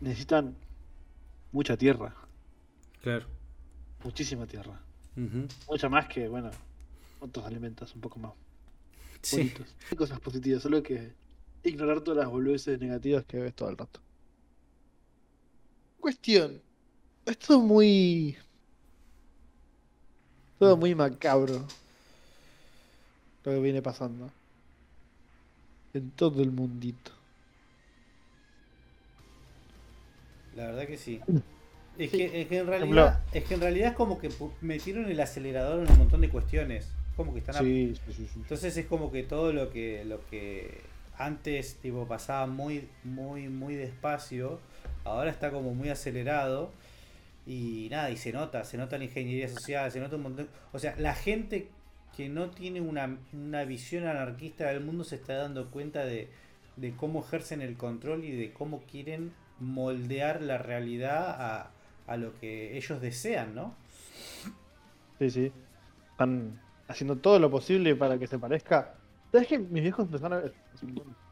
necesitan 0.00 0.54
mucha 1.52 1.76
tierra, 1.76 2.14
Claro. 3.02 3.26
muchísima 4.04 4.46
tierra, 4.46 4.80
Ujú. 5.16 5.46
mucha 5.68 5.88
más 5.88 6.06
que 6.08 6.28
bueno 6.28 6.50
otros 7.20 7.44
alimentos 7.46 7.94
un 7.94 8.00
poco 8.00 8.18
más 8.18 8.32
Sí. 9.22 9.36
bonitos. 9.36 9.66
Hay 9.90 9.96
cosas 9.96 10.18
positivas, 10.20 10.62
solo 10.62 10.82
que 10.82 11.12
ignorar 11.62 12.00
todas 12.00 12.24
las 12.24 12.28
boludeces 12.32 12.80
negativas 12.80 13.24
que 13.26 13.36
ves 13.38 13.54
todo 13.54 13.68
el 13.68 13.76
rato. 13.76 14.00
Cuestión. 16.00 16.62
Esto 17.26 17.54
es 17.58 17.60
muy. 17.62 18.36
Todo 20.60 20.76
muy 20.76 20.94
macabro. 20.94 21.66
Lo 23.44 23.52
que 23.52 23.58
viene 23.60 23.80
pasando. 23.80 24.30
En 25.94 26.10
todo 26.10 26.42
el 26.42 26.50
mundito. 26.52 27.10
La 30.54 30.66
verdad 30.66 30.86
que 30.86 30.98
sí. 30.98 31.18
Mm. 31.26 31.36
Es 31.98 32.10
Sí. 32.10 32.18
que, 32.18 32.42
es 32.42 32.48
que 32.48 32.58
en 32.58 32.66
realidad, 32.66 33.20
es 33.32 33.44
que 33.44 33.54
en 33.54 33.60
realidad 33.60 33.88
es 33.90 33.96
como 33.96 34.18
que 34.18 34.30
metieron 34.60 35.10
el 35.10 35.18
acelerador 35.20 35.82
en 35.84 35.90
un 35.92 35.98
montón 35.98 36.20
de 36.20 36.28
cuestiones. 36.28 36.86
Como 37.16 37.32
que 37.32 37.38
están 37.40 37.56
a- 37.56 37.60
Sí, 37.60 37.94
sí, 38.06 38.12
sí, 38.12 38.26
sí. 38.32 38.40
Entonces 38.40 38.76
es 38.76 38.84
como 38.86 39.10
que 39.10 39.22
todo 39.22 39.52
lo 39.54 39.70
que 39.70 40.04
lo 40.04 40.24
que 40.26 40.82
antes 41.18 41.76
tipo 41.76 42.06
pasaba 42.06 42.46
muy 42.46 42.86
muy 43.02 43.48
muy 43.48 43.76
despacio, 43.76 44.60
ahora 45.04 45.30
está 45.30 45.50
como 45.50 45.74
muy 45.74 45.88
acelerado 45.88 46.70
y 47.46 47.88
nada, 47.90 48.10
y 48.10 48.16
se 48.16 48.32
nota, 48.32 48.64
se 48.64 48.76
nota 48.76 48.98
la 48.98 49.04
ingeniería 49.04 49.48
social, 49.48 49.90
se 49.90 50.00
nota 50.00 50.16
un 50.16 50.22
montón, 50.22 50.48
o 50.72 50.78
sea, 50.78 50.94
la 50.98 51.14
gente 51.14 51.68
que 52.16 52.28
no 52.28 52.50
tiene 52.50 52.80
una, 52.80 53.18
una 53.32 53.64
visión 53.64 54.06
anarquista 54.06 54.68
del 54.68 54.84
mundo 54.84 55.04
se 55.04 55.16
está 55.16 55.34
dando 55.36 55.70
cuenta 55.70 56.04
de, 56.04 56.28
de 56.76 56.94
cómo 56.96 57.20
ejercen 57.20 57.62
el 57.62 57.76
control 57.76 58.24
y 58.24 58.32
de 58.32 58.52
cómo 58.52 58.82
quieren 58.90 59.32
moldear 59.58 60.42
la 60.42 60.58
realidad 60.58 61.28
a, 61.28 61.70
a 62.06 62.16
lo 62.16 62.38
que 62.38 62.76
ellos 62.76 63.00
desean, 63.00 63.54
¿no? 63.54 63.74
Sí, 65.18 65.30
sí. 65.30 65.52
Están 66.10 66.60
haciendo 66.88 67.16
todo 67.16 67.38
lo 67.38 67.50
posible 67.50 67.94
para 67.94 68.18
que 68.18 68.26
se 68.26 68.38
parezca. 68.38 68.94
¿Sabes 69.30 69.46
que 69.46 69.58
mis 69.58 69.82
viejos 69.82 70.06
empezaron 70.06 70.38
a 70.38 70.42
ver, 70.42 70.54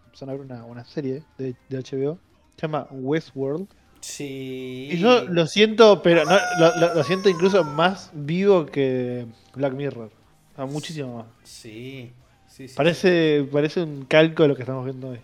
empezaron 0.06 0.34
a 0.34 0.38
ver 0.38 0.46
una, 0.46 0.64
una 0.64 0.84
serie 0.84 1.24
de, 1.36 1.56
de 1.68 1.78
HBO? 1.78 2.18
Se 2.56 2.62
llama 2.62 2.86
Westworld. 2.90 3.66
Sí. 4.00 4.88
Y 4.92 4.98
yo 4.98 5.24
lo 5.24 5.46
siento, 5.46 6.02
pero 6.02 6.24
no, 6.24 6.36
lo, 6.58 6.94
lo- 6.94 7.04
siento 7.04 7.28
incluso 7.28 7.64
más 7.64 8.10
vivo 8.14 8.66
que 8.66 9.26
Black 9.54 9.72
Mirror. 9.74 10.10
O 10.52 10.56
sea, 10.56 10.66
muchísimo 10.66 11.18
más. 11.18 11.26
Sí, 11.44 12.12
sí, 12.48 12.68
sí. 12.68 12.74
Parece, 12.76 13.46
parece 13.52 13.82
un 13.82 14.04
calco 14.04 14.42
de 14.44 14.48
lo 14.50 14.56
que 14.56 14.62
estamos 14.62 14.84
viendo 14.84 15.08
hoy. 15.10 15.20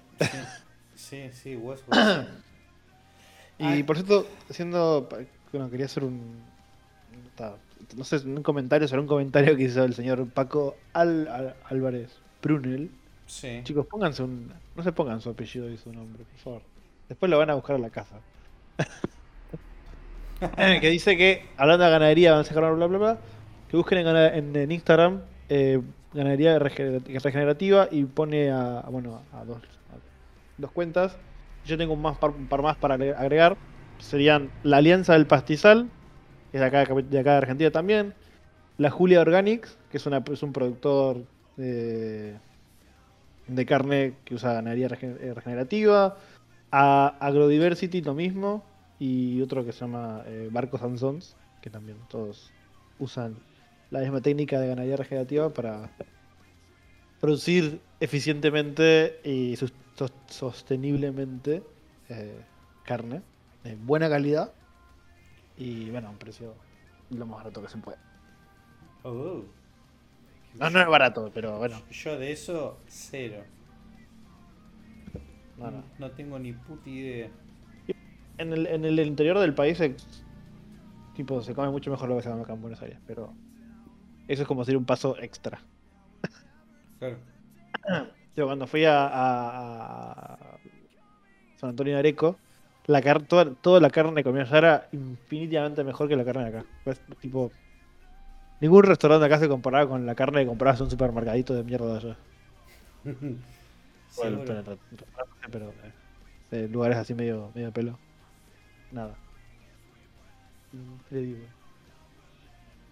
Sí, 0.95 1.31
sí, 1.33 1.57
Westworld. 1.57 2.27
Y 3.57 3.65
Ah. 3.83 3.87
por 3.87 3.97
cierto, 3.97 4.27
haciendo. 4.51 5.09
Bueno, 5.53 5.71
quería 5.71 5.87
hacer 5.87 6.03
un. 6.03 6.43
No 7.97 8.03
sé, 8.03 8.17
un 8.27 8.43
comentario 8.43 8.89
sobre 8.89 9.03
un 9.03 9.07
comentario 9.07 9.57
que 9.57 9.63
hizo 9.65 9.85
el 9.85 9.95
señor 9.95 10.27
Paco 10.29 10.77
Al- 10.93 11.29
Al- 11.29 11.55
Álvarez 11.67 12.11
Prunel. 12.41 12.91
Sí. 13.27 13.61
Chicos, 13.63 13.87
pónganse 13.87 14.25
un. 14.25 14.53
No 14.75 14.83
se 14.83 14.91
pongan 14.91 15.21
su 15.21 15.31
apellido 15.31 15.71
y 15.71 15.77
su 15.77 15.93
nombre, 15.93 16.25
por 16.25 16.39
favor. 16.41 16.63
Después 17.09 17.31
lo 17.31 17.39
van 17.39 17.51
a 17.51 17.55
buscar 17.55 17.77
a 17.77 17.79
la 17.79 17.91
casa. 17.91 18.17
que 20.81 20.91
dice 20.91 21.17
que, 21.17 21.43
hablando 21.57 21.85
de 21.85 21.91
ganadería, 21.91 22.33
van 22.33 22.41
a 22.41 22.45
sacar 22.45 22.75
bla 22.75 22.87
bla 22.87 22.99
bla, 22.99 23.19
que 23.69 23.77
busquen 23.77 24.07
en, 24.07 24.71
Instagram 24.73 25.23
eh, 25.49 25.81
ganadería 26.13 26.59
regener- 26.59 27.03
regenerativa 27.23 27.89
y 27.91 28.05
pone 28.05 28.51
a, 28.51 28.81
bueno, 28.91 29.23
a 29.33 29.45
dos, 29.45 29.59
dos 30.59 30.71
cuentas. 30.73 31.17
Yo 31.65 31.79
tengo 31.79 31.95
un, 31.95 32.03
más 32.03 32.19
par, 32.19 32.33
más 32.63 32.77
para 32.77 32.97
agre- 32.97 33.15
agregar. 33.17 33.57
Serían 34.01 34.51
la 34.63 34.79
Alianza 34.79 35.15
del 35.15 35.27
Pastizal, 35.27 35.89
que 36.51 36.59
es 36.59 36.61
de 36.61 36.67
acá, 36.67 36.85
de 36.85 37.31
Argentina 37.31 37.71
también. 37.71 38.15
La 38.77 38.91
Julia 38.91 39.21
Organics, 39.21 39.79
que 39.91 39.99
es, 39.99 40.07
un 40.43 40.53
productor 40.53 41.25
de, 41.57 42.35
de 43.47 43.67
carne 43.67 44.15
que 44.25 44.35
usa 44.35 44.55
ganadería 44.55 44.89
regen- 44.89 45.19
eh, 45.21 45.35
regenerativa. 45.35 46.17
A 46.77 47.17
Agrodiversity 47.21 48.03
lo 48.03 48.15
mismo. 48.15 48.65
Y 48.99 49.41
otro 49.43 49.65
que 49.65 49.73
se 49.73 49.81
llama 49.81 50.23
eh, 50.27 50.49
Barcos 50.51 50.83
and 50.83 50.99
Sons, 50.99 51.37
que 51.63 51.71
también 51.71 51.99
todos 52.09 52.51
usan 52.99 53.37
la 53.91 54.01
misma 54.01 54.21
técnica 54.21 54.59
de 54.59 54.69
ganadería 54.69 54.97
regenerativa 54.97 55.51
para 55.51 55.91
producir 57.21 57.81
eficientemente 58.01 59.21
y 59.25 59.57
sosteniblemente 60.27 61.63
eh, 62.09 62.41
carne 62.85 63.23
de 63.63 63.77
buena 63.77 64.09
calidad 64.09 64.53
y 65.57 65.91
bueno, 65.91 66.09
a 66.09 66.11
un 66.11 66.19
precio 66.19 66.55
lo 67.11 67.25
más 67.25 67.39
barato 67.39 67.63
que 67.63 67.69
se 67.69 67.79
puede. 67.79 67.99
Oh. 69.05 69.45
No, 70.55 70.71
no 70.71 70.81
es 70.81 70.89
barato, 70.89 71.31
pero 71.33 71.59
bueno, 71.59 71.81
Yo 71.91 72.19
de 72.19 72.33
eso, 72.33 72.79
cero. 72.89 73.45
No, 75.57 75.71
no. 75.71 75.91
No 75.99 76.13
tengo 76.15 76.39
ni 76.39 76.53
puta 76.53 76.89
idea. 76.91 77.33
En 78.39 78.53
el, 78.53 78.67
en 78.69 78.85
el 78.85 79.01
interior 79.01 79.39
del 79.41 79.55
país 79.57 79.79
se, 79.79 79.97
tipo, 81.13 81.41
se 81.43 81.55
come 81.55 81.71
mucho 81.71 81.91
mejor 81.91 82.09
lo 82.09 82.17
que 82.17 82.23
se 82.23 82.31
come 82.31 82.43
acá 82.43 82.53
en 82.55 82.61
Buenos 82.61 82.83
Aires, 82.83 83.01
pero 83.07 83.39
eso 84.29 84.43
es 84.43 84.49
como 84.49 84.63
hacer 84.63 84.77
un 84.79 84.87
paso 84.87 85.19
extra. 85.21 85.69
Claro. 86.99 87.25
Yo 88.37 88.47
cuando 88.47 88.67
fui 88.67 88.85
a, 88.85 89.07
a- 89.07 90.55
a 90.57 90.61
San 91.57 91.71
Antonio 91.71 91.95
de 91.95 91.99
Areco, 92.01 92.43
la 92.85 93.03
car 93.03 93.27
toda, 93.27 93.55
toda 93.57 93.81
la 93.81 93.91
carne 93.91 94.17
que 94.17 94.25
comía 94.25 94.43
allá 94.43 94.59
era 94.59 94.89
infinitamente 94.93 95.85
mejor 95.85 96.09
que 96.09 96.17
la 96.17 96.25
carne 96.25 96.45
de 96.45 96.49
acá. 96.59 96.69
Pues, 96.85 97.03
tipo, 97.21 97.57
ningún 98.63 98.83
restaurante 98.83 99.27
acá 99.27 99.39
se 99.39 99.49
comparaba 99.49 99.89
con 99.89 100.07
la 100.07 100.17
carne 100.17 100.41
que 100.43 100.49
comprabas 100.49 100.81
en 100.81 100.85
un 100.87 100.91
supermercadito 100.91 101.55
de 101.55 101.63
mierda 101.65 101.97
allá. 101.99 102.19
Bueno, 104.15 104.43
Seguro. 104.43 104.45
pero, 104.45 104.63
pero, 104.89 105.07
pero, 105.51 105.73
eh, 106.51 106.69
lugares 106.69 106.99
así 106.99 107.15
medio, 107.15 107.51
medio 107.55 107.73
pelo. 107.73 107.99
Nada. 108.93 109.17
Increíble. 110.73 111.47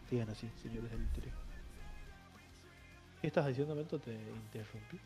Sigan 0.09 0.31
así, 0.31 0.49
señores 0.63 0.91
del 0.91 1.03
interior. 1.03 1.35
¿Qué 3.21 3.29
estás 3.29 3.47
diciendo, 3.47 3.75
Mento? 3.75 3.99
Te 3.99 4.13
interrumpí. 4.13 4.99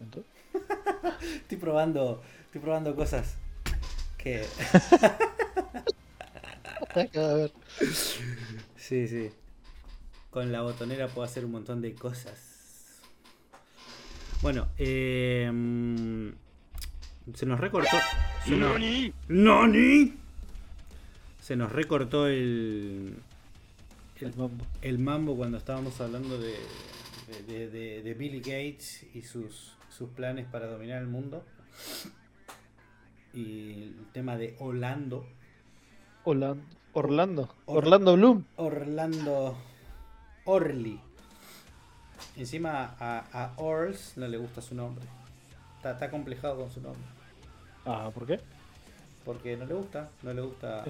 ¿Mento? 0.00 0.24
Estoy 1.20 1.58
probando, 1.58 2.22
estoy 2.46 2.60
probando 2.60 2.94
cosas 2.94 3.36
que. 4.16 4.46
Sí, 8.76 9.06
sí. 9.06 9.30
Con 10.30 10.50
la 10.50 10.62
botonera 10.62 11.08
puedo 11.08 11.26
hacer 11.26 11.44
un 11.44 11.52
montón 11.52 11.82
de 11.82 11.94
cosas. 11.94 12.55
Bueno, 14.42 14.68
eh, 14.78 15.50
mm, 15.52 16.28
se 17.34 17.46
nos 17.46 17.58
recortó. 17.58 17.96
Se 18.44 18.56
nos, 18.56 18.78
¡Nani! 19.28 20.14
Se 21.40 21.56
nos 21.56 21.72
recortó 21.72 22.26
el, 22.26 23.14
El 24.20 24.34
mambo. 24.36 24.64
el 24.82 24.98
mambo 24.98 25.36
cuando 25.36 25.58
estábamos 25.58 26.00
hablando 26.00 26.38
de, 26.38 26.54
de, 27.46 28.02
de- 28.02 28.14
Billy 28.14 28.38
Gates 28.40 29.06
y 29.14 29.22
sus, 29.22 29.72
sus 29.96 30.08
planes 30.10 30.46
para 30.46 30.66
dominar 30.66 31.00
el 31.02 31.08
mundo. 31.08 31.44
Y 33.32 33.72
el 33.84 33.94
tema 34.12 34.36
de 34.36 34.56
Orlando. 34.60 35.26
Orlando. 36.24 36.62
Orlando. 36.92 37.54
Or- 37.66 37.78
Orlando 37.84 38.16
Bloom. 38.16 38.44
Orlando 38.56 39.56
Orly. 40.46 41.00
Encima 42.36 42.94
a, 43.00 43.24
a 43.32 43.52
Orls 43.56 44.16
no 44.16 44.26
le 44.28 44.36
gusta 44.36 44.60
su 44.60 44.74
nombre. 44.74 45.04
Está, 45.76 45.92
está 45.92 46.10
complejado 46.10 46.56
con 46.56 46.70
su 46.70 46.80
nombre. 46.80 47.02
Ah, 47.84 48.10
¿por 48.12 48.26
qué? 48.26 48.40
Porque 49.24 49.56
no 49.56 49.64
le 49.66 49.74
gusta, 49.74 50.08
no 50.22 50.32
le 50.32 50.42
gusta. 50.42 50.84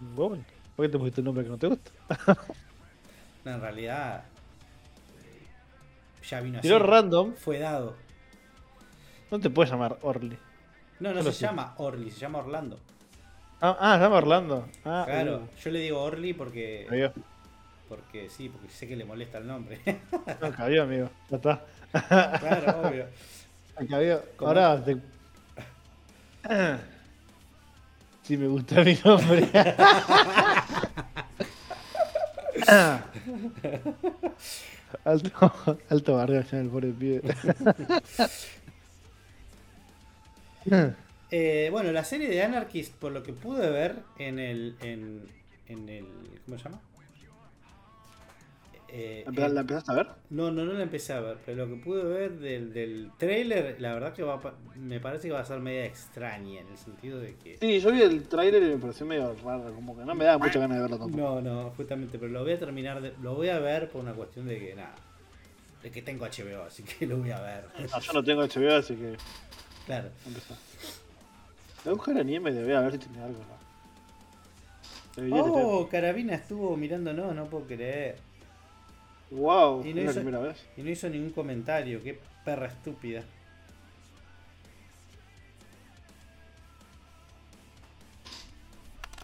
Bueno, 0.00 0.44
¿por 0.76 0.86
qué 0.86 0.92
te 0.92 0.98
pusiste 0.98 1.20
un 1.20 1.24
nombre 1.26 1.44
que 1.44 1.50
no 1.50 1.58
te 1.58 1.66
gusta? 1.68 1.90
No, 3.44 3.52
en 3.54 3.60
realidad 3.60 4.24
ya 6.28 6.40
vino 6.40 6.58
así. 6.58 6.68
Tiró 6.68 6.80
random. 6.80 7.34
Fue 7.34 7.58
dado. 7.60 7.94
No 9.30 9.38
te 9.38 9.48
puedes 9.48 9.70
llamar 9.70 9.96
Orly. 10.02 10.36
No, 11.00 11.10
no 11.10 11.20
Solo 11.20 11.32
se 11.32 11.38
sí. 11.38 11.44
llama 11.44 11.74
Orly, 11.78 12.10
se 12.10 12.18
llama 12.18 12.40
Orlando. 12.40 12.78
Ah, 13.60 13.76
ah, 13.80 13.96
se 13.96 14.02
llama 14.02 14.16
Orlando. 14.16 14.68
Ah, 14.84 15.04
Claro, 15.06 15.36
uh, 15.44 15.56
yo 15.62 15.70
le 15.70 15.78
digo 15.80 16.02
Orly 16.02 16.34
porque 16.34 16.86
cabió. 16.88 17.12
Porque 17.88 18.28
sí, 18.28 18.48
porque 18.48 18.68
sé 18.68 18.86
que 18.86 18.96
le 18.96 19.04
molesta 19.04 19.38
el 19.38 19.46
nombre. 19.46 19.80
No, 20.40 20.82
amigo. 20.82 21.10
Ya 21.30 21.36
está. 21.36 21.64
claro, 22.38 22.88
obvio. 22.88 23.06
Ahora 24.38 24.84
te. 24.84 24.96
Sí, 28.22 28.36
me 28.36 28.46
gusta 28.46 28.84
mi 28.84 28.94
nombre. 29.02 29.48
alto, 35.04 35.52
alto 35.88 36.14
barrio 36.14 36.40
allá 36.40 36.58
en 36.58 36.64
el 36.64 36.68
pobre 36.68 36.88
pibe. 36.90 37.22
Eh, 41.30 41.68
bueno, 41.70 41.92
la 41.92 42.04
serie 42.04 42.28
de 42.28 42.42
Anarchist, 42.42 42.94
por 42.94 43.12
lo 43.12 43.22
que 43.22 43.32
pude 43.32 43.70
ver 43.70 43.96
en 44.18 44.38
el. 44.38 44.76
En, 44.82 45.26
en 45.66 45.88
el 45.88 46.06
¿Cómo 46.44 46.58
se 46.58 46.64
llama? 46.64 46.80
Eh, 48.90 49.24
¿La 49.34 49.46
en- 49.46 49.54
la 49.54 49.60
empezaste 49.60 49.92
a 49.92 49.94
ver? 49.96 50.06
no, 50.30 50.50
no, 50.50 50.64
no 50.64 50.72
la 50.72 50.82
empecé 50.82 51.12
a 51.12 51.20
ver, 51.20 51.36
pero 51.44 51.66
lo 51.66 51.74
que 51.76 51.82
pude 51.82 52.04
ver 52.04 52.38
del, 52.38 52.72
del 52.72 53.10
trailer, 53.18 53.78
la 53.80 53.92
verdad 53.92 54.14
que 54.14 54.22
va 54.22 54.40
me 54.76 54.98
parece 54.98 55.28
que 55.28 55.34
va 55.34 55.40
a 55.40 55.44
ser 55.44 55.60
media 55.60 55.84
extraña, 55.84 56.60
en 56.62 56.68
el 56.68 56.78
sentido 56.78 57.18
de 57.20 57.34
que. 57.36 57.58
Sí, 57.58 57.80
yo 57.80 57.92
vi 57.92 58.00
el 58.00 58.26
tráiler 58.28 58.62
y 58.62 58.66
me 58.66 58.78
pareció 58.78 59.04
medio 59.04 59.34
raro, 59.44 59.74
como 59.74 59.94
que 59.94 60.04
no 60.06 60.14
me 60.14 60.24
daba 60.24 60.38
mucha 60.38 60.58
ganas 60.58 60.78
de 60.78 60.82
verlo 60.82 60.98
tampoco. 60.98 61.18
No, 61.22 61.40
no, 61.42 61.70
justamente, 61.76 62.18
pero 62.18 62.32
lo 62.32 62.42
voy 62.44 62.52
a 62.52 62.58
terminar 62.58 63.02
de. 63.02 63.12
Lo 63.22 63.34
voy 63.34 63.50
a 63.50 63.58
ver 63.58 63.90
por 63.90 64.00
una 64.02 64.14
cuestión 64.14 64.46
de 64.48 64.58
que, 64.58 64.74
nada. 64.74 64.94
De 65.82 65.90
que 65.90 66.00
tengo 66.00 66.24
HBO, 66.24 66.62
así 66.66 66.82
que 66.82 67.06
lo 67.06 67.18
voy 67.18 67.30
a 67.30 67.40
ver. 67.40 67.64
No, 67.78 68.00
yo 68.00 68.12
no 68.14 68.24
tengo 68.24 68.42
HBO, 68.42 68.74
así 68.76 68.94
que 68.96 69.16
Claro. 69.84 70.08
empezó. 70.26 70.54
Voy 71.84 71.92
a 71.92 71.94
buscar 71.94 72.16
en 72.16 72.28
IMDB 72.30 72.74
a 72.74 72.80
ver 72.80 72.92
si 72.92 72.98
tiene 72.98 73.22
algo. 73.22 73.38
¿no? 75.16 75.42
Oh, 75.68 75.88
Carabina 75.88 76.34
estuvo 76.34 76.76
mirándonos, 76.76 77.34
no 77.34 77.46
puedo 77.46 77.66
creer. 77.66 78.16
Wow, 79.30 79.84
y 79.84 79.90
es 79.90 79.94
no 79.96 80.02
la 80.02 80.10
hizo- 80.10 80.20
primera 80.20 80.38
vez. 80.40 80.56
Y 80.76 80.82
no 80.82 80.90
hizo 80.90 81.08
ningún 81.08 81.30
comentario, 81.30 82.02
qué 82.02 82.18
perra 82.44 82.66
estúpida. 82.66 83.22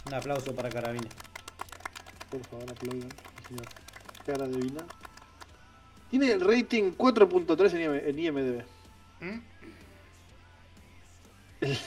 Un 0.07 0.15
aplauso 0.15 0.55
para 0.55 0.69
Carabina. 0.69 1.09
Por 2.31 2.45
favor, 2.47 2.71
aplaudan, 2.71 3.09
señor. 3.49 3.67
Cara 4.27 4.47
de 4.47 4.57
vina. 4.59 4.85
Tiene 6.11 6.33
el 6.33 6.41
rating 6.41 6.93
4.3 6.93 7.73
en, 7.75 7.81
IM 7.81 7.95
en 8.09 8.19
IMDB. 8.19 8.63
El- 11.61 11.79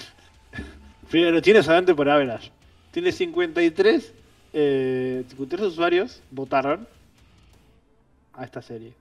Pero 1.11 1.41
tiene 1.41 1.63
solamente 1.63 1.93
por 1.95 2.09
average. 2.09 2.51
Tiene 2.91 3.11
53, 3.11 4.13
eh, 4.53 5.23
53 5.29 5.67
usuarios 5.67 6.21
votaron 6.31 6.87
a 8.37 8.45
esta 8.45 8.61
serie. 8.61 8.93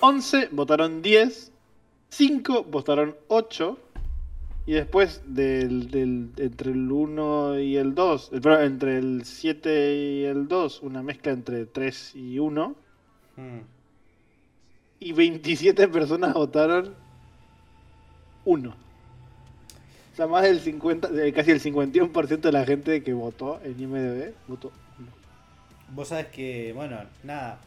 11 0.00 0.48
votaron 0.52 1.02
10, 1.02 1.52
5 2.10 2.64
votaron 2.64 3.16
8 3.28 3.78
y 4.66 4.72
después 4.72 5.22
del, 5.26 5.90
del- 5.90 6.30
entre 6.38 6.72
el 6.72 6.90
1 6.90 7.58
y 7.60 7.76
el 7.76 7.94
2, 7.94 8.30
eh, 8.32 8.40
perdón, 8.40 8.64
entre 8.64 8.98
el 8.98 9.24
7 9.24 9.94
y 9.96 10.24
el 10.24 10.48
2, 10.48 10.82
una 10.82 11.02
mezcla 11.02 11.32
entre 11.32 11.66
3 11.66 12.14
y 12.16 12.38
1. 12.38 12.74
Mm. 13.36 13.58
y 15.00 15.12
27 15.12 15.88
personas 15.88 16.32
votaron 16.34 16.94
uno. 18.44 18.70
O 20.12 20.16
sea, 20.16 20.28
más 20.28 20.44
del 20.44 20.60
50, 20.60 21.08
de- 21.08 21.32
casi 21.32 21.50
el 21.50 21.60
51% 21.60 22.48
de 22.48 22.52
la 22.52 22.64
gente 22.64 23.02
que 23.02 23.12
votó 23.12 23.60
en 23.64 23.78
IMDB 23.80 24.32
votó. 24.46 24.70
Vos 25.90 26.08
sabés 26.08 26.26
que, 26.26 26.72
bueno, 26.72 26.98
nada, 27.22 27.60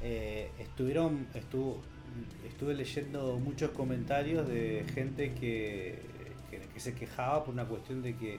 eh, 0.00 0.50
estuvieron, 0.58 1.26
estuvo, 1.34 1.82
estuve 2.46 2.74
leyendo 2.74 3.38
muchos 3.38 3.70
comentarios 3.70 4.46
de 4.48 4.84
gente 4.94 5.32
que, 5.34 5.98
que, 6.50 6.80
se 6.80 6.94
quejaba 6.94 7.44
por 7.44 7.54
una 7.54 7.64
cuestión 7.64 8.02
de 8.02 8.16
que 8.16 8.38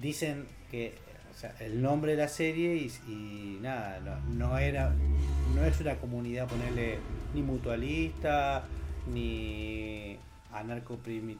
dicen 0.00 0.46
que, 0.70 0.94
o 1.34 1.38
sea, 1.38 1.54
el 1.60 1.82
nombre 1.82 2.12
de 2.12 2.18
la 2.18 2.28
serie 2.28 2.76
y, 2.76 2.90
y 3.10 3.58
nada, 3.60 4.00
no, 4.00 4.48
no 4.48 4.58
era, 4.58 4.94
no 5.54 5.64
es 5.64 5.80
una 5.80 5.96
comunidad, 5.96 6.48
ponerle 6.48 6.98
ni 7.34 7.42
mutualista, 7.42 8.64
ni 9.12 10.16
anarco 10.54 10.98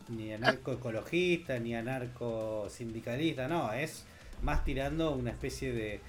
ni 0.09 0.33
anarcoecologista, 0.33 1.59
ni 1.59 1.75
anarco 1.75 2.67
sindicalista, 2.69 3.49
no, 3.49 3.73
es 3.73 4.05
más 4.43 4.65
tirando 4.65 5.13
una 5.13 5.31
especie 5.31 5.73
de 5.73 6.01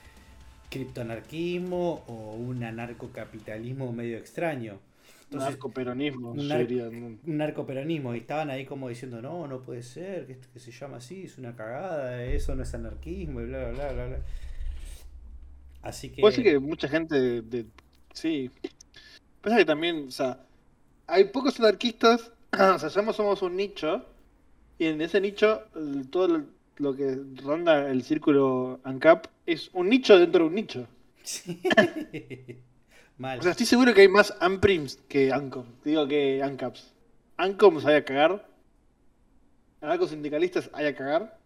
criptoanarquismo 0.75 2.03
o 2.07 2.33
un 2.35 2.63
anarcocapitalismo 2.63 3.91
medio 3.91 4.17
extraño. 4.17 4.79
Entonces, 5.25 5.49
Narcoperonismo 5.51 6.31
un 6.31 6.37
nar- 6.47 6.59
sería, 6.67 6.83
¿no? 6.85 7.07
un 7.07 7.37
narcoperonismo 7.37 8.13
y 8.15 8.19
estaban 8.19 8.49
ahí 8.49 8.65
como 8.65 8.89
diciendo 8.89 9.21
no 9.21 9.47
no 9.47 9.61
puede 9.61 9.81
ser 9.83 10.27
que 10.27 10.33
esto 10.33 10.47
que 10.53 10.59
se 10.59 10.71
llama 10.71 10.97
así 10.97 11.23
es 11.25 11.37
una 11.37 11.55
cagada 11.55 12.23
eso 12.23 12.53
no 12.55 12.63
es 12.63 12.73
anarquismo 12.73 13.41
y 13.41 13.45
bla 13.45 13.69
bla 13.69 13.71
bla 13.71 13.93
bla, 13.93 14.07
bla. 14.07 14.17
así 15.81 16.09
que, 16.09 16.21
Puede 16.21 16.35
ser 16.35 16.43
que 16.43 16.59
mucha 16.59 16.87
gente 16.87 17.15
de, 17.19 17.41
de- 17.41 17.65
sí. 18.13 18.49
Pasa 19.41 19.57
que 19.57 19.65
también, 19.65 20.05
o 20.07 20.11
sea, 20.11 20.39
hay 21.07 21.25
pocos 21.25 21.59
anarquistas, 21.59 22.31
o 22.53 22.79
sea, 22.79 22.89
somos, 22.89 23.15
somos 23.15 23.41
un 23.41 23.55
nicho, 23.55 24.05
y 24.79 24.85
en 24.87 25.01
ese 25.01 25.21
nicho, 25.21 25.63
el- 25.75 26.07
todo 26.09 26.27
lo, 26.27 26.43
lo 26.77 26.95
que 26.95 27.17
ronda 27.43 27.89
el 27.89 28.03
círculo 28.03 28.79
ANCAP 28.83 29.27
es 29.45 29.69
un 29.73 29.89
nicho 29.89 30.17
dentro 30.17 30.43
de 30.43 30.49
un 30.49 30.55
nicho. 30.55 30.87
Sí. 31.23 31.61
mal 33.17 33.39
O 33.39 33.41
sea, 33.43 33.51
estoy 33.51 33.65
seguro 33.65 33.93
que 33.93 34.01
hay 34.01 34.07
más 34.09 34.33
ANPRIMS 34.39 34.97
que 35.07 35.31
ANCOM, 35.31 35.65
digo 35.83 36.07
que 36.07 36.41
ANCAPs. 36.43 36.93
ANCOMs 37.37 37.85
hay 37.85 37.95
a 37.95 38.05
cagar, 38.05 38.47
anarcosindicalistas 39.81 40.69
hay 40.73 40.87
a 40.87 40.95
cagar, 40.95 41.39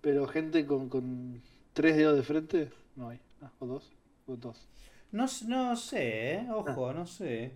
pero 0.00 0.26
gente 0.26 0.66
con, 0.66 0.88
con 0.88 1.42
tres 1.72 1.96
dedos 1.96 2.16
de 2.16 2.22
frente, 2.22 2.70
no 2.96 3.08
hay. 3.08 3.20
Ah, 3.42 3.50
o 3.58 3.66
dos, 3.66 3.90
o 4.26 4.36
dos. 4.36 4.68
no, 5.12 5.26
no 5.46 5.76
sé 5.76 6.34
¿eh? 6.34 6.46
ojo 6.50 6.92
no 6.92 7.06
sé 7.06 7.52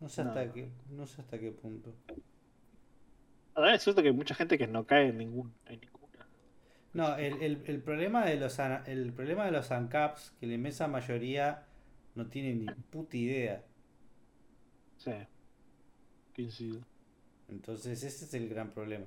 no 0.00 0.08
sé 0.08 0.22
hasta 0.22 0.44
No. 0.44 0.52
qué 0.52 0.70
no 0.90 1.06
sé 1.06 1.20
hasta 1.22 1.38
qué 1.38 1.50
punto 1.52 1.94
Ahora 3.54 3.74
es 3.74 3.82
cierto 3.84 4.02
que 4.02 4.08
hay 4.08 4.14
mucha 4.14 4.34
gente 4.34 4.58
que 4.58 4.66
no 4.66 4.86
cae 4.86 5.08
en, 5.08 5.18
ningún, 5.18 5.54
en 5.66 5.80
ninguna. 5.80 6.26
no 6.92 7.16
el, 7.16 7.42
el, 7.42 7.62
el 7.66 7.82
problema 7.82 8.24
de 8.24 8.36
los 8.36 8.58
el 8.58 9.12
problema 9.12 9.44
de 9.46 9.52
los 9.52 9.70
ANCAPs 9.70 10.32
que 10.40 10.46
la 10.46 10.54
inmensa 10.54 10.88
mayoría 10.88 11.66
no 12.14 12.26
tiene 12.28 12.54
ni 12.54 12.66
puta 12.90 13.16
idea 13.16 13.64
Sí. 14.96 15.12
Coincido. 16.34 16.80
entonces 17.48 18.02
ese 18.02 18.24
es 18.24 18.32
el 18.34 18.48
gran 18.48 18.70
problema 18.70 19.06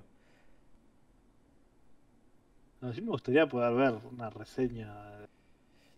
No, 2.82 2.94
sí 2.94 3.02
me 3.02 3.10
gustaría 3.10 3.48
poder 3.48 3.74
ver 3.74 3.94
una 4.12 4.30
reseña. 4.30 5.28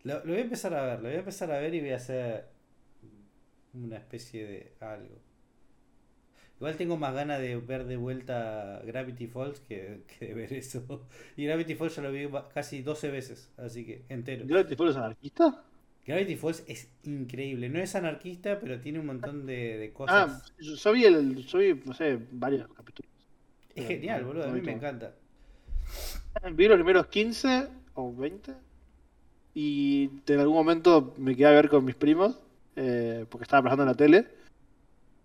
Lo, 0.04 0.20
lo 0.24 0.32
voy 0.32 0.38
a 0.38 0.42
empezar 0.42 0.74
a 0.74 0.86
ver, 0.86 0.98
lo 1.02 1.08
voy 1.10 1.16
a 1.16 1.20
empezar 1.20 1.52
a 1.52 1.60
ver 1.60 1.74
y 1.74 1.80
voy 1.82 1.92
a 1.92 1.96
hacer 1.98 2.46
una 3.74 3.98
especie 3.98 4.46
de 4.48 4.74
algo. 4.80 5.16
Igual 6.58 6.78
tengo 6.78 6.98
más 6.98 7.14
ganas 7.14 7.40
de 7.42 7.58
ver 7.58 7.86
de 7.86 7.98
vuelta 7.98 8.82
Gravity 8.86 9.28
Falls 9.28 9.60
que, 9.60 10.04
que 10.20 10.28
de 10.28 10.34
ver 10.34 10.54
eso. 10.54 11.08
Y 11.36 11.46
Gravity 11.46 11.76
Falls 11.76 11.96
ya 11.96 12.02
lo 12.04 12.12
vi 12.12 12.28
casi 12.54 12.82
12 12.82 13.12
veces, 13.12 13.52
así 13.58 13.86
que 13.86 14.06
entero. 14.10 14.48
¿Gravity 14.50 14.76
Falls 14.78 14.92
es 14.92 14.98
anarquista? 14.98 15.46
Gravity 16.06 16.38
Falls 16.38 16.64
es 16.68 16.88
increíble, 17.04 17.68
no 17.68 17.80
es 17.80 17.96
anarquista, 17.96 18.60
pero 18.62 18.80
tiene 18.80 19.00
un 19.00 19.08
montón 19.08 19.46
de, 19.46 19.78
de 19.78 19.92
Ah, 20.08 20.28
cosas. 20.28 20.54
yo, 20.60 20.76
yo 20.76 20.92
vi 20.94 21.06
el. 21.06 21.36
Yo 21.46 21.60
vi, 21.60 21.74
no 21.86 21.94
sé, 21.94 22.20
varios 22.32 22.68
capítulos. 22.74 23.12
es 23.76 23.86
genial, 23.86 24.24
no, 24.24 24.28
boludo, 24.28 24.46
a 24.46 24.52
mí 24.52 24.62
me 24.62 24.72
encanta. 24.72 25.16
Vi 26.54 26.68
los 26.68 26.76
primeros 26.78 27.08
15 27.08 27.68
o 27.94 28.14
20. 28.14 28.54
Y 29.54 30.10
en 30.28 30.40
algún 30.40 30.56
momento 30.56 31.14
me 31.18 31.36
quedé 31.36 31.48
a 31.48 31.52
ver 31.52 31.70
con 31.70 31.86
mis 31.86 31.96
primos. 31.96 32.40
eh, 32.78 33.26
porque 33.30 33.44
estaba 33.44 33.64
pasando 33.64 33.84
en 33.84 33.90
la 33.90 33.96
tele. 33.96 34.28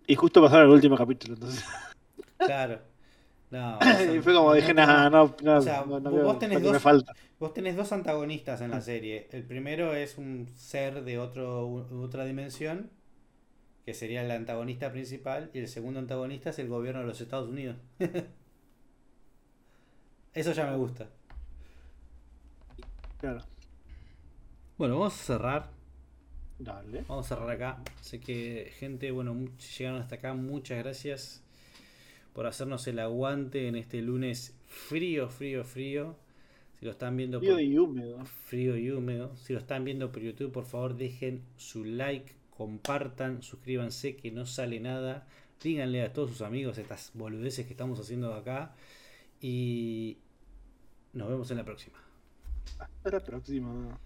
Y 0.07 0.15
justo 0.17 0.43
pasaron 0.43 0.67
el 0.67 0.73
último 0.75 0.97
capítulo. 0.97 1.35
Entonces. 1.35 1.65
Claro. 2.39 2.81
No, 3.51 3.79
y 4.15 4.21
fue 4.21 4.33
como 4.33 4.55
dije, 4.55 4.73
no, 4.73 4.87
nada, 4.87 5.11
no, 5.11 5.35
no, 5.43 5.59
O 5.59 5.61
sea, 5.61 5.85
no, 5.87 6.01
no 6.01 6.11
vos 6.11 6.21
veo 6.23 6.39
tenés 6.39 6.59
que 6.59 6.65
me 6.65 6.73
dos- 6.73 6.83
falta. 6.83 7.13
Vos 7.39 7.53
tenés 7.53 7.77
dos 7.77 7.93
antagonistas 7.93 8.61
en 8.63 8.71
la 8.71 8.81
serie. 8.81 9.29
El 9.33 9.43
primero 9.45 9.95
es 9.95 10.17
un 10.19 10.49
ser 10.57 11.05
de 11.05 11.19
otro, 11.19 11.69
otra 12.01 12.25
dimensión, 12.25 12.91
que 13.85 13.93
sería 13.93 14.25
el 14.25 14.31
antagonista 14.31 14.91
principal, 14.91 15.51
y 15.53 15.59
el 15.59 15.69
segundo 15.69 15.99
antagonista 16.01 16.51
es 16.51 16.59
el 16.61 16.69
gobierno 16.69 17.01
de 17.01 17.07
los 17.09 17.21
Estados 17.21 17.49
Unidos. 17.49 17.77
Eso 20.35 20.53
ya 20.53 20.67
me 20.67 20.77
gusta. 20.77 21.09
Claro. 23.21 23.41
Bueno, 24.79 24.99
vamos 24.99 25.15
a 25.15 25.25
cerrar. 25.25 25.69
Dale. 26.63 27.05
Vamos 27.09 27.27
a 27.27 27.29
cerrar 27.37 27.51
acá. 27.51 27.83
Sé 28.03 28.21
que, 28.21 28.71
gente, 28.79 29.11
bueno, 29.11 29.35
llegaron 29.79 30.01
hasta 30.03 30.17
acá. 30.17 30.35
Muchas 30.35 30.79
gracias 30.79 31.43
por 32.35 32.47
hacernos 32.47 32.87
el 32.87 32.99
aguante 32.99 33.67
en 33.67 33.77
este 33.77 34.03
lunes 34.03 34.55
frío, 34.69 35.29
frío, 35.29 35.65
frío. 35.65 36.17
Si 36.79 36.85
lo 36.87 36.93
están 36.93 37.17
viendo 37.17 37.41
Frío 37.41 37.53
por- 37.55 37.63
y 37.63 37.79
húmedo. 37.79 38.25
frío 38.47 38.77
y 38.77 38.91
húmedo. 38.91 39.35
Si 39.37 39.53
lo 39.55 39.59
están 39.59 39.85
viendo 39.85 40.13
por 40.13 40.23
YouTube, 40.23 40.53
por 40.53 40.65
favor 40.65 40.97
dejen 40.97 41.43
su 41.57 41.85
like, 41.85 42.33
compartan, 42.57 43.43
suscríbanse 43.43 44.17
que 44.17 44.31
no 44.31 44.45
sale 44.47 44.81
nada. 44.81 45.27
Díganle 45.63 46.03
a 46.03 46.13
todos 46.13 46.31
sus 46.31 46.43
amigos 46.43 46.77
estas 46.79 47.11
boludeces 47.15 47.67
que 47.67 47.73
estamos 47.73 47.99
haciendo 48.01 48.33
acá. 48.35 48.75
Y 49.41 50.19
nos 51.15 51.29
vemos 51.29 51.51
en 51.51 51.57
la 51.57 51.65
próxima. 51.65 51.99
Hasta 52.79 53.11
la 53.11 53.21
próxima. 53.21 53.99